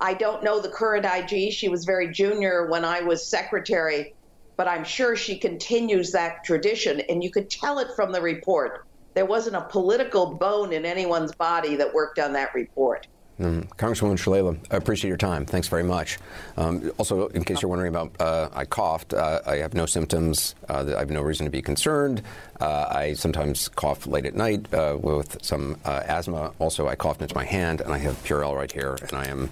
I 0.00 0.14
don't 0.14 0.42
know 0.42 0.58
the 0.58 0.70
current 0.70 1.04
IG. 1.04 1.52
She 1.52 1.68
was 1.68 1.84
very 1.84 2.12
junior 2.12 2.70
when 2.70 2.86
I 2.86 3.02
was 3.02 3.26
secretary, 3.26 4.14
but 4.62 4.68
I'm 4.68 4.84
sure 4.84 5.16
she 5.16 5.38
continues 5.38 6.12
that 6.12 6.44
tradition. 6.44 7.00
And 7.08 7.24
you 7.24 7.32
could 7.32 7.50
tell 7.50 7.80
it 7.80 7.88
from 7.96 8.12
the 8.12 8.22
report. 8.22 8.86
There 9.14 9.26
wasn't 9.26 9.56
a 9.56 9.62
political 9.62 10.34
bone 10.34 10.72
in 10.72 10.84
anyone's 10.84 11.34
body 11.34 11.74
that 11.74 11.92
worked 11.92 12.20
on 12.20 12.34
that 12.34 12.54
report. 12.54 13.08
Mm. 13.40 13.66
Congresswoman 13.70 14.16
Shalala, 14.16 14.56
I 14.70 14.76
appreciate 14.76 15.08
your 15.08 15.16
time. 15.16 15.46
Thanks 15.46 15.66
very 15.66 15.82
much. 15.82 16.20
Um, 16.56 16.92
also, 16.96 17.26
in 17.26 17.42
case 17.42 17.60
you're 17.60 17.70
wondering 17.70 17.88
about, 17.88 18.12
uh, 18.20 18.50
I 18.54 18.64
coughed. 18.64 19.12
Uh, 19.14 19.40
I 19.44 19.56
have 19.56 19.74
no 19.74 19.84
symptoms. 19.84 20.54
Uh, 20.68 20.94
I 20.94 21.00
have 21.00 21.10
no 21.10 21.22
reason 21.22 21.44
to 21.44 21.50
be 21.50 21.60
concerned. 21.60 22.22
Uh, 22.60 22.86
I 22.88 23.14
sometimes 23.14 23.66
cough 23.66 24.06
late 24.06 24.26
at 24.26 24.36
night 24.36 24.72
uh, 24.72 24.96
with 24.96 25.44
some 25.44 25.76
uh, 25.84 26.04
asthma. 26.06 26.52
Also, 26.60 26.86
I 26.86 26.94
coughed 26.94 27.20
into 27.20 27.34
my 27.34 27.44
hand, 27.44 27.80
and 27.80 27.92
I 27.92 27.98
have 27.98 28.14
Purell 28.22 28.54
right 28.54 28.70
here, 28.70 28.96
and 29.02 29.12
I 29.14 29.24
am 29.24 29.50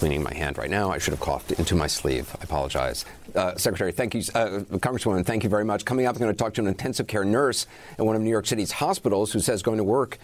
cleaning 0.00 0.22
my 0.22 0.32
hand 0.32 0.56
right 0.56 0.70
now. 0.70 0.90
I 0.90 0.98
should 0.98 1.12
have 1.12 1.20
coughed 1.20 1.52
into 1.52 1.74
my 1.74 1.86
sleeve. 1.86 2.34
I 2.40 2.44
apologize. 2.44 3.04
Uh, 3.34 3.56
Secretary, 3.56 3.92
thank 3.92 4.14
you. 4.14 4.22
Uh, 4.34 4.60
Congresswoman, 4.78 5.24
thank 5.24 5.44
you 5.44 5.50
very 5.50 5.64
much. 5.64 5.84
Coming 5.84 6.06
up, 6.06 6.16
I'm 6.16 6.20
going 6.20 6.32
to 6.32 6.36
talk 6.36 6.54
to 6.54 6.60
an 6.60 6.66
intensive 6.66 7.06
care 7.06 7.24
nurse 7.24 7.66
at 7.98 8.04
one 8.04 8.16
of 8.16 8.22
New 8.22 8.30
York 8.30 8.46
City's 8.46 8.72
hospitals 8.72 9.32
who 9.32 9.40
says 9.40 9.62
going 9.62 9.78
to 9.78 9.84
work 9.84 10.18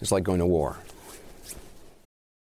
is 0.00 0.12
like 0.12 0.24
going 0.24 0.40
to 0.40 0.46
war. 0.46 0.78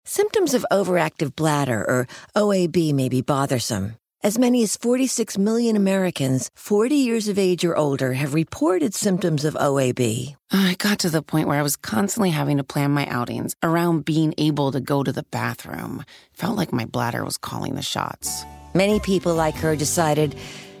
Symptoms 0.04 0.52
of 0.52 0.66
overactive 0.70 1.34
bladder, 1.34 1.80
or 1.80 2.06
OAB, 2.36 2.92
may 2.92 3.08
be 3.08 3.22
bothersome. 3.22 3.96
As 4.22 4.38
many 4.38 4.62
as 4.62 4.76
46 4.76 5.36
million 5.36 5.76
Americans, 5.76 6.50
40 6.54 6.94
years 6.94 7.28
of 7.28 7.38
age 7.38 7.64
or 7.64 7.76
older, 7.76 8.14
have 8.14 8.32
reported 8.32 8.94
symptoms 8.94 9.44
of 9.44 9.54
OAB. 9.54 10.34
I 10.50 10.76
got 10.78 10.98
to 11.00 11.10
the 11.10 11.20
point 11.20 11.46
where 11.46 11.58
I 11.58 11.62
was 11.62 11.76
constantly 11.76 12.30
having 12.30 12.56
to 12.56 12.64
plan 12.64 12.90
my 12.90 13.06
outings 13.06 13.54
around 13.62 14.04
being 14.04 14.34
able 14.38 14.72
to 14.72 14.80
go 14.80 15.02
to 15.02 15.12
the 15.12 15.24
bathroom. 15.24 16.04
Felt 16.32 16.56
like 16.56 16.72
my 16.72 16.86
bladder 16.86 17.22
was 17.22 17.36
calling 17.36 17.74
the 17.74 17.82
shots. 17.82 18.44
Many 18.76 18.98
people 18.98 19.36
like 19.36 19.54
her 19.56 19.76
decided 19.76 20.34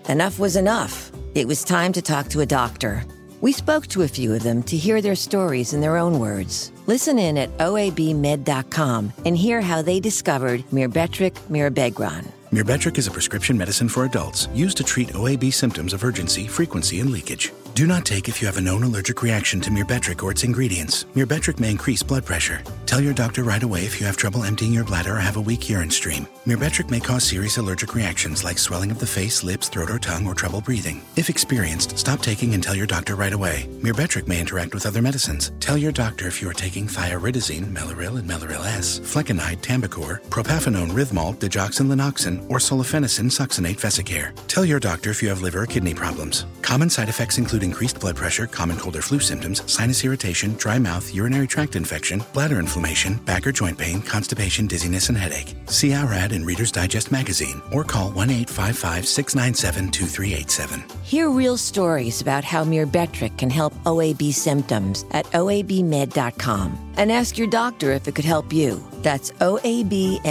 enough 0.08 0.40
was 0.40 0.56
enough. 0.56 1.12
It 1.36 1.46
was 1.46 1.62
time 1.62 1.92
to 1.92 2.02
talk 2.02 2.28
to 2.30 2.40
a 2.40 2.46
doctor. 2.46 3.04
We 3.40 3.52
spoke 3.52 3.86
to 3.88 4.02
a 4.02 4.08
few 4.08 4.34
of 4.34 4.42
them 4.42 4.64
to 4.64 4.76
hear 4.76 5.00
their 5.00 5.14
stories 5.14 5.74
in 5.74 5.80
their 5.80 5.96
own 5.96 6.18
words. 6.18 6.72
Listen 6.86 7.20
in 7.20 7.38
at 7.38 7.56
oabmed.com 7.58 9.12
and 9.24 9.36
hear 9.36 9.60
how 9.60 9.80
they 9.80 10.00
discovered 10.00 10.64
Myrbetriq 10.72 11.34
Mirabegron. 11.48 12.26
Myrbetriq 12.50 12.98
is 12.98 13.06
a 13.06 13.12
prescription 13.12 13.56
medicine 13.56 13.88
for 13.88 14.04
adults 14.04 14.48
used 14.52 14.76
to 14.78 14.84
treat 14.84 15.08
OAB 15.10 15.52
symptoms 15.52 15.92
of 15.92 16.02
urgency, 16.02 16.48
frequency, 16.48 16.98
and 16.98 17.10
leakage. 17.10 17.52
Do 17.74 17.88
not 17.88 18.04
take 18.04 18.28
if 18.28 18.40
you 18.40 18.46
have 18.46 18.56
a 18.56 18.60
known 18.60 18.84
allergic 18.84 19.20
reaction 19.20 19.60
to 19.62 19.68
Myrbetriq 19.68 20.22
or 20.22 20.30
its 20.30 20.44
ingredients. 20.44 21.06
Myrbetriq 21.16 21.58
may 21.58 21.72
increase 21.72 22.04
blood 22.04 22.24
pressure. 22.24 22.62
Tell 22.86 23.00
your 23.00 23.12
doctor 23.12 23.42
right 23.42 23.64
away 23.64 23.84
if 23.84 23.98
you 23.98 24.06
have 24.06 24.16
trouble 24.16 24.44
emptying 24.44 24.72
your 24.72 24.84
bladder 24.84 25.16
or 25.16 25.18
have 25.18 25.38
a 25.38 25.40
weak 25.40 25.68
urine 25.68 25.90
stream. 25.90 26.28
Myrbetriq 26.46 26.88
may 26.88 27.00
cause 27.00 27.24
serious 27.24 27.56
allergic 27.56 27.96
reactions 27.96 28.44
like 28.44 28.58
swelling 28.58 28.92
of 28.92 29.00
the 29.00 29.06
face, 29.06 29.42
lips, 29.42 29.68
throat, 29.68 29.90
or 29.90 29.98
tongue, 29.98 30.24
or 30.24 30.36
trouble 30.36 30.60
breathing. 30.60 31.02
If 31.16 31.28
experienced, 31.28 31.98
stop 31.98 32.20
taking 32.22 32.54
and 32.54 32.62
tell 32.62 32.76
your 32.76 32.86
doctor 32.86 33.16
right 33.16 33.32
away. 33.32 33.66
Myrbetriq 33.80 34.28
may 34.28 34.38
interact 34.38 34.72
with 34.72 34.86
other 34.86 35.02
medicines. 35.02 35.50
Tell 35.58 35.76
your 35.76 35.90
doctor 35.90 36.28
if 36.28 36.40
you 36.40 36.48
are 36.48 36.54
taking 36.54 36.86
thioridazine, 36.86 37.74
Mellaril 37.74 38.20
and 38.20 38.30
Mellaril 38.30 38.64
S, 38.64 39.00
flecainide, 39.00 39.62
Tambocor, 39.62 40.20
propafenone, 40.28 40.92
Rythmol, 40.92 41.34
digoxin, 41.38 41.88
lanoxin, 41.88 42.48
or 42.48 42.58
solifenacin, 42.58 43.32
succinate, 43.32 43.80
vesicare. 43.80 44.32
Tell 44.46 44.64
your 44.64 44.78
doctor 44.78 45.10
if 45.10 45.24
you 45.24 45.28
have 45.28 45.42
liver 45.42 45.62
or 45.62 45.66
kidney 45.66 45.92
problems. 45.92 46.46
Common 46.62 46.88
side 46.88 47.08
effects 47.08 47.36
include 47.36 47.63
increased 47.64 47.98
blood 47.98 48.14
pressure, 48.16 48.46
common 48.46 48.76
cold 48.76 48.94
or 48.94 49.02
flu 49.02 49.18
symptoms, 49.18 49.62
sinus 49.70 50.04
irritation, 50.04 50.54
dry 50.56 50.78
mouth, 50.78 51.12
urinary 51.12 51.48
tract 51.48 51.74
infection, 51.74 52.22
bladder 52.32 52.60
inflammation, 52.60 53.16
back 53.24 53.46
or 53.46 53.52
joint 53.52 53.76
pain, 53.76 54.00
constipation, 54.02 54.68
dizziness, 54.68 55.08
and 55.08 55.18
headache. 55.18 55.56
See 55.66 55.92
our 55.92 56.12
ad 56.12 56.32
in 56.32 56.44
Reader's 56.44 56.70
Digest 56.70 57.10
magazine 57.10 57.60
or 57.72 57.82
call 57.82 58.10
1 58.12 58.30
855 58.30 59.08
697 59.08 59.90
2387. 59.90 60.84
Hear 61.02 61.30
real 61.30 61.56
stories 61.56 62.20
about 62.20 62.44
how 62.44 62.64
Myrbetriq 62.64 63.36
can 63.38 63.50
help 63.50 63.74
OAB 63.84 64.32
symptoms 64.32 65.04
at 65.10 65.24
oabmed.com 65.32 66.78
and 66.96 67.10
ask 67.10 67.36
your 67.36 67.48
doctor 67.48 67.92
if 67.92 68.06
it 68.06 68.14
could 68.14 68.24
help 68.24 68.52
you. 68.52 68.82
That's 69.02 69.30
oabmed.com. 69.32 70.24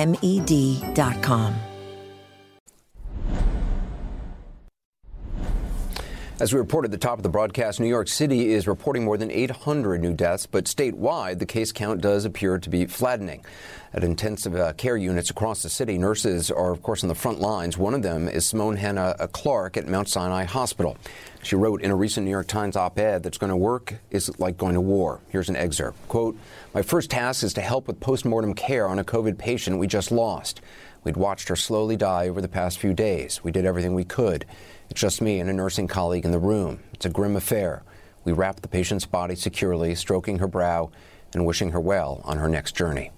As 6.44 6.52
we 6.52 6.60
reported 6.60 6.90
at 6.90 6.92
the 6.92 6.98
top 6.98 7.20
of 7.20 7.24
the 7.24 7.30
broadcast, 7.30 7.80
New 7.80 7.88
York 7.88 8.10
City 8.10 8.52
is 8.52 8.68
reporting 8.68 9.06
more 9.06 9.16
than 9.16 9.32
800 9.32 10.02
new 10.02 10.14
deaths, 10.14 10.46
but 10.46 10.66
statewide, 10.66 11.40
the 11.40 11.46
case 11.46 11.72
count 11.72 12.02
does 12.02 12.26
appear 12.26 12.60
to 12.60 12.70
be 12.70 12.86
flattening. 12.86 13.46
At 13.94 14.04
intensive 14.04 14.54
uh, 14.54 14.74
care 14.74 14.98
units 14.98 15.30
across 15.30 15.64
the 15.64 15.70
city, 15.70 15.98
nurses 15.98 16.52
are, 16.52 16.74
of 16.74 16.84
course, 16.84 17.02
on 17.02 17.08
the 17.08 17.16
front 17.16 17.40
lines. 17.40 17.78
One 17.78 17.94
of 17.94 18.02
them 18.02 18.28
is 18.28 18.46
Simone 18.46 18.76
Hannah 18.76 19.16
uh, 19.18 19.28
Clark 19.28 19.78
at 19.78 19.88
Mount 19.88 20.10
Sinai 20.10 20.44
Hospital. 20.44 20.98
She 21.44 21.56
wrote 21.56 21.82
in 21.82 21.92
a 21.92 21.96
recent 21.96 22.26
New 22.26 22.32
York 22.32 22.48
Times 22.48 22.76
op 22.76 23.00
ed 23.00 23.24
that's 23.24 23.38
going 23.38 23.50
to 23.50 23.56
work 23.56 23.96
is 24.12 24.38
like 24.38 24.58
going 24.58 24.74
to 24.74 24.82
war. 24.82 25.22
Here's 25.30 25.48
an 25.48 25.56
excerpt. 25.56 26.10
Quote, 26.10 26.38
My 26.74 26.82
first 26.82 27.10
task 27.10 27.46
is 27.46 27.54
to 27.54 27.62
help 27.62 27.88
with 27.88 28.02
postmortem 28.02 28.54
care 28.54 28.90
on 28.90 29.00
a 29.00 29.06
COVID 29.06 29.38
patient 29.38 29.80
we 29.80 29.88
just 29.88 30.12
lost. 30.12 30.60
We'd 31.06 31.16
watched 31.16 31.48
her 31.48 31.56
slowly 31.56 31.96
die 31.96 32.28
over 32.28 32.42
the 32.42 32.50
past 32.50 32.80
few 32.80 32.94
days. 32.94 33.44
We 33.44 33.52
did 33.52 33.66
everything 33.66 33.94
we 33.94 34.06
could. 34.06 34.46
It's 34.94 35.02
just 35.02 35.24
me 35.24 35.40
and 35.40 35.50
a 35.50 35.54
nursing 35.54 35.88
colleague 35.88 36.24
in 36.24 36.30
the 36.30 36.38
room. 36.38 36.80
It's 36.94 37.08
a 37.08 37.10
grim 37.10 37.36
affair. 37.36 37.82
We 38.26 38.32
wrap 38.32 38.62
the 38.62 38.68
patient's 38.68 39.08
body 39.08 39.34
securely, 39.34 39.96
stroking 39.96 40.38
her 40.38 40.48
brow 40.48 40.92
and 41.34 41.48
wishing 41.48 41.72
her 41.72 41.80
well 41.80 42.22
on 42.26 42.38
her 42.38 42.48
next 42.48 42.76
journey. 42.76 43.10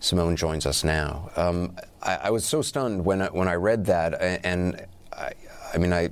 Simone 0.00 0.34
joins 0.34 0.66
us 0.66 0.82
now. 0.82 1.30
Um, 1.36 1.76
I, 2.02 2.16
I, 2.16 2.30
was 2.30 2.44
so 2.44 2.62
stunned 2.62 3.04
when 3.04 3.22
I, 3.22 3.26
when 3.28 3.46
I 3.46 3.54
read 3.54 3.84
that, 3.84 4.20
and 4.44 4.84
I, 5.12 5.34
I 5.72 5.78
mean, 5.78 5.92
I 5.92 6.08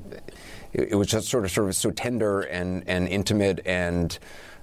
it, 0.72 0.94
was 0.94 1.08
just 1.08 1.26
sort 1.26 1.44
of 1.44 1.50
sort 1.50 1.66
of 1.66 1.74
so 1.74 1.90
tender 1.90 2.42
and 2.42 2.84
and 2.86 3.08
intimate, 3.08 3.58
and 3.66 4.16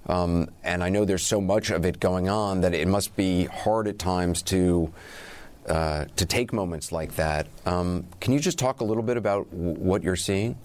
um, 0.06 0.48
and 0.64 0.82
I 0.82 0.88
know 0.88 1.04
there's 1.04 1.28
so 1.28 1.42
much 1.42 1.70
of 1.70 1.84
it 1.84 2.00
going 2.00 2.30
on 2.30 2.62
that 2.62 2.74
it 2.74 2.88
must 2.88 3.18
be 3.18 3.44
hard 3.44 3.90
at 3.90 4.00
times 4.00 4.42
to. 4.44 4.94
Uh, 5.68 6.06
to 6.16 6.28
take 6.28 6.54
moments 6.54 6.92
like 6.92 7.16
that. 7.16 7.48
Um, 7.66 8.06
can 8.20 8.34
you 8.34 8.40
just 8.40 8.60
talk 8.60 8.82
a 8.82 8.84
little 8.84 9.02
bit 9.02 9.18
about 9.18 9.50
w- 9.50 9.74
what 9.74 10.04
you're 10.04 10.16
seeing? 10.16 10.60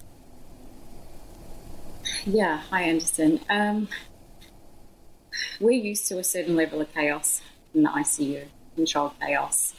Yeah, 2.23 2.57
hi 2.69 2.83
Anderson. 2.83 3.39
Um, 3.49 3.87
we're 5.59 5.71
used 5.71 6.07
to 6.09 6.19
a 6.19 6.23
certain 6.23 6.55
level 6.55 6.81
of 6.81 6.93
chaos 6.93 7.41
in 7.73 7.81
the 7.81 7.89
ICU, 7.89 8.43
controlled 8.75 9.13
chaos, 9.19 9.73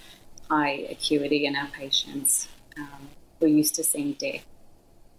high 0.50 0.88
acuity 0.90 1.46
in 1.46 1.54
our 1.54 1.68
patients. 1.68 2.48
Um, 2.76 3.08
we're 3.38 3.46
used 3.46 3.76
to 3.76 3.84
seeing 3.84 4.14
death, 4.14 4.44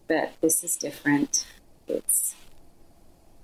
but 0.10 0.34
this 0.41 0.66
is 0.66 0.76
different. 0.76 1.45
It's, 1.88 2.36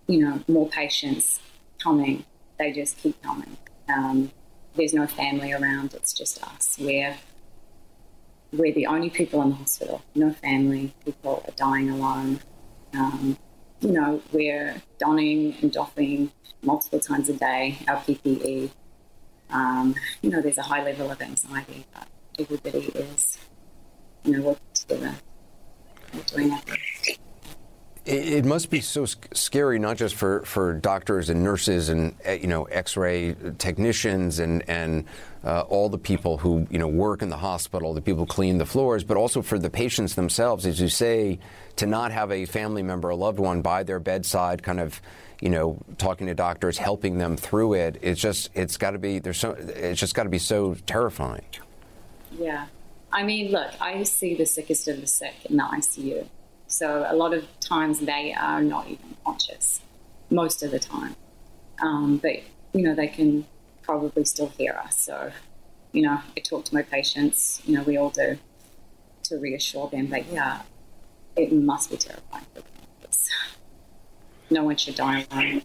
you 0.07 0.20
know, 0.20 0.41
more 0.49 0.68
patients 0.68 1.39
coming. 1.82 2.26
They 2.57 2.74
just 2.74 2.97
keep 2.97 3.22
coming. 3.22 3.55
Um, 3.88 4.32
there's 4.76 4.93
no 4.93 5.07
family 5.07 5.51
around. 5.53 5.93
It's 5.93 6.13
just 6.13 6.41
us. 6.43 6.78
We're 6.80 7.17
we're 8.51 8.74
the 8.74 8.88
only 8.88 9.09
people 9.09 9.41
in 9.41 9.49
the 9.49 9.55
hospital. 9.55 10.01
No 10.15 10.32
family. 10.32 10.93
People 11.05 11.43
are 11.47 11.53
dying 11.55 11.89
alone. 11.89 12.39
Um, 12.93 13.38
you 13.82 13.91
know, 13.91 14.22
we're 14.32 14.82
donning 14.97 15.55
and 15.61 15.72
doffing 15.72 16.32
multiple 16.61 16.99
times 16.99 17.30
a 17.30 17.34
day 17.34 17.78
our 17.88 17.97
PPE. 17.97 18.72
Um, 19.51 19.95
you 20.22 20.30
know, 20.30 20.41
there's 20.41 20.57
a 20.57 20.63
high 20.63 20.84
level 20.84 21.11
of 21.11 21.22
anxiety, 21.22 21.86
but 21.93 22.07
everybody 22.38 22.86
is, 22.95 23.38
you 24.24 24.38
know, 24.38 24.41
working 24.41 24.65
together. 24.74 25.15
We're 26.13 26.22
doing 26.24 26.51
our 26.51 26.61
best. 26.63 27.20
It 28.05 28.45
must 28.45 28.69
be 28.69 28.79
so 28.79 29.05
scary, 29.05 29.77
not 29.77 29.97
just 29.97 30.15
for, 30.15 30.41
for 30.43 30.73
doctors 30.73 31.29
and 31.29 31.43
nurses 31.43 31.89
and 31.89 32.15
eh, 32.23 32.39
you 32.41 32.47
know 32.47 32.63
X-ray 32.63 33.35
technicians 33.57 34.39
and 34.39 34.67
and 34.67 35.05
uh, 35.43 35.61
all 35.61 35.89
the 35.89 35.97
people 35.97 36.37
who 36.37 36.65
you 36.71 36.79
know 36.79 36.87
work 36.87 37.21
in 37.21 37.29
the 37.29 37.37
hospital, 37.37 37.93
the 37.93 38.01
people 38.01 38.21
who 38.21 38.25
clean 38.25 38.57
the 38.57 38.65
floors, 38.65 39.03
but 39.03 39.17
also 39.17 39.41
for 39.41 39.59
the 39.59 39.69
patients 39.69 40.15
themselves, 40.15 40.65
as 40.65 40.79
you 40.79 40.87
say, 40.89 41.39
to 41.75 41.85
not 41.85 42.11
have 42.11 42.31
a 42.31 42.45
family 42.45 42.81
member, 42.81 43.09
a 43.09 43.15
loved 43.15 43.37
one 43.37 43.61
by 43.61 43.83
their 43.83 43.99
bedside, 43.99 44.63
kind 44.63 44.79
of 44.79 45.01
you 45.41 45.49
know 45.49 45.77
talking 45.97 46.27
to 46.27 46.33
doctors, 46.33 46.77
helping 46.77 47.17
them 47.17 47.35
through 47.35 47.73
it. 47.73 47.99
It's 48.01 48.19
just 48.19 48.49
it's 48.55 48.77
got 48.77 48.91
to 48.91 48.97
be 48.97 49.19
there's 49.19 49.37
so 49.37 49.51
it's 49.51 49.99
just 49.99 50.15
got 50.15 50.23
to 50.23 50.29
be 50.29 50.39
so 50.39 50.75
terrifying. 50.87 51.45
Yeah, 52.31 52.67
I 53.11 53.23
mean, 53.23 53.51
look, 53.51 53.71
I 53.81 54.03
see 54.03 54.35
the 54.35 54.45
sickest 54.45 54.87
of 54.87 55.01
the 55.01 55.07
sick 55.07 55.35
in 55.45 55.57
the 55.57 55.63
ICU 55.63 56.27
so 56.70 57.05
a 57.09 57.15
lot 57.15 57.34
of 57.34 57.45
times 57.59 57.99
they 57.99 58.34
are 58.34 58.61
not 58.61 58.88
even 58.88 59.17
conscious, 59.26 59.82
most 60.30 60.63
of 60.63 60.72
the 60.72 60.80
time. 60.80 61.15
Um, 61.82 62.17
but, 62.17 62.38
you 62.74 62.84
know, 62.84 62.93
they 62.93 63.07
can 63.07 63.45
probably 63.82 64.24
still 64.24 64.49
hear 64.49 64.74
us. 64.74 65.01
So, 65.03 65.32
you 65.91 66.03
know, 66.03 66.22
I 66.38 66.39
talk 66.41 66.65
to 66.65 66.74
my 66.74 66.84
patients, 66.84 67.61
you 67.65 67.76
know, 67.76 67.84
we 67.84 67.97
all 67.97 68.11
do, 68.11 68.38
to 69.24 69.38
reassure 69.38 69.89
them 69.89 70.09
that, 70.11 70.32
yeah, 70.32 70.61
it 71.36 71.51
must 71.51 71.89
be 71.89 71.97
terrifying 71.97 72.45
for 72.53 72.61
them. 72.61 72.70
No 74.51 74.63
one 74.63 74.78
should 74.78 74.95
die 74.95 75.26
alone. 75.32 75.61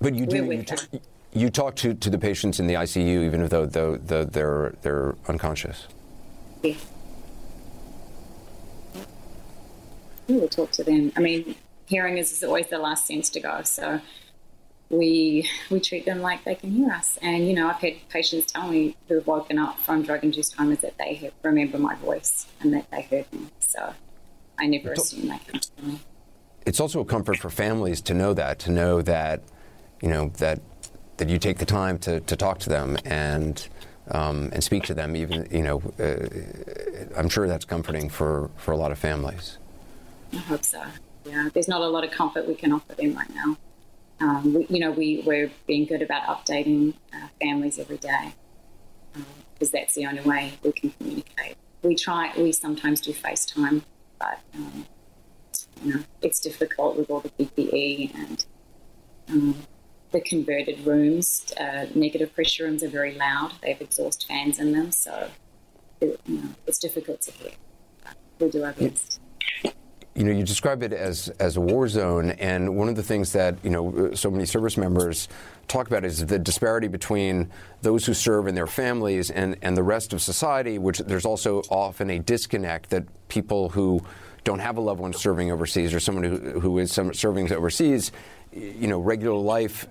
But 0.00 0.14
you 0.14 0.24
do, 0.26 0.44
you, 0.44 0.62
t- 0.62 1.00
you, 1.34 1.50
talk 1.50 1.76
to, 1.76 1.92
to 1.92 2.08
the 2.08 2.18
patients 2.18 2.58
in 2.60 2.66
the 2.66 2.74
ICU, 2.74 3.24
even 3.26 3.46
though, 3.48 3.66
though, 3.66 3.96
though 3.96 4.24
they're, 4.24 4.74
they're 4.82 5.14
unconscious? 5.28 5.86
Yeah. 6.62 6.76
We 10.30 10.40
will 10.40 10.48
talk 10.48 10.70
to 10.72 10.84
them. 10.84 11.12
I 11.16 11.20
mean, 11.20 11.56
hearing 11.86 12.18
is 12.18 12.42
always 12.42 12.68
the 12.68 12.78
last 12.78 13.06
sense 13.06 13.30
to 13.30 13.40
go. 13.40 13.62
So 13.62 14.00
we 14.88 15.48
we 15.70 15.80
treat 15.80 16.04
them 16.04 16.20
like 16.20 16.44
they 16.44 16.54
can 16.54 16.70
hear 16.70 16.90
us. 16.90 17.18
And 17.22 17.46
you 17.46 17.54
know, 17.54 17.68
I've 17.68 17.76
had 17.76 17.94
patients 18.08 18.50
tell 18.52 18.68
me 18.68 18.96
who've 19.08 19.26
woken 19.26 19.58
up 19.58 19.78
from 19.80 20.02
drug-induced 20.02 20.56
comas 20.56 20.80
that 20.80 20.98
they 20.98 21.30
remember 21.42 21.78
my 21.78 21.94
voice 21.96 22.46
and 22.60 22.72
that 22.74 22.90
they 22.90 23.02
heard 23.02 23.32
me. 23.32 23.46
So 23.60 23.94
I 24.58 24.66
never 24.66 24.92
it's 24.92 25.12
assume 25.12 25.28
they 25.28 25.38
can 25.38 25.60
hear 25.76 25.92
me. 25.92 26.00
It's 26.66 26.80
also 26.80 27.00
a 27.00 27.04
comfort 27.04 27.38
for 27.38 27.50
families 27.50 28.00
to 28.02 28.14
know 28.14 28.34
that, 28.34 28.58
to 28.60 28.70
know 28.70 29.00
that, 29.02 29.42
you 30.02 30.08
know, 30.08 30.30
that 30.38 30.60
that 31.16 31.28
you 31.28 31.38
take 31.38 31.58
the 31.58 31.66
time 31.66 31.98
to, 31.98 32.20
to 32.20 32.36
talk 32.36 32.58
to 32.60 32.68
them 32.68 32.98
and 33.04 33.68
um, 34.10 34.50
and 34.52 34.62
speak 34.64 34.82
to 34.84 34.94
them. 34.94 35.14
Even 35.14 35.46
you 35.50 35.62
know, 35.62 35.82
uh, 35.98 37.18
I'm 37.18 37.28
sure 37.28 37.46
that's 37.46 37.64
comforting 37.64 38.08
for, 38.08 38.50
for 38.56 38.72
a 38.72 38.76
lot 38.76 38.90
of 38.90 38.98
families. 38.98 39.58
I 40.32 40.36
hope 40.36 40.64
so. 40.64 40.82
Yeah, 41.24 41.48
there's 41.52 41.68
not 41.68 41.80
a 41.80 41.88
lot 41.88 42.04
of 42.04 42.10
comfort 42.10 42.46
we 42.46 42.54
can 42.54 42.72
offer 42.72 42.94
them 42.94 43.14
right 43.14 43.32
now. 43.34 43.56
Um, 44.20 44.54
we, 44.54 44.66
you 44.68 44.80
know, 44.80 44.90
we, 44.90 45.22
we're 45.24 45.50
being 45.66 45.86
good 45.86 46.02
about 46.02 46.24
updating 46.24 46.94
uh, 47.12 47.28
families 47.40 47.78
every 47.78 47.96
day 47.96 48.34
because 49.12 49.68
um, 49.68 49.72
that's 49.72 49.94
the 49.94 50.06
only 50.06 50.20
way 50.20 50.52
we 50.62 50.72
can 50.72 50.90
communicate. 50.90 51.56
We 51.82 51.94
try, 51.94 52.32
we 52.36 52.52
sometimes 52.52 53.00
do 53.00 53.12
FaceTime, 53.12 53.82
but 54.18 54.40
um, 54.54 54.86
you 55.82 55.94
know, 55.94 56.00
it's 56.20 56.40
difficult 56.40 56.96
with 56.96 57.10
all 57.10 57.20
the 57.20 57.30
PPE 57.30 58.14
and 58.14 58.46
um, 59.30 59.56
the 60.10 60.20
converted 60.20 60.86
rooms. 60.86 61.52
Uh, 61.58 61.86
negative 61.94 62.34
pressure 62.34 62.64
rooms 62.64 62.82
are 62.82 62.88
very 62.88 63.14
loud. 63.14 63.52
They 63.62 63.72
have 63.72 63.80
exhaust 63.80 64.26
fans 64.26 64.58
in 64.58 64.72
them, 64.72 64.92
so 64.92 65.28
it, 66.00 66.20
you 66.26 66.38
know, 66.38 66.48
it's 66.66 66.78
difficult 66.78 67.22
to 67.22 67.32
hear. 67.32 67.52
But 68.04 68.16
we'll 68.38 68.50
do 68.50 68.64
our 68.64 68.72
best. 68.72 69.20
You 70.14 70.24
know, 70.24 70.32
you 70.32 70.44
describe 70.44 70.82
it 70.82 70.92
as 70.92 71.28
as 71.38 71.56
a 71.56 71.60
war 71.60 71.86
zone, 71.88 72.30
and 72.32 72.76
one 72.76 72.88
of 72.88 72.96
the 72.96 73.02
things 73.02 73.32
that 73.32 73.56
you 73.62 73.70
know 73.70 74.12
so 74.12 74.30
many 74.30 74.44
service 74.44 74.76
members 74.76 75.28
talk 75.68 75.86
about 75.86 76.04
is 76.04 76.26
the 76.26 76.38
disparity 76.38 76.88
between 76.88 77.48
those 77.82 78.04
who 78.04 78.12
serve 78.12 78.48
and 78.48 78.56
their 78.56 78.66
families 78.66 79.30
and 79.30 79.56
and 79.62 79.76
the 79.76 79.82
rest 79.82 80.12
of 80.12 80.20
society. 80.20 80.78
Which 80.78 80.98
there's 80.98 81.24
also 81.24 81.62
often 81.70 82.10
a 82.10 82.18
disconnect 82.18 82.90
that 82.90 83.04
people 83.28 83.68
who 83.68 84.02
don't 84.42 84.58
have 84.58 84.78
a 84.78 84.80
loved 84.80 85.00
one 85.00 85.12
serving 85.12 85.52
overseas 85.52 85.94
or 85.94 86.00
someone 86.00 86.24
who, 86.24 86.60
who 86.60 86.78
is 86.78 86.92
serving 87.12 87.52
overseas, 87.52 88.10
you 88.52 88.88
know, 88.88 88.98
regular 88.98 89.36
life 89.36 89.86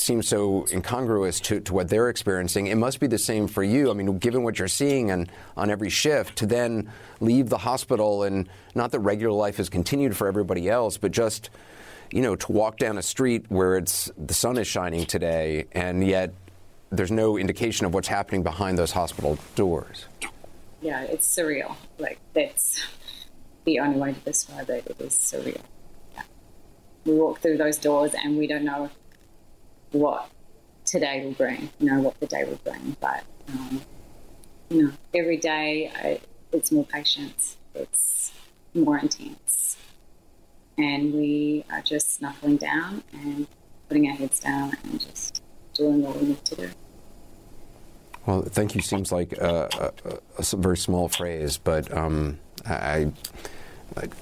seems 0.00 0.28
so 0.28 0.66
incongruous 0.72 1.40
to, 1.40 1.60
to 1.60 1.74
what 1.74 1.88
they're 1.88 2.08
experiencing. 2.08 2.66
It 2.66 2.76
must 2.76 3.00
be 3.00 3.06
the 3.06 3.18
same 3.18 3.48
for 3.48 3.62
you. 3.62 3.90
I 3.90 3.94
mean, 3.94 4.18
given 4.18 4.42
what 4.42 4.58
you're 4.58 4.68
seeing 4.68 5.10
and 5.10 5.30
on 5.56 5.70
every 5.70 5.90
shift, 5.90 6.36
to 6.38 6.46
then 6.46 6.90
leave 7.20 7.48
the 7.48 7.58
hospital 7.58 8.22
and 8.22 8.48
not 8.74 8.90
that 8.92 9.00
regular 9.00 9.32
life 9.32 9.56
has 9.56 9.68
continued 9.68 10.16
for 10.16 10.26
everybody 10.26 10.68
else, 10.68 10.96
but 10.96 11.12
just 11.12 11.50
you 12.10 12.20
know 12.20 12.36
to 12.36 12.52
walk 12.52 12.78
down 12.78 12.98
a 12.98 13.02
street 13.02 13.46
where 13.48 13.76
it's 13.76 14.10
the 14.18 14.34
sun 14.34 14.58
is 14.58 14.66
shining 14.66 15.06
today, 15.06 15.66
and 15.72 16.06
yet 16.06 16.34
there's 16.90 17.10
no 17.10 17.38
indication 17.38 17.86
of 17.86 17.94
what's 17.94 18.08
happening 18.08 18.42
behind 18.42 18.78
those 18.78 18.92
hospital 18.92 19.38
doors. 19.54 20.06
Yeah, 20.80 21.02
it's 21.02 21.26
surreal. 21.26 21.76
Like 21.98 22.18
that's 22.34 22.84
the 23.64 23.78
only 23.80 23.98
way 23.98 24.12
to 24.12 24.20
describe 24.20 24.68
it. 24.68 24.86
It 24.86 25.00
is 25.00 25.14
surreal. 25.14 25.62
Yeah. 26.14 26.22
We 27.04 27.14
walk 27.14 27.40
through 27.40 27.56
those 27.56 27.78
doors 27.78 28.12
and 28.14 28.36
we 28.36 28.46
don't 28.46 28.64
know 28.64 28.90
what 29.92 30.28
today 30.84 31.24
will 31.24 31.32
bring, 31.32 31.70
you 31.78 31.90
know, 31.90 32.00
what 32.00 32.18
the 32.20 32.26
day 32.26 32.44
will 32.44 32.60
bring. 32.64 32.96
But, 33.00 33.24
um, 33.48 33.82
you 34.70 34.82
know, 34.84 34.92
every 35.14 35.36
day 35.36 35.90
I, 35.94 36.20
it's 36.52 36.72
more 36.72 36.84
patience, 36.84 37.56
it's 37.74 38.32
more 38.74 38.98
intense. 38.98 39.76
And 40.78 41.12
we 41.12 41.64
are 41.70 41.82
just 41.82 42.22
knuckling 42.22 42.56
down 42.56 43.02
and 43.12 43.46
putting 43.88 44.08
our 44.08 44.14
heads 44.14 44.40
down 44.40 44.72
and 44.84 45.00
just 45.00 45.42
doing 45.74 46.02
what 46.02 46.20
we 46.20 46.28
need 46.28 46.44
to 46.46 46.54
do. 46.56 46.70
Well, 48.26 48.42
thank 48.42 48.74
you 48.74 48.80
seems 48.80 49.10
like 49.12 49.32
a, 49.32 49.92
a, 50.06 50.18
a 50.38 50.56
very 50.56 50.76
small 50.76 51.08
phrase, 51.08 51.58
but 51.58 51.92
um, 51.94 52.38
I, 52.64 53.12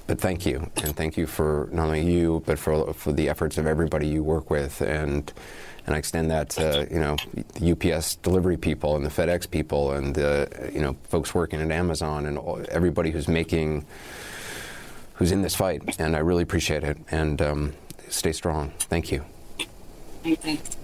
but 0.07 0.21
thank 0.21 0.47
you, 0.47 0.71
and 0.83 0.97
thank 0.97 1.17
you 1.17 1.27
for 1.27 1.69
not 1.73 1.87
only 1.87 2.03
you, 2.03 2.43
but 2.47 2.59
for 2.59 2.93
for 2.95 3.13
the 3.13 3.29
efforts 3.29 3.59
of 3.59 3.67
everybody 3.67 4.09
you 4.09 4.23
work 4.23 4.51
with, 4.51 4.81
and 4.81 5.33
and 5.87 5.95
I 5.95 5.99
extend 5.99 6.31
that 6.31 6.51
to 6.51 6.87
you 6.91 6.99
know 6.99 7.17
the 7.55 7.73
UPS 7.73 8.17
delivery 8.17 8.57
people 8.57 8.97
and 8.97 9.05
the 9.05 9.11
FedEx 9.11 9.51
people 9.51 9.93
and 9.93 10.15
the 10.15 10.71
you 10.73 10.81
know 10.81 10.97
folks 11.09 11.35
working 11.35 11.61
at 11.61 11.71
Amazon 11.71 12.27
and 12.27 12.39
all, 12.39 12.65
everybody 12.71 13.11
who's 13.11 13.29
making 13.29 13.85
who's 15.21 15.33
in 15.33 15.43
this 15.43 15.55
fight. 15.55 15.83
And 16.01 16.17
I 16.17 16.21
really 16.21 16.43
appreciate 16.43 16.83
it. 16.83 16.97
And 17.11 17.41
um, 17.43 17.75
stay 18.09 18.33
strong. 18.33 18.73
Thank 18.79 19.13
you. 19.13 19.23
Thanks. 20.25 20.77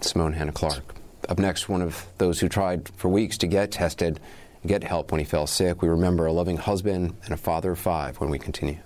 Simone 0.00 0.32
Hannah 0.32 0.52
Clark. 0.52 0.94
Up 1.28 1.38
next, 1.38 1.68
one 1.68 1.82
of 1.82 2.06
those 2.18 2.40
who 2.40 2.48
tried 2.48 2.88
for 2.96 3.08
weeks 3.08 3.36
to 3.38 3.46
get 3.46 3.70
tested 3.70 4.20
get 4.66 4.84
help 4.84 5.12
when 5.12 5.18
he 5.18 5.24
fell 5.24 5.46
sick. 5.46 5.82
We 5.82 5.88
remember 5.88 6.26
a 6.26 6.32
loving 6.32 6.56
husband 6.56 7.16
and 7.24 7.34
a 7.34 7.36
father 7.36 7.72
of 7.72 7.78
five 7.78 8.20
when 8.20 8.30
we 8.30 8.38
continue. 8.38 8.78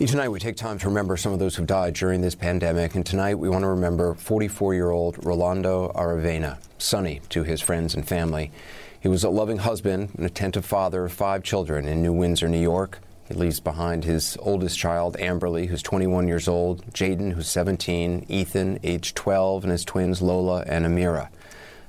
Each 0.00 0.14
night 0.14 0.28
we 0.28 0.38
take 0.38 0.54
time 0.54 0.78
to 0.78 0.86
remember 0.86 1.16
some 1.16 1.32
of 1.32 1.40
those 1.40 1.56
who 1.56 1.66
died 1.66 1.94
during 1.94 2.20
this 2.20 2.36
pandemic, 2.36 2.94
and 2.94 3.04
tonight 3.04 3.34
we 3.34 3.48
want 3.48 3.64
to 3.64 3.68
remember 3.68 4.14
44-year-old 4.14 5.24
Rolando 5.24 5.90
Aravena, 5.92 6.58
Sonny 6.78 7.20
to 7.30 7.42
his 7.42 7.60
friends 7.60 7.96
and 7.96 8.06
family. 8.06 8.52
He 9.00 9.08
was 9.08 9.24
a 9.24 9.28
loving 9.28 9.58
husband, 9.58 10.10
an 10.16 10.24
attentive 10.24 10.64
father 10.64 11.04
of 11.04 11.12
five 11.12 11.42
children 11.42 11.88
in 11.88 12.00
New 12.00 12.12
Windsor, 12.12 12.48
New 12.48 12.60
York. 12.60 13.00
He 13.28 13.34
leaves 13.34 13.60
behind 13.60 14.04
his 14.04 14.38
oldest 14.40 14.78
child, 14.78 15.16
Amberly, 15.18 15.66
who's 15.66 15.82
21 15.82 16.28
years 16.28 16.48
old, 16.48 16.84
Jaden, 16.92 17.32
who's 17.32 17.48
17, 17.48 18.24
Ethan, 18.28 18.80
age 18.82 19.14
12, 19.14 19.64
and 19.64 19.70
his 19.70 19.84
twins, 19.84 20.22
Lola 20.22 20.64
and 20.66 20.86
Amira. 20.86 21.28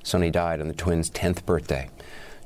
Sonny 0.03 0.29
died 0.29 0.59
on 0.59 0.67
the 0.67 0.73
twins' 0.73 1.09
10th 1.09 1.45
birthday. 1.45 1.89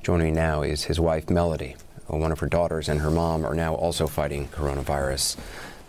Joining 0.03 0.27
me 0.27 0.31
now 0.31 0.61
is 0.61 0.83
his 0.83 0.99
wife, 0.99 1.29
Melody, 1.29 1.75
one 2.07 2.31
of 2.31 2.39
her 2.39 2.47
daughters 2.47 2.89
and 2.89 3.01
her 3.01 3.09
mom 3.09 3.45
are 3.45 3.55
now 3.55 3.73
also 3.73 4.07
fighting 4.07 4.47
coronavirus. 4.49 5.37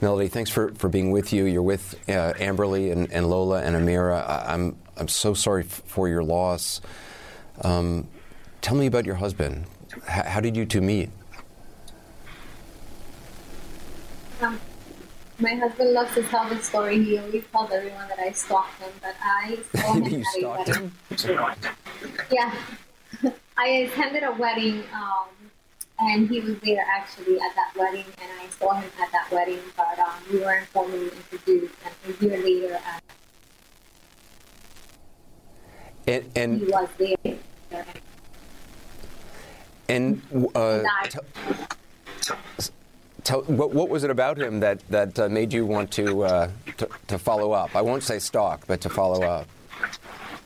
Melody, 0.00 0.28
thanks 0.28 0.50
for, 0.50 0.72
for 0.74 0.88
being 0.88 1.10
with 1.10 1.32
you. 1.32 1.44
You're 1.44 1.62
with 1.62 1.94
uh, 2.08 2.34
Amberly 2.34 2.92
and, 2.92 3.10
and, 3.12 3.28
Lola 3.28 3.62
and 3.62 3.76
Amira. 3.76 4.26
I, 4.26 4.54
am 4.54 4.60
I'm, 4.60 4.76
I'm 4.96 5.08
so 5.08 5.34
sorry 5.34 5.64
f- 5.64 5.82
for 5.86 6.08
your 6.08 6.22
loss. 6.22 6.80
Um, 7.62 8.08
tell 8.60 8.76
me 8.76 8.86
about 8.86 9.06
your 9.06 9.14
husband. 9.16 9.66
H- 10.08 10.26
how 10.26 10.40
did 10.40 10.56
you 10.56 10.66
two 10.66 10.80
meet? 10.80 11.10
Um, 14.44 14.60
my 15.38 15.54
husband 15.54 15.92
loves 15.92 16.14
to 16.14 16.22
tell 16.24 16.48
the 16.48 16.58
story. 16.58 17.02
He 17.02 17.18
always 17.18 17.44
tells 17.50 17.72
everyone 17.72 18.08
that 18.08 18.18
I 18.18 18.30
stalked 18.32 18.78
him, 18.80 18.90
but 19.00 19.14
I 19.22 19.58
saw 19.74 19.94
him 19.94 20.22
at 20.22 21.24
a 21.24 21.32
wedding. 21.32 21.72
yeah, 22.30 22.54
I 23.56 23.66
attended 23.66 24.22
a 24.22 24.32
wedding 24.32 24.84
um, 24.92 25.28
and 25.98 26.28
he 26.28 26.40
was 26.40 26.58
there 26.60 26.84
actually 26.92 27.40
at 27.40 27.54
that 27.54 27.72
wedding, 27.76 28.04
and 28.20 28.30
I 28.40 28.48
saw 28.50 28.74
him 28.74 28.90
at 29.00 29.12
that 29.12 29.30
wedding, 29.30 29.60
but 29.76 29.98
um, 29.98 30.14
we 30.30 30.40
weren't 30.40 30.66
formally 30.68 31.08
introduced. 31.08 31.74
And 31.84 32.14
a 32.14 32.24
year 32.24 32.42
later, 32.42 32.74
uh, 32.74 33.00
and, 36.06 36.30
and 36.36 36.60
he 36.60 36.66
was 36.66 36.88
there. 36.98 37.36
And 39.88 40.22
uh, 40.54 40.82
tell, 43.24 43.42
what, 43.42 43.72
what, 43.72 43.88
was 43.88 44.04
it 44.04 44.10
about 44.10 44.38
him 44.38 44.60
that 44.60 44.86
that 44.90 45.18
uh, 45.18 45.28
made 45.28 45.52
you 45.52 45.66
want 45.66 45.90
to, 45.92 46.22
uh, 46.24 46.50
to, 46.76 46.88
to 47.08 47.18
follow 47.18 47.52
up? 47.52 47.74
I 47.74 47.82
won't 47.82 48.02
say 48.02 48.18
stalk, 48.18 48.66
but 48.66 48.80
to 48.82 48.88
follow 48.88 49.22
up. 49.22 49.48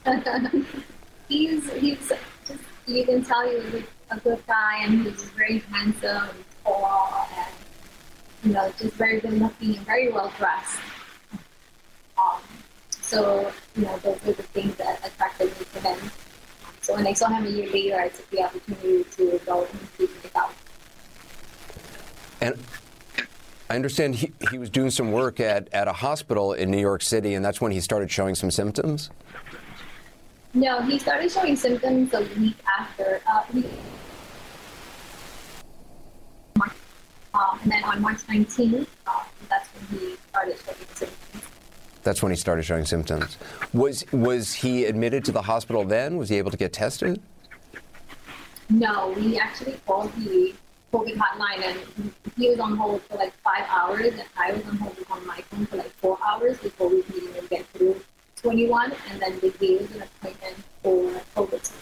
he's 1.29 1.71
he's 1.75 2.13
just 2.47 2.63
you 2.87 3.05
can 3.05 3.23
tell 3.23 3.47
he 3.49 3.57
was 3.57 3.83
a 4.11 4.21
good 4.21 4.43
guy, 4.47 4.79
and 4.83 5.03
he 5.03 5.11
was 5.11 5.25
very 5.25 5.59
handsome 5.71 6.29
and 6.31 6.45
tall, 6.65 7.29
and 7.37 7.47
you 8.45 8.53
know, 8.53 8.73
just 8.79 8.95
very 8.95 9.21
good 9.21 9.35
looking 9.35 9.77
and 9.77 9.87
very 9.87 10.11
well 10.11 10.33
dressed. 10.39 10.81
Um, 12.17 12.41
so 13.01 13.53
you 13.77 13.85
know, 13.85 13.97
those 13.99 14.23
were 14.25 14.33
the 14.33 14.43
things 14.43 14.75
that 14.77 15.05
attracted 15.05 15.49
me 15.59 15.67
to 15.75 15.81
him. 15.81 16.11
So 16.81 16.95
when 16.95 17.07
I 17.07 17.13
saw 17.13 17.29
him 17.29 17.45
a 17.45 17.51
year 17.51 17.71
later, 17.71 18.01
I 18.01 18.09
took 18.09 18.31
the 18.31 18.45
opportunity 18.45 19.05
to 19.05 19.41
go 19.45 19.67
and 19.67 19.81
speak 19.95 20.11
it 20.25 20.35
out. 20.35 20.55
And 22.41 22.59
I 23.71 23.75
understand 23.75 24.15
he, 24.15 24.33
he 24.51 24.59
was 24.59 24.71
doing 24.71 24.91
some 24.91 25.13
work 25.13 25.41
at, 25.41 25.69
at 25.73 25.89
a 25.89 25.93
hospital 25.93 26.53
in 26.53 26.71
New 26.71 26.81
York 26.81 27.03
City, 27.03 27.35
and 27.35 27.45
that's 27.45 27.61
when 27.61 27.73
he 27.73 27.81
started 27.81 28.11
showing 28.11 28.35
some 28.35 28.51
symptoms? 28.51 29.11
No, 30.55 30.81
he 30.83 30.99
started 30.99 31.31
showing 31.31 31.57
symptoms 31.57 32.15
a 32.15 32.23
week 32.39 32.57
after. 32.79 33.21
Uh, 33.27 33.43
he, 33.53 33.67
um, 37.35 37.59
and 37.63 37.71
then 37.71 37.85
on 37.85 38.01
March 38.01 38.27
19th, 38.27 38.87
uh, 39.07 39.25
that's 39.49 39.69
when 39.69 40.01
he 40.01 40.17
started 40.31 40.57
showing 40.65 40.77
symptoms. 40.95 41.45
That's 42.03 42.23
when 42.23 42.33
he 42.33 42.37
started 42.37 42.63
showing 42.63 42.87
symptoms. 42.87 43.37
Was 43.75 44.05
was 44.13 44.55
he 44.55 44.87
admitted 44.87 45.27
to 45.27 45.33
the 45.33 45.43
hospital 45.43 45.85
then? 45.85 46.17
Was 46.17 46.31
he 46.31 46.39
able 46.39 46.51
to 46.51 46.57
get 46.57 46.73
tested? 46.73 47.21
No, 48.71 49.13
we 49.17 49.39
actually 49.39 49.79
called 49.87 50.13
the 50.17 50.55
COVID 50.93 51.17
hotline, 51.17 51.63
and 51.65 52.13
he 52.37 52.49
was 52.49 52.61
on 52.61 52.77
hold 52.77 53.03
for 53.03 53.17
like 53.17 53.33
five 53.43 53.65
hours, 53.69 54.13
and 54.13 54.25
I 54.37 54.53
was 54.53 54.65
on 54.67 54.77
hold 54.77 54.97
on 55.11 55.27
my 55.27 55.41
phone 55.43 55.67
for 55.67 55.77
like 55.77 55.93
four 55.97 56.19
hours 56.27 56.59
before 56.59 56.89
we 56.89 57.03
could 57.03 57.23
even 57.23 57.47
get 57.47 57.67
through 57.67 58.01
21, 58.37 58.93
and 59.11 59.21
then 59.21 59.39
they 59.41 59.51
gave 59.51 59.83
us 59.83 59.95
an 59.95 60.03
appointment 60.03 60.57
for 60.83 61.11
COVID. 61.37 61.73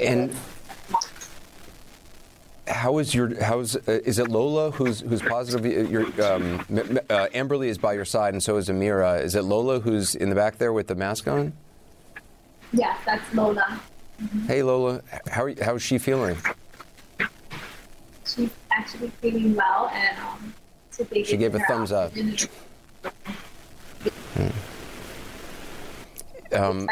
And 0.00 0.34
how 2.66 2.98
is 2.98 3.14
your 3.14 3.42
how's 3.42 3.76
uh, 3.76 3.80
is 3.86 4.18
it 4.18 4.28
Lola 4.28 4.70
who's 4.72 5.00
who's 5.00 5.22
positive? 5.22 5.90
Your 5.90 6.04
um, 6.24 6.60
uh, 7.10 7.28
Amberly 7.34 7.68
is 7.68 7.78
by 7.78 7.92
your 7.92 8.04
side, 8.04 8.34
and 8.34 8.42
so 8.42 8.56
is 8.56 8.68
Amira. 8.68 9.22
Is 9.22 9.34
it 9.34 9.42
Lola 9.42 9.80
who's 9.80 10.14
in 10.14 10.28
the 10.28 10.34
back 10.34 10.58
there 10.58 10.72
with 10.72 10.88
the 10.88 10.94
mask 10.94 11.28
on? 11.28 11.52
Yes, 12.72 12.98
that's 13.04 13.34
Lola. 13.34 13.80
Mm-hmm. 14.22 14.46
Hey 14.46 14.62
Lola, 14.62 15.02
how 15.28 15.44
are, 15.44 15.54
how's 15.60 15.82
she 15.82 15.98
feeling? 15.98 16.36
She's 18.24 18.50
actually 18.70 19.10
feeling 19.20 19.56
well, 19.56 19.90
and 19.92 20.16
um, 20.18 20.54
she 21.24 21.36
gave 21.36 21.56
a 21.56 21.58
thumbs 21.60 21.90
up. 21.90 22.12
Hmm. 24.34 24.48
Um, 26.52 26.88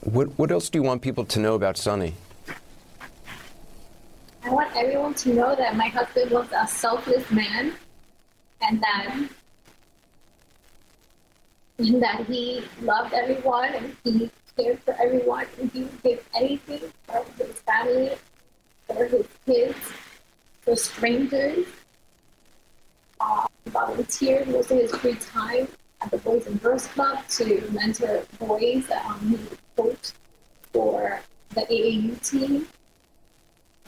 what 0.00 0.28
what 0.36 0.50
else 0.50 0.68
do 0.68 0.78
you 0.78 0.82
want 0.82 1.00
people 1.00 1.24
to 1.24 1.38
know 1.38 1.54
about 1.54 1.76
Sonny? 1.76 2.14
I 4.42 4.50
want 4.50 4.74
everyone 4.74 5.14
to 5.14 5.32
know 5.32 5.54
that 5.54 5.76
my 5.76 5.88
husband 5.88 6.32
was 6.32 6.48
a 6.52 6.66
selfless 6.66 7.30
man, 7.30 7.72
and 8.62 8.82
that 8.82 9.28
and 11.78 12.02
that 12.02 12.26
he 12.26 12.62
loved 12.82 13.12
everyone 13.12 13.74
and 13.74 13.96
he 14.04 14.30
cared 14.56 14.80
for 14.80 14.94
everyone 15.00 15.46
and 15.60 15.70
he 15.72 15.82
would 15.82 16.02
give 16.02 16.28
anything 16.34 16.80
for 17.06 17.24
his 17.38 17.52
family, 17.60 18.12
for 18.86 19.04
his 19.04 19.26
kids, 19.44 19.76
for 20.62 20.76
strangers. 20.76 21.66
Uh, 23.20 23.46
volunteered 23.66 24.46
most 24.48 24.70
of 24.70 24.78
his 24.78 24.94
free 24.96 25.14
time 25.16 25.66
at 26.02 26.10
the 26.10 26.18
Boys 26.18 26.46
and 26.46 26.62
Girls 26.62 26.86
Club 26.88 27.18
to 27.28 27.68
mentor 27.72 28.24
boys. 28.38 28.84
Um, 28.90 29.20
he 29.30 29.56
coached 29.76 30.14
for 30.72 31.20
the 31.54 31.62
AAU 31.62 32.22
team. 32.28 32.66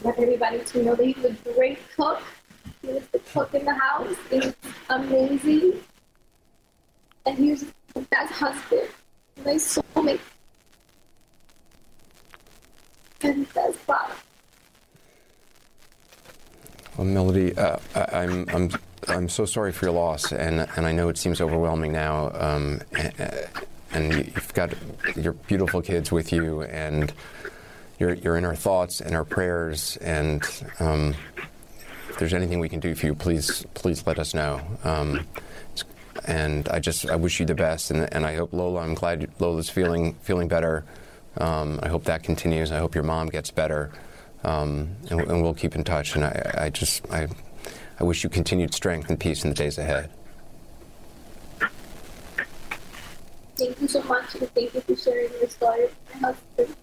Want 0.03 0.19
everybody 0.19 0.61
to 0.61 0.83
know 0.83 0.95
that 0.95 1.05
he 1.05 1.13
was 1.15 1.25
a 1.27 1.53
great 1.55 1.79
cook. 1.97 2.23
He 2.83 2.89
was 2.89 3.07
the 3.09 3.19
cook 3.19 3.53
in 3.55 3.65
the 3.65 3.75
house. 3.75 4.17
It 4.31 4.45
was 4.45 4.55
amazing. 4.89 5.75
And 7.27 7.39
he 7.39 7.51
was 7.51 7.65
best 7.95 8.33
husband, 8.33 8.89
my 9.45 9.55
soulmate, 9.55 10.21
and 13.23 13.53
best 13.53 13.79
father. 13.79 14.15
Well, 16.97 17.07
Melody, 17.07 17.57
uh, 17.57 17.79
I, 17.95 18.25
I'm 18.25 18.49
I'm 18.49 18.71
I'm 19.07 19.29
so 19.29 19.45
sorry 19.45 19.73
for 19.73 19.87
your 19.87 19.95
loss, 19.95 20.33
and 20.33 20.69
and 20.77 20.87
I 20.87 20.93
know 20.93 21.09
it 21.09 21.19
seems 21.19 21.41
overwhelming 21.41 21.93
now. 21.93 22.31
Um, 22.35 22.81
and 23.93 24.15
you've 24.15 24.53
got 24.55 24.75
your 25.17 25.33
beautiful 25.33 25.81
kids 25.81 26.11
with 26.13 26.33
you, 26.33 26.63
and 26.63 27.13
you're 27.99 28.15
you're 28.15 28.37
in 28.37 28.45
our 28.45 28.57
thoughts 28.57 29.01
and 29.01 29.15
our 29.15 29.25
prayers. 29.25 29.97
And 29.99 30.43
um, 30.81 31.15
if 32.11 32.19
there's 32.19 32.35
anything 32.35 32.59
we 32.59 32.69
can 32.69 32.81
do 32.81 32.95
for 32.95 33.07
you, 33.07 33.15
please 33.15 33.65
please 33.75 34.07
let 34.07 34.19
us 34.19 34.35
know. 34.35 34.61
Um, 34.85 35.27
and 36.29 36.69
I 36.69 36.79
just 36.79 37.09
I 37.09 37.17
wish 37.17 37.41
you 37.41 37.47
the 37.47 37.55
best, 37.55 37.91
and, 37.91 38.13
and 38.13 38.25
I 38.25 38.37
hope 38.37 38.53
Lola. 38.53 38.83
I'm 38.83 38.95
glad 38.95 39.29
Lola's 39.41 39.71
feeling 39.71 40.15
feeling 40.23 40.47
better. 40.47 40.85
Um, 41.39 41.81
I 41.83 41.89
hope 41.89 42.05
that 42.05 42.23
continues. 42.23 42.71
I 42.71 42.79
hope 42.79 42.95
your 42.95 43.05
mom 43.05 43.29
gets 43.29 43.51
better, 43.51 43.91
um, 44.45 44.91
and, 45.11 45.21
and, 45.21 45.43
we'll 45.43 45.55
keep 45.55 45.75
in 45.75 45.85
touch. 45.85 46.15
And 46.15 46.25
I, 46.25 46.55
I 46.59 46.71
just 46.71 47.11
I 47.11 47.29
I 47.99 48.05
wish 48.05 48.23
you 48.23 48.31
continued 48.31 48.75
strength 48.75 49.09
and 49.09 49.19
peace 49.19 49.43
in 49.43 49.51
the 49.51 49.57
days 49.57 49.79
ahead. 49.79 50.11
Thank 53.57 53.81
you 53.81 53.89
so 53.89 54.03
much, 54.03 54.35
and 54.35 54.49
thank 54.55 54.75
you 54.75 54.81
for 54.83 54.97
sharing 54.97 55.33
your 55.41 55.49
story 55.49 55.83
with 55.83 55.97
my 56.21 56.29
husband. 56.29 56.77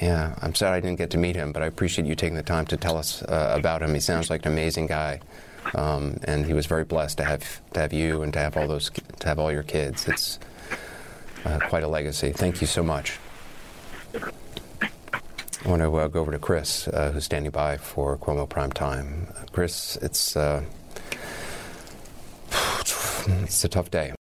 Yeah, 0.00 0.34
I'm 0.40 0.54
sorry 0.54 0.76
I 0.76 0.80
didn't 0.80 0.98
get 0.98 1.10
to 1.10 1.18
meet 1.18 1.34
him, 1.34 1.52
but 1.52 1.62
I 1.62 1.66
appreciate 1.66 2.06
you 2.06 2.14
taking 2.14 2.36
the 2.36 2.42
time 2.42 2.66
to 2.66 2.76
tell 2.76 2.96
us 2.96 3.22
uh, 3.22 3.54
about 3.58 3.82
him. 3.82 3.92
He 3.92 4.00
sounds 4.00 4.30
like 4.30 4.46
an 4.46 4.52
amazing 4.52 4.86
guy. 4.86 5.20
Um, 5.74 6.18
and 6.24 6.46
he 6.46 6.52
was 6.52 6.66
very 6.66 6.84
blessed 6.84 7.18
to 7.18 7.24
have 7.24 7.60
to 7.72 7.80
have 7.80 7.92
you 7.92 8.22
and 8.22 8.32
to 8.32 8.38
have 8.38 8.56
all 8.56 8.68
those 8.68 8.90
to 9.20 9.28
have 9.28 9.38
all 9.38 9.52
your 9.52 9.62
kids. 9.62 10.06
It's 10.08 10.38
uh, 11.44 11.58
quite 11.68 11.82
a 11.82 11.88
legacy. 11.88 12.32
Thank 12.32 12.60
you 12.60 12.66
so 12.66 12.82
much. 12.82 13.18
I 15.64 15.68
want 15.68 15.82
to 15.82 15.94
uh, 15.96 16.08
go 16.08 16.20
over 16.20 16.30
to 16.30 16.38
Chris, 16.38 16.86
uh, 16.88 17.10
who's 17.12 17.24
standing 17.24 17.50
by 17.50 17.76
for 17.76 18.16
Cuomo 18.16 18.48
Prime 18.48 18.70
Time. 18.70 19.26
Chris, 19.52 19.96
it's 19.96 20.36
uh, 20.36 20.62
it's 23.42 23.64
a 23.64 23.68
tough 23.68 23.90
day. 23.90 24.12